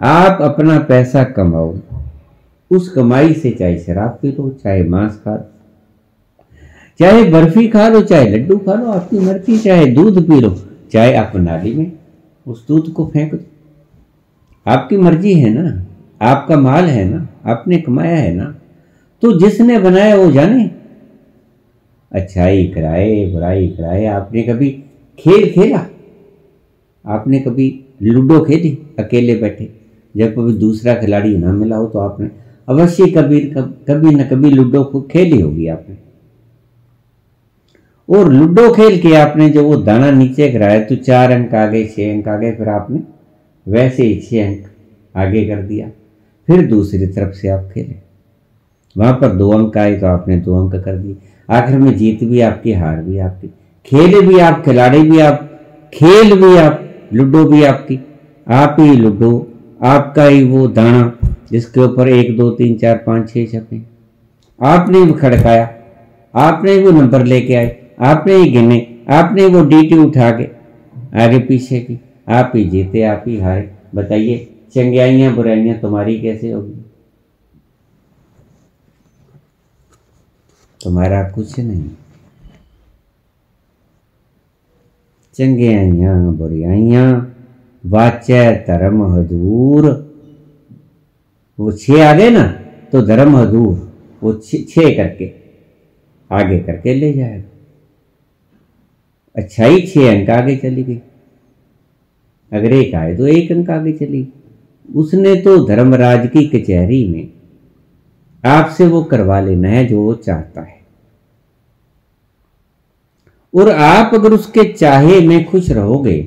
आप 0.00 0.42
अपना 0.42 0.78
पैसा 0.78 1.22
कमाओ, 1.30 1.74
उस 2.70 2.88
कमाई 2.88 3.32
से 3.34 3.50
चाहे 3.50 3.78
शराब 3.78 4.18
पी 4.22 4.30
लो, 4.30 4.50
चाहे 4.62 4.82
मांस 4.84 5.16
खा 5.16 5.34
लो, 5.34 5.44
चाहे 7.00 7.24
बर्फ़ी 7.30 7.66
खा 7.68 7.88
लो, 7.88 8.00
चाहे 8.02 8.28
लड्डू 8.28 8.58
खा 8.58 8.74
लो, 8.74 8.90
आपकी 8.90 9.18
मर्ज़ी, 9.18 9.58
चाहे 9.58 9.86
दूध 9.86 10.26
पी 10.28 10.40
लो, 10.40 10.54
चाहे 10.92 11.14
आप 11.14 11.32
नाली 11.36 11.74
में 11.74 11.90
उस 12.46 12.66
दूध 12.68 12.92
को 12.92 13.04
फेंक 13.06 13.34
दो। 13.34 13.44
आपकी 14.66 14.96
मर्ज़ी 14.96 15.32
है 15.34 15.50
ना? 15.50 15.86
आपका 16.22 16.56
माल 16.56 16.84
है 16.84 17.04
ना? 17.04 17.28
आपने 17.46 17.78
कमाया 17.78 18.16
है 18.16 18.32
ना? 18.34 18.54
तो 19.22 19.32
जिसने 19.40 19.78
बनाया 19.78 20.16
वो 20.16 20.30
जाने। 20.32 20.70
अच्छाई 22.12 22.66
कराए, 22.66 23.26
बुराई 23.26 23.68
कराए, 23.68 24.04
आपने 24.06 24.42
कभी 24.42 24.70
खेल 25.18 25.50
खेला? 25.52 25.86
आपने 27.04 27.38
कभी 27.38 27.68
लूडो 28.02 28.40
खेली? 28.40 28.78
अकेले 28.98 29.34
बैठे। 29.34 29.72
जब 30.14 30.34
कभी 30.34 30.52
दूसरा 30.52 30.94
खिलाड़ी 30.94 31.36
ना 31.38 31.52
मिला 31.52 31.76
हो 31.76 31.86
तो 31.86 31.98
आपने 31.98 32.30
अवश्य 32.68 33.06
कभी 33.06 33.40
कभी 33.50 34.14
न 34.14 34.24
कभी 34.24 34.50
लूडो 34.50 34.82
को 34.84 35.00
खेली 35.02 35.40
होगी 35.40 35.66
आपने। 35.66 35.96
और 38.12 38.32
लूडो 38.32 38.70
खेल 38.72 39.00
के 39.00 39.14
आपने 39.16 39.48
जो 39.50 39.64
वो 39.64 39.76
दाना 39.76 40.10
नीचे 40.10 40.48
गिराया 40.48 40.80
तो 40.80 40.96
चार 40.96 41.30
अंक 41.30 41.54
आगे, 41.54 41.84
छह 41.86 42.12
अंक 42.12 42.28
आगे, 42.28 42.52
फिर 42.52 42.68
आपने 42.68 43.00
वैसे 43.66 44.02
ही 44.02 44.20
छह 44.20 44.46
अंक 44.46 44.64
आगे 45.14 45.44
कर 45.44 45.62
दिया। 45.62 45.88
फिर 46.48 46.66
दूसरी 46.66 47.06
तरफ़ 47.06 47.32
से 47.32 47.48
आप 47.48 47.68
खेले। 47.74 47.94
वहाँ 48.96 49.12
पर 49.12 49.28
दो 49.28 49.50
अंक 49.50 49.76
आए 49.78 49.96
तो 49.96 50.06
आपने 50.06 50.36
दो 50.36 50.56
अंक 50.62 50.74
कर 50.84 50.96
दिए। 50.96 51.16
आखिर 51.48 51.78
में 51.78 51.96
जीत 51.96 52.24
भी 52.24 52.40
आपकी, 52.40 52.72
हार 52.72 52.96
भी 52.96 53.18
आपकी। 53.18 53.48
खेले 53.86 54.20
भी 54.20 54.38
आप, 54.38 54.62
खिलाड़ी 54.64 55.02
भी 55.02 55.18
आप, 55.18 55.48
खेल 55.92 56.34
भी 56.40 56.56
आप, 56.56 56.80
लूडो 57.12 57.44
भी 57.44 57.62
आपकी। 57.64 57.98
आप 58.48 58.76
ही 58.80 58.96
लूडो, 58.96 59.30
आपका 59.82 60.24
ही 60.24 60.42
वो 60.44 60.66
दाना, 60.68 61.12
जिसके 61.52 61.80
ऊपर 61.80 62.08
एक, 62.08 62.36
दो, 62.36 62.50
तीन, 62.50 62.76
चार, 62.76 62.96
पाँच 62.96 63.30
छः 63.30 63.46
छपे 63.46 63.82
आपने 64.60 65.02
भी 65.02 65.12
खड़काया, 65.12 65.70
आपने 66.34 66.76
वो 66.78 66.90
नंबर 66.90 67.24
लेके 67.24 67.54
आए। 67.54 67.76
आपने 68.02 68.34
ही 68.34 68.50
गिने, 68.50 68.78
आपने 69.10 69.46
वो 69.46 69.64
डीटी 69.64 69.98
उठा 69.98 70.30
के 70.38 70.44
आगे 71.22 71.38
पीछे 71.40 71.80
की। 71.80 71.98
आप 72.30 72.52
ही 72.54 72.64
जीते, 72.64 73.02
आप 73.02 73.24
ही 73.26 73.38
हारे। 73.40 73.70
बताइए 73.94 74.36
चंग्याइयाँ 74.74 75.34
बुराइयाँ 75.34 75.78
तुम्हारी 75.80 76.20
कैसे 76.20 76.50
होगी? 76.50 76.72
तुम्हारा 80.80 81.22
कुछ 81.30 81.58
नहीं। 81.58 81.90
चंग्याइयाँ 85.36 86.34
बुराइयाँ, 86.36 87.06
वाच्य 87.84 88.64
धर्म 88.68 89.02
हदूर 89.12 89.90
वो 91.58 91.72
छे 91.72 92.00
आ 92.00 92.12
गए 92.12 92.30
ना 92.30 92.46
तो 92.92 93.02
धर्म 93.06 93.36
हदूर 93.36 93.74
वो 94.22 94.32
छे 94.34 94.94
करके, 94.94 95.30
आगे 96.30 96.58
करके 96.60 96.94
ले 96.94 97.12
जाएगा। 97.12 97.48
अच्छाई 99.36 99.80
छह 99.82 100.10
अंक 100.10 100.30
आगे 100.30 100.56
चली 100.56 100.82
गई। 100.84 101.00
अगर 102.52 102.72
एक 102.72 102.94
आए 102.94 103.14
तो 103.16 103.26
एक 103.28 103.52
अंक 103.52 103.70
आगे 103.70 103.92
चली 103.94 104.26
उसने 104.88 105.34
तो 105.34 105.56
धर्मराज 105.66 106.26
की 106.28 106.46
कचहरी 106.48 107.04
में 107.08 107.28
आपसे 108.44 108.86
वो 108.86 109.02
करवा 109.04 109.40
लेना 109.40 109.68
है 109.68 109.84
जो 109.86 110.02
वो 110.02 110.14
चाहता 110.16 110.62
है। 110.62 110.80
और 113.54 113.70
आप 113.70 114.14
अगर 114.14 114.32
उसके 114.32 114.64
चाहे 114.72 115.20
में 115.20 115.44
खुश 115.44 115.70
रहोगे 115.70 116.20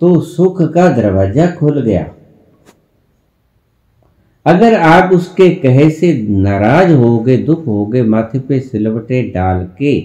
तो 0.00 0.20
सुख 0.22 0.62
का 0.72 0.88
दरवाज़ा 0.92 1.50
खुल 1.50 1.80
गया। 1.80 2.04
अगर 4.46 4.74
आप 4.80 5.12
उसके 5.12 5.48
कहे 5.54 5.88
से 5.90 6.12
नाराज़ 6.22 6.92
होगे, 6.92 7.36
दुख 7.36 7.66
होगे, 7.66 8.02
माथे 8.02 8.38
पे 8.40 8.60
सिलवटे 8.60 9.22
डाल 9.30 9.64
के 9.78 10.00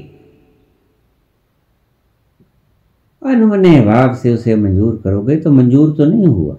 अनमने 3.21 3.81
भाव 3.81 4.15
से 4.15 4.33
उसे 4.33 4.55
मंजूर 4.55 5.01
करोगे 5.03 5.35
तो 5.35 5.51
मंजूर 5.51 5.93
तो 5.97 6.05
नहीं 6.05 6.27
हुआ। 6.27 6.57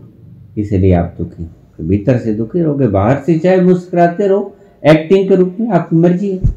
इसलिए 0.59 0.93
आप 0.93 1.15
दुखी 1.19 1.49
भीतर 1.81 2.19
से 2.19 2.35
दुखी 2.35 2.61
रहोगे, 2.61 2.87
बाहर 2.87 3.23
से 3.27 3.39
चाहे 3.39 3.61
मुस्कुराते 3.61 4.27
रहो 4.27 4.55
एक्टिंग 4.87 5.29
के 5.29 5.37
रूप 5.37 5.57
में 5.61 5.69
आपकी 5.69 5.97
मर्ज़ी 5.97 6.31
है। 6.31 6.39
चंगे 6.39 6.55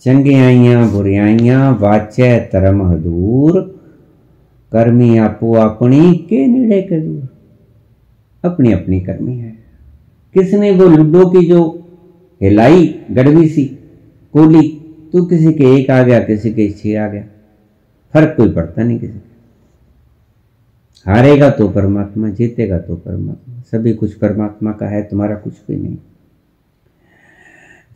चंगियाइयाँ 0.00 0.90
बुरियाइयाँ 0.90 1.78
वाच्य 1.80 2.50
तरम 2.52 2.94
दूर 2.94 3.60
कर्मी 4.72 5.18
आपो 5.18 5.52
अपनी 5.54 6.14
के 6.14 6.46
निड़े 6.46 6.82
के 6.82 7.00
दूर। 7.00 7.28
अपनी 8.44 8.72
अपनी 8.72 9.00
कर्मी 9.00 9.36
है। 9.36 9.50
किसने 10.34 10.70
वो 10.70 10.86
लूडो 10.86 11.28
की 11.30 11.46
जो 11.46 11.84
हिलाई 12.40 12.94
गड़बी 13.10 13.48
सी, 13.48 13.64
कोली, 14.34 14.68
तू 15.12 15.24
किसी 15.24 15.52
के 15.52 15.64
एक 15.74 15.90
आ 15.90 16.02
गया, 16.02 16.20
किसी 16.20 16.50
के 16.50 16.70
छह 16.70 17.04
आ 17.04 17.08
गया। 17.08 17.24
फ़र्क 18.14 18.36
कोई 18.36 18.52
पड़ता 18.52 18.82
नहीं 18.82 18.98
किसी 18.98 19.20
हारेगा 21.06 21.50
तो 21.50 21.68
परमात्मा, 21.68 22.28
जीतेगा 22.28 22.78
तो 22.78 22.96
परमात्मा। 22.96 23.60
सभी 23.60 23.92
कुछ 23.92 24.14
परमात्मा 24.14 24.72
का 24.72 24.86
है, 24.86 25.02
तुम्हारा 25.02 25.36
कुछ 25.36 25.54
भी 25.68 25.76
नहीं। 25.76 25.96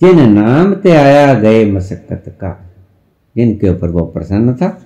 जिन 0.01 0.33
नाम 0.33 0.75
ते 0.75 0.91
आया 0.91 1.35
गए 1.35 1.73
मशक्कत 1.73 2.25
का, 2.29 2.71
जिनके 3.37 3.69
ऊपर 3.69 3.91
वो 3.91 4.01
प्रसन्न 4.01 4.55
था, 4.55 4.83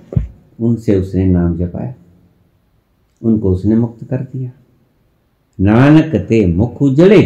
उनसे 0.60 0.96
उसने 0.96 1.26
नाम 1.26 1.56
जपाया। 1.56 1.94
उनको 3.22 3.50
उसने 3.50 3.74
मुक्त 3.74 4.04
कर 4.04 4.16
दिया। 4.16 4.50
नानक 5.60 6.26
ते 6.28 6.46
मुख 6.46 6.82
उजड़े 6.82 7.22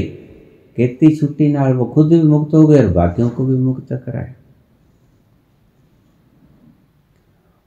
कहती 0.77 1.17
छुट्टी 1.17 1.53
नाल 1.53 1.73
वो 1.73 1.85
खुद 1.85 2.09
भी 2.09 2.23
मुक्त 2.23 2.55
हो 2.55 2.67
गए 2.67 2.87
और 2.87 2.93
बाकियों 2.93 3.31
को 3.31 3.47
भी 3.47 3.57
मुक्त 3.57 3.93
कराया। 3.93 4.35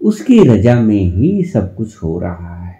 उसकी 0.01 0.39
रजा 0.43 0.79
में 0.81 1.01
ही 1.01 1.43
सब 1.43 1.75
कुछ 1.75 2.03
हो 2.03 2.19
रहा 2.19 2.55
है। 2.55 2.75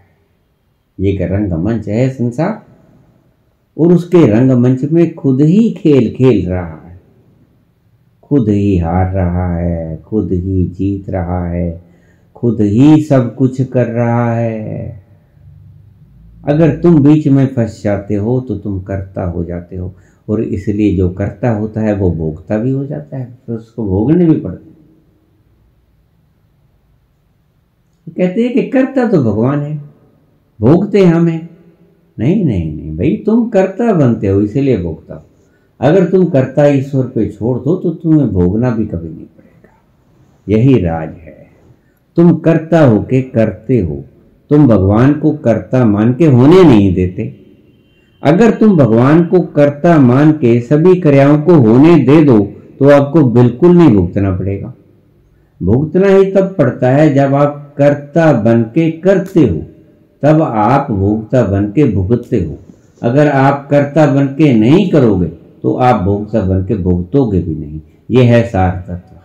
ये 1.00 1.12
एक 1.12 1.22
रंगमंच 1.22 1.88
है 1.88 2.10
संसार, 2.10 2.62
और 3.78 3.94
उसके 3.94 4.26
रंगमंच 4.28 4.84
में 4.84 5.14
खुद 5.16 5.42
ही 5.42 5.70
खेल 5.72 6.14
खेल 6.14 6.48
रहा 6.50 6.82
है। 6.84 7.00
खुद 8.24 8.50
ही 8.50 8.78
हार 8.78 9.12
रहा 9.14 9.56
है, 9.56 9.98
खुद 9.98 10.32
ही 10.32 10.66
जीत 10.68 11.10
रहा 11.10 11.46
है, 11.48 11.82
खुद 12.36 12.62
ही 12.62 13.02
सब 13.04 13.36
कुछ 13.36 13.62
कर 13.62 13.88
रहा 13.88 14.34
है। 14.34 15.04
अगर 16.46 16.76
तुम 16.76 17.02
बीच 17.04 17.28
में 17.28 17.46
फंस 17.48 17.82
जाते 17.84 18.16
हो 18.16 18.40
तो 18.42 18.56
तुम 18.56 18.80
करता 18.82 19.24
हो 19.24 19.44
जाते 19.44 19.76
हो, 19.76 19.94
और 20.30 20.42
इसलिए 20.44 20.96
जो 20.98 21.10
करता 21.10 21.52
होता 21.52 21.82
है, 21.82 21.96
वो 21.96 22.12
भोगता 22.12 22.58
भी 22.58 22.72
हो 22.72 22.86
जाता 22.86 23.18
है 23.18 23.26
फिर 23.26 23.56
तो 23.56 23.62
उसको 23.62 23.86
भोगने 23.86 24.26
भी 24.26 24.40
पड़ते 24.40 24.67
कहते 28.18 28.44
हैं 28.44 28.54
कि 28.54 28.62
करता 28.64 29.08
तो 29.08 29.24
भगवान 29.24 29.60
है। 29.60 29.78
भोगते 30.62 31.06
हम 31.06 31.28
हैं। 31.28 31.50
नहीं 32.20 32.46
नहीं 32.46 32.76
नहीं, 32.76 32.98
भाई, 32.98 33.24
तुम 33.26 33.50
करता 33.50 33.94
बनते 33.94 34.28
हो, 34.28 34.42
इसीलिए 34.42 34.78
भोगता 34.78 35.16
हो। 35.16 35.22
अगर 35.80 36.06
तुम 36.06 36.26
कर्ता 36.26 36.66
ईश्वर 36.68 37.06
पे 37.06 37.30
छोड़ 37.30 37.58
दो 37.60 37.76
तो 37.76 37.90
तुम्हें 37.90 38.30
भोगना 38.30 38.70
भी 38.70 38.86
कभी 38.86 39.10
नहीं 39.10 39.26
पड़ेगा। 39.26 40.58
यही 40.58 40.82
राज 40.82 41.10
है। 41.10 41.48
तुम 42.16 42.34
करता 42.38 42.86
हो 42.86 43.00
के 43.00 43.22
करते 43.22 43.80
हो। 43.80 44.04
तुम 44.50 44.68
भगवान 44.68 45.14
को 45.14 45.32
कर्ता 45.32 45.86
मान 45.86 46.14
के 46.14 46.26
होने 46.26 46.64
नहीं 46.64 46.94
देते। 46.94 47.36
अगर 48.24 48.52
तुम 48.52 48.78
भगवान 48.78 49.24
को 49.26 49.40
कर्ता 49.40 50.00
मान 50.00 50.32
के 50.32 50.60
सभी 50.62 50.96
क्रियाओं 50.96 51.42
को 51.42 51.54
होने 51.54 51.96
दे 52.00 52.24
दो 52.24 52.40
तो 52.80 52.90
आपको 52.90 53.24
बिल्कुल 53.24 53.78
नहीं 53.78 53.96
भुगतना 53.96 54.36
पड़ेगा। 54.38 54.74
भुगतना 55.64 56.08
ही 56.08 56.32
तब 56.32 56.56
पड़ता 56.58 56.90
है 56.90 57.14
जब 57.14 57.36
आप 57.36 57.67
कर्ता 57.78 58.32
बन 58.44 58.64
के 58.74 58.90
करते 59.00 59.40
हो, 59.40 59.58
तब 60.24 60.42
आप 60.42 60.92
भोगता 60.92 61.44
बन 61.44 61.72
के 61.72 61.84
भुगतते 61.94 62.44
हो। 62.44 62.58
अगर 63.02 63.28
आप 63.30 63.68
कर्ता 63.72 64.06
बन 64.14 64.28
के 64.28 64.54
नहीं 64.54 64.90
करोगे 64.90 65.28
तो 65.64 65.74
आप 65.80 66.02
भोगता 66.02 66.42
बन 66.42 66.66
के 66.66 66.76
भुगतोगे 66.78 67.42
भी 67.42 67.56
नहीं। 67.56 67.82
यह 68.10 68.34
है 68.34 68.42
सार 68.50 68.84
तत्व 68.88 69.16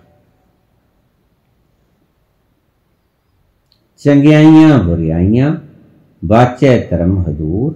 चंगियाइया 4.01 4.77
बुरियाइया 4.79 5.49
बाच्य 6.23 6.77
तरम 6.91 7.19
हदूर 7.19 7.73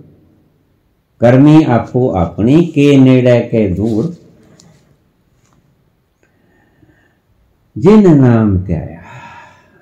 कर्मी 1.20 1.62
आपो 1.65 2.07
अपनी 2.16 2.65
के 2.66 2.97
नेड़े 2.97 3.39
के 3.43 3.69
दूर। 3.74 4.15
जिन 7.77 8.11
नाम 8.16 8.59
त्याया 8.66 8.95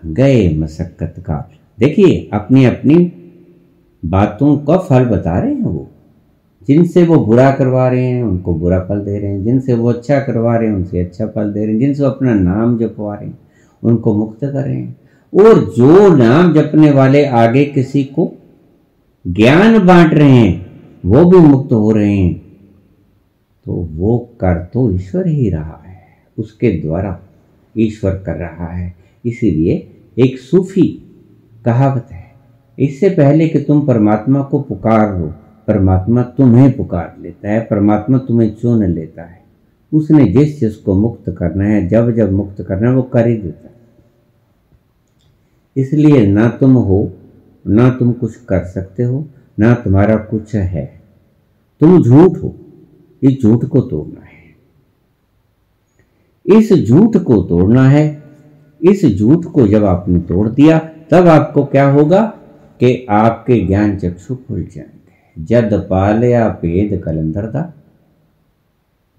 गए 0.06 0.56
मशक्कत 0.56 1.14
का। 1.18 1.50
देखिए 1.78 2.30
अपनी 2.32 2.64
अपनी 2.64 3.12
बातों 4.04 4.58
का 4.58 4.78
फल 4.78 5.04
बता 5.04 5.38
रहे 5.40 5.54
हैं 5.54 5.62
वो। 5.62 5.88
जिनसे 6.68 7.04
वो 7.04 7.16
बुरा 7.24 7.50
करवा 7.50 7.88
रहे 7.88 8.06
हैं, 8.06 8.22
उनको 8.22 8.54
बुरा 8.54 8.80
फल 8.80 9.00
दे 9.00 9.18
रहे 9.18 9.30
हैं। 9.30 9.44
जिनसे 9.44 9.74
वो 9.74 9.88
अच्छा 9.88 10.20
करवा 10.20 10.56
रहे 10.56 10.68
हैं, 10.68 10.76
उनसे 10.76 11.00
अच्छा 11.00 11.26
फल 11.26 11.52
दे 11.52 11.60
रहे 11.60 11.72
हैं। 11.72 11.80
जिनसे 11.80 12.04
अपना 12.04 12.34
नाम 12.34 12.78
जपवा 12.78 13.14
रहे 13.14 13.28
हैं, 13.28 13.38
उनको 13.82 14.16
मुक्त 14.16 14.40
कर 14.40 14.64
रहे 14.64 14.76
हैं। 14.76 14.96
और 15.34 15.72
जो 15.76 16.16
नाम 16.16 16.52
जपने 16.52 16.90
वाले 16.90 17.26
आगे 17.26 17.64
किसी 17.64 18.04
को 18.04 18.32
ज्ञान 19.26 19.86
बांट 19.86 20.14
रहे 20.14 20.30
हैं, 20.30 20.66
वो 21.06 21.24
भी 21.24 21.38
मुक्त 21.38 21.72
हो 21.72 21.90
रहे 21.90 22.16
हैं। 22.16 22.42
तो 23.64 23.72
वो 23.72 24.18
कर 24.18 24.70
तो 24.74 24.94
ईश्वर 24.94 25.26
ही 25.26 25.50
रहा 25.50 25.84
है। 25.86 26.00
उसके 26.38 26.70
द्वारा 26.70 27.20
ईश्वर 27.78 28.10
कर 28.10 28.34
रहा 28.36 28.66
है। 28.66 28.94
इसीलिए 29.26 29.90
एक 30.18 30.38
सूफी 30.38 31.12
कहावत 31.64 32.08
है। 32.12 32.34
इससे 32.78 33.08
पहले 33.08 33.48
कि 33.48 33.60
तुम 33.60 33.86
परमात्मा 33.86 34.42
को 34.42 34.60
पुकार 34.60 35.18
लो 35.18 35.34
परमात्मा 35.66 36.22
तुम्हें 36.22 36.76
पुकार 36.76 37.16
लेता 37.20 37.48
है, 37.48 37.60
परमात्मा 37.60 38.18
तुम्हें 38.18 38.54
चुन 38.54 38.84
लेता 38.84 39.22
है। 39.22 39.44
उसने 39.92 40.24
जिस 40.24 40.60
चीज़ 40.60 40.84
को 40.84 40.94
मुक्त 40.94 41.30
करना 41.30 41.64
है, 41.64 41.88
जब 41.88 42.10
जब 42.10 42.32
मुक्त 42.32 42.62
करना 42.62 42.90
है, 42.90 42.96
वो 42.96 43.02
कर 43.02 43.26
ही 43.26 43.36
देता 43.36 43.68
है। 43.68 43.74
इसलिए 45.76 46.26
ना 46.26 46.48
तुम 46.48 46.74
हो, 46.74 47.12
ना 47.66 47.90
तुम 47.90 48.12
कुछ 48.12 48.36
कर 48.36 48.64
सकते 48.64 49.02
हो, 49.02 49.28
ना 49.58 49.74
तुम्हारा 49.74 50.16
कुछ 50.16 50.54
है। 50.54 51.02
तुम 51.80 52.02
झूठ 52.02 52.38
हो, 52.38 52.54
इस 53.22 53.42
झूठ 53.42 53.64
को 53.64 53.80
तोड़ना 53.80 54.20
है। 54.20 54.34
इस 56.58 56.72
झूठ 56.72 57.16
को 57.16 57.42
तोड़ना 57.42 57.88
है 57.88 58.23
इस 58.84 59.18
झूठ 59.18 59.44
को 59.44 59.66
जब 59.66 59.84
आपने 59.84 60.18
तोड़ 60.18 60.48
दिया, 60.48 60.78
तब 61.10 61.28
आपको 61.28 61.64
क्या 61.64 61.90
होगा 61.90 62.22
कि 62.80 63.06
आपके 63.10 63.66
ज्ञान 63.66 63.96
चक्षु 63.96 64.34
खुल 64.34 64.68
जाएँगे। 64.74 65.44
जद 65.44 65.86
पालया 65.90 66.48
भेद 66.48 67.02
कलंदर 67.04 67.50
था 67.50 67.74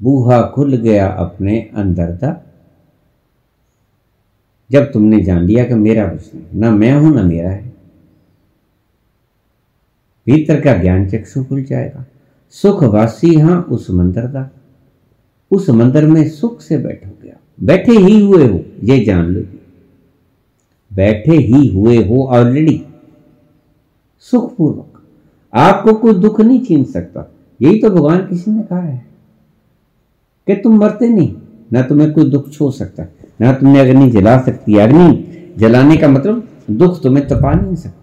बूहा 0.01 0.41
खुल 0.41 0.75
गया 0.75 1.07
अपने 1.07 1.69
अंदर 1.75 2.15
था 2.17 2.45
जब 4.71 4.91
तुमने 4.91 5.23
जान 5.23 5.43
लिया 5.43 5.65
कि 5.65 5.73
मेरा 5.73 6.07
कुछ 6.07 6.35
नहीं, 6.35 6.59
ना 6.59 6.71
मैं 6.71 6.93
हूँ, 6.93 7.15
ना 7.15 7.23
मेरा 7.23 7.49
है। 7.49 7.73
भीतर 10.25 10.61
का 10.61 10.73
ज्ञान 10.73 11.09
चक्षु 11.09 11.43
खुल 11.43 11.63
जाएगा। 11.63 12.05
सुखवासी 12.49 13.35
हाँ, 13.35 13.61
उस 13.61 13.89
मंदिर 13.89 14.23
का 14.23 14.51
उस 15.51 15.69
मंदिर 15.69 16.05
में 16.05 16.29
सुख 16.29 16.61
से 16.61 16.77
बैठो 16.77 17.09
गया 17.23 17.33
बैठे 17.63 17.91
ही 17.91 18.19
हुए 18.21 18.47
हो, 18.47 18.65
ये 18.83 19.05
जान 19.05 19.25
लो। 19.25 19.54
बैठे 20.95 21.35
ही 21.37 21.67
हुए 21.67 21.97
हो 22.03 22.25
ऑलरेडी 22.27 22.83
सुखपूर्वक। 24.25 25.01
आपको 25.53 25.93
कोई 25.93 26.13
दुख 26.13 26.39
नहीं 26.41 26.59
छीन 26.65 26.83
सकता। 26.83 27.31
यही 27.59 27.79
तो 27.79 27.89
भगवान 27.89 28.25
किसी 28.27 28.51
ने 28.51 28.63
कहा 28.63 28.79
है 28.79 29.05
कि 30.47 30.55
तुम 30.55 30.77
मरते 30.77 31.07
नहीं, 31.07 31.35
ना 31.73 31.81
तुम्हें 31.81 32.11
कोई 32.13 32.29
दुख 32.29 32.49
छो 32.49 32.71
सकता, 32.71 33.05
ना 33.41 33.53
तुमने 33.53 33.79
अग्नि 33.79 34.09
जला 34.11 34.37
सकती 34.41 34.77
अग्नि 34.77 35.53
जलाने 35.57 35.97
का 35.97 36.07
मतलब 36.07 36.47
दुख 36.71 37.01
तुम्हें 37.03 37.27
तपा 37.27 37.53
नहीं 37.53 37.75
सकता। 37.75 38.01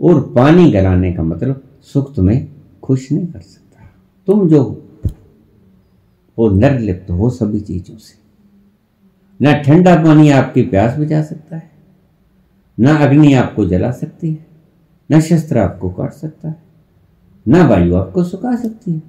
और 0.00 0.20
पानी 0.36 0.70
गलाने 0.72 1.12
का 1.12 1.22
मतलब 1.22 1.62
सुख 1.82 2.14
तुम्हें 2.14 2.48
खुश 2.82 3.10
नहीं 3.12 3.26
कर 3.26 3.40
सकता। 3.40 3.84
तुम 4.28 4.48
जो 4.48 4.62
हो, 4.62 4.82
वो 6.38 6.50
निर्लिप्त 6.50 7.10
हो 7.10 7.30
सभी 7.30 7.60
चीज़ों 7.60 7.96
से। 7.96 8.21
ना 9.40 9.52
ठंडा 9.62 9.94
पानी 10.02 10.28
आपकी 10.30 10.62
प्यास 10.64 10.96
बुझा 10.96 11.22
सकता 11.22 11.56
है, 11.56 11.70
ना 12.78 12.96
अग्नि 12.98 13.32
आपको 13.34 13.64
जला 13.66 13.90
सकती 13.92 14.30
है, 14.30 14.46
ना 15.10 15.20
शस्त्र 15.20 15.58
आपको 15.58 15.90
काट 15.90 16.12
सकता 16.12 16.48
है, 16.48 16.56
ना 17.46 17.66
वायु 17.68 17.94
आपको 17.96 18.24
सुखा 18.24 18.54
सकती 18.56 18.92
है। 18.92 19.02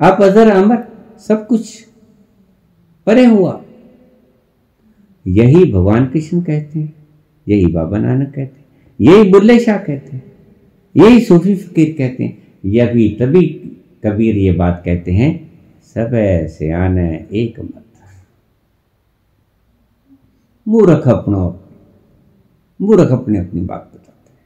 आप 0.00 0.22
अजर 0.22 0.50
अमर, 0.50 0.84
सब 1.20 1.46
कुछ 1.46 1.84
परे 3.06 3.24
हुआ। 3.26 3.60
यही 5.26 5.64
भगवान 5.72 6.06
कृष्ण 6.06 6.40
कहते 6.42 6.78
हैं, 6.78 6.92
यही 7.46 7.66
बाबा 7.66 7.98
नानक 7.98 8.28
कहते 8.28 8.40
हैं, 8.40 8.64
यही 9.00 9.30
बुल्ले 9.30 9.58
शाह 9.60 9.78
कहते 9.78 10.16
हैं, 10.16 10.22
यही 10.94 11.20
सूफी 11.20 11.54
फकीर 11.56 11.94
कहते 11.98 12.24
हैं 12.24 12.38
यह 12.66 12.92
भी 12.92 13.08
तभी 13.20 13.46
कबीर 14.04 14.36
ये 14.36 14.52
बात 14.54 14.82
कहते 14.84 15.12
हैं, 15.12 15.30
सब 15.96 16.14
ऐसे 16.14 16.70
आने 16.72 17.08
एक 17.32 17.60
मत। 17.60 17.84
मूर्ख 20.70 21.08
अपनो 21.08 21.60
मूर्ख 22.80 23.10
अपने 23.12 23.38
अपनी 23.38 23.60
बात 23.60 23.90
बताते 23.94 24.32
हैं। 24.32 24.40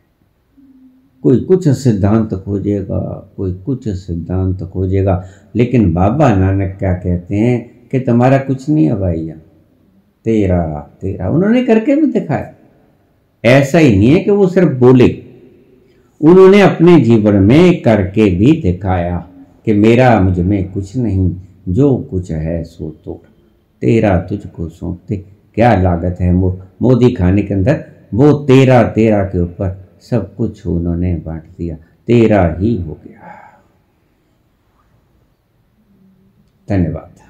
कोई 1.23 1.41
कुछ 1.41 1.69
सिद्धांत 1.69 2.35
खोजेगा, 2.35 3.33
कोई 3.37 3.55
कुछ 3.55 3.89
सिद्धांत 3.89 4.63
खोजेगा, 4.63 5.25
लेकिन 5.57 5.93
बाबा 5.95 6.35
नानक 6.35 6.77
क्या 6.79 6.95
कहते 6.95 7.37
हैं 7.37 7.89
कि 7.89 8.01
तुम्हारा 8.01 8.39
कुछ 8.39 8.69
नहीं 8.69 8.87
है 8.87 8.95
भैया 8.95 9.35
तेरा 10.25 10.91
तेरा, 11.01 11.31
उन्होंने 11.31 11.65
करके 11.65 11.97
भी 11.97 12.07
दिखाया। 12.07 12.55
ऐसा 13.45 13.79
ही 13.79 13.97
नहीं 13.97 14.09
है 14.09 14.21
कि 14.21 14.31
वो 14.31 14.47
सिर्फ़ 14.49 14.73
बोले। 14.73 15.23
उन्होंने 16.21 16.61
अपने 16.61 17.01
जीवन 17.01 17.35
में 17.35 17.83
करके 17.83 18.37
भी 18.37 18.61
दिखाया 18.63 19.29
कि 19.65 19.73
मेरा 19.73 20.21
मुझमें 20.21 20.73
कुछ 20.73 20.97
नहीं, 20.97 21.37
जो 21.69 21.97
कुछ 21.97 22.31
है 22.31 22.65
सो 22.65 22.91
तो 23.05 23.23
तेरा 23.81 24.21
तुझको 24.21 24.69
सौंपते 24.69 25.34
क्या 25.55 25.77
लागत 25.77 26.17
है 26.21 26.33
मो, 26.33 26.61
मोदी 26.83 27.13
खाने 27.13 27.43
के 27.43 27.55
अंदर? 27.55 27.85
वो 28.15 28.33
तेरा 28.33 28.83
तेरा 28.89 29.25
के 29.25 29.41
ऊपर 29.41 29.89
सब 30.01 30.37
कुछ 30.37 30.67
उन्होंने 30.67 31.17
बांट 31.17 31.45
दिया। 31.59 31.77
तेरा 32.07 32.57
ही 32.59 32.83
हो 32.83 32.99
गया। 33.05 33.21
धन्यवाद। 36.69 37.24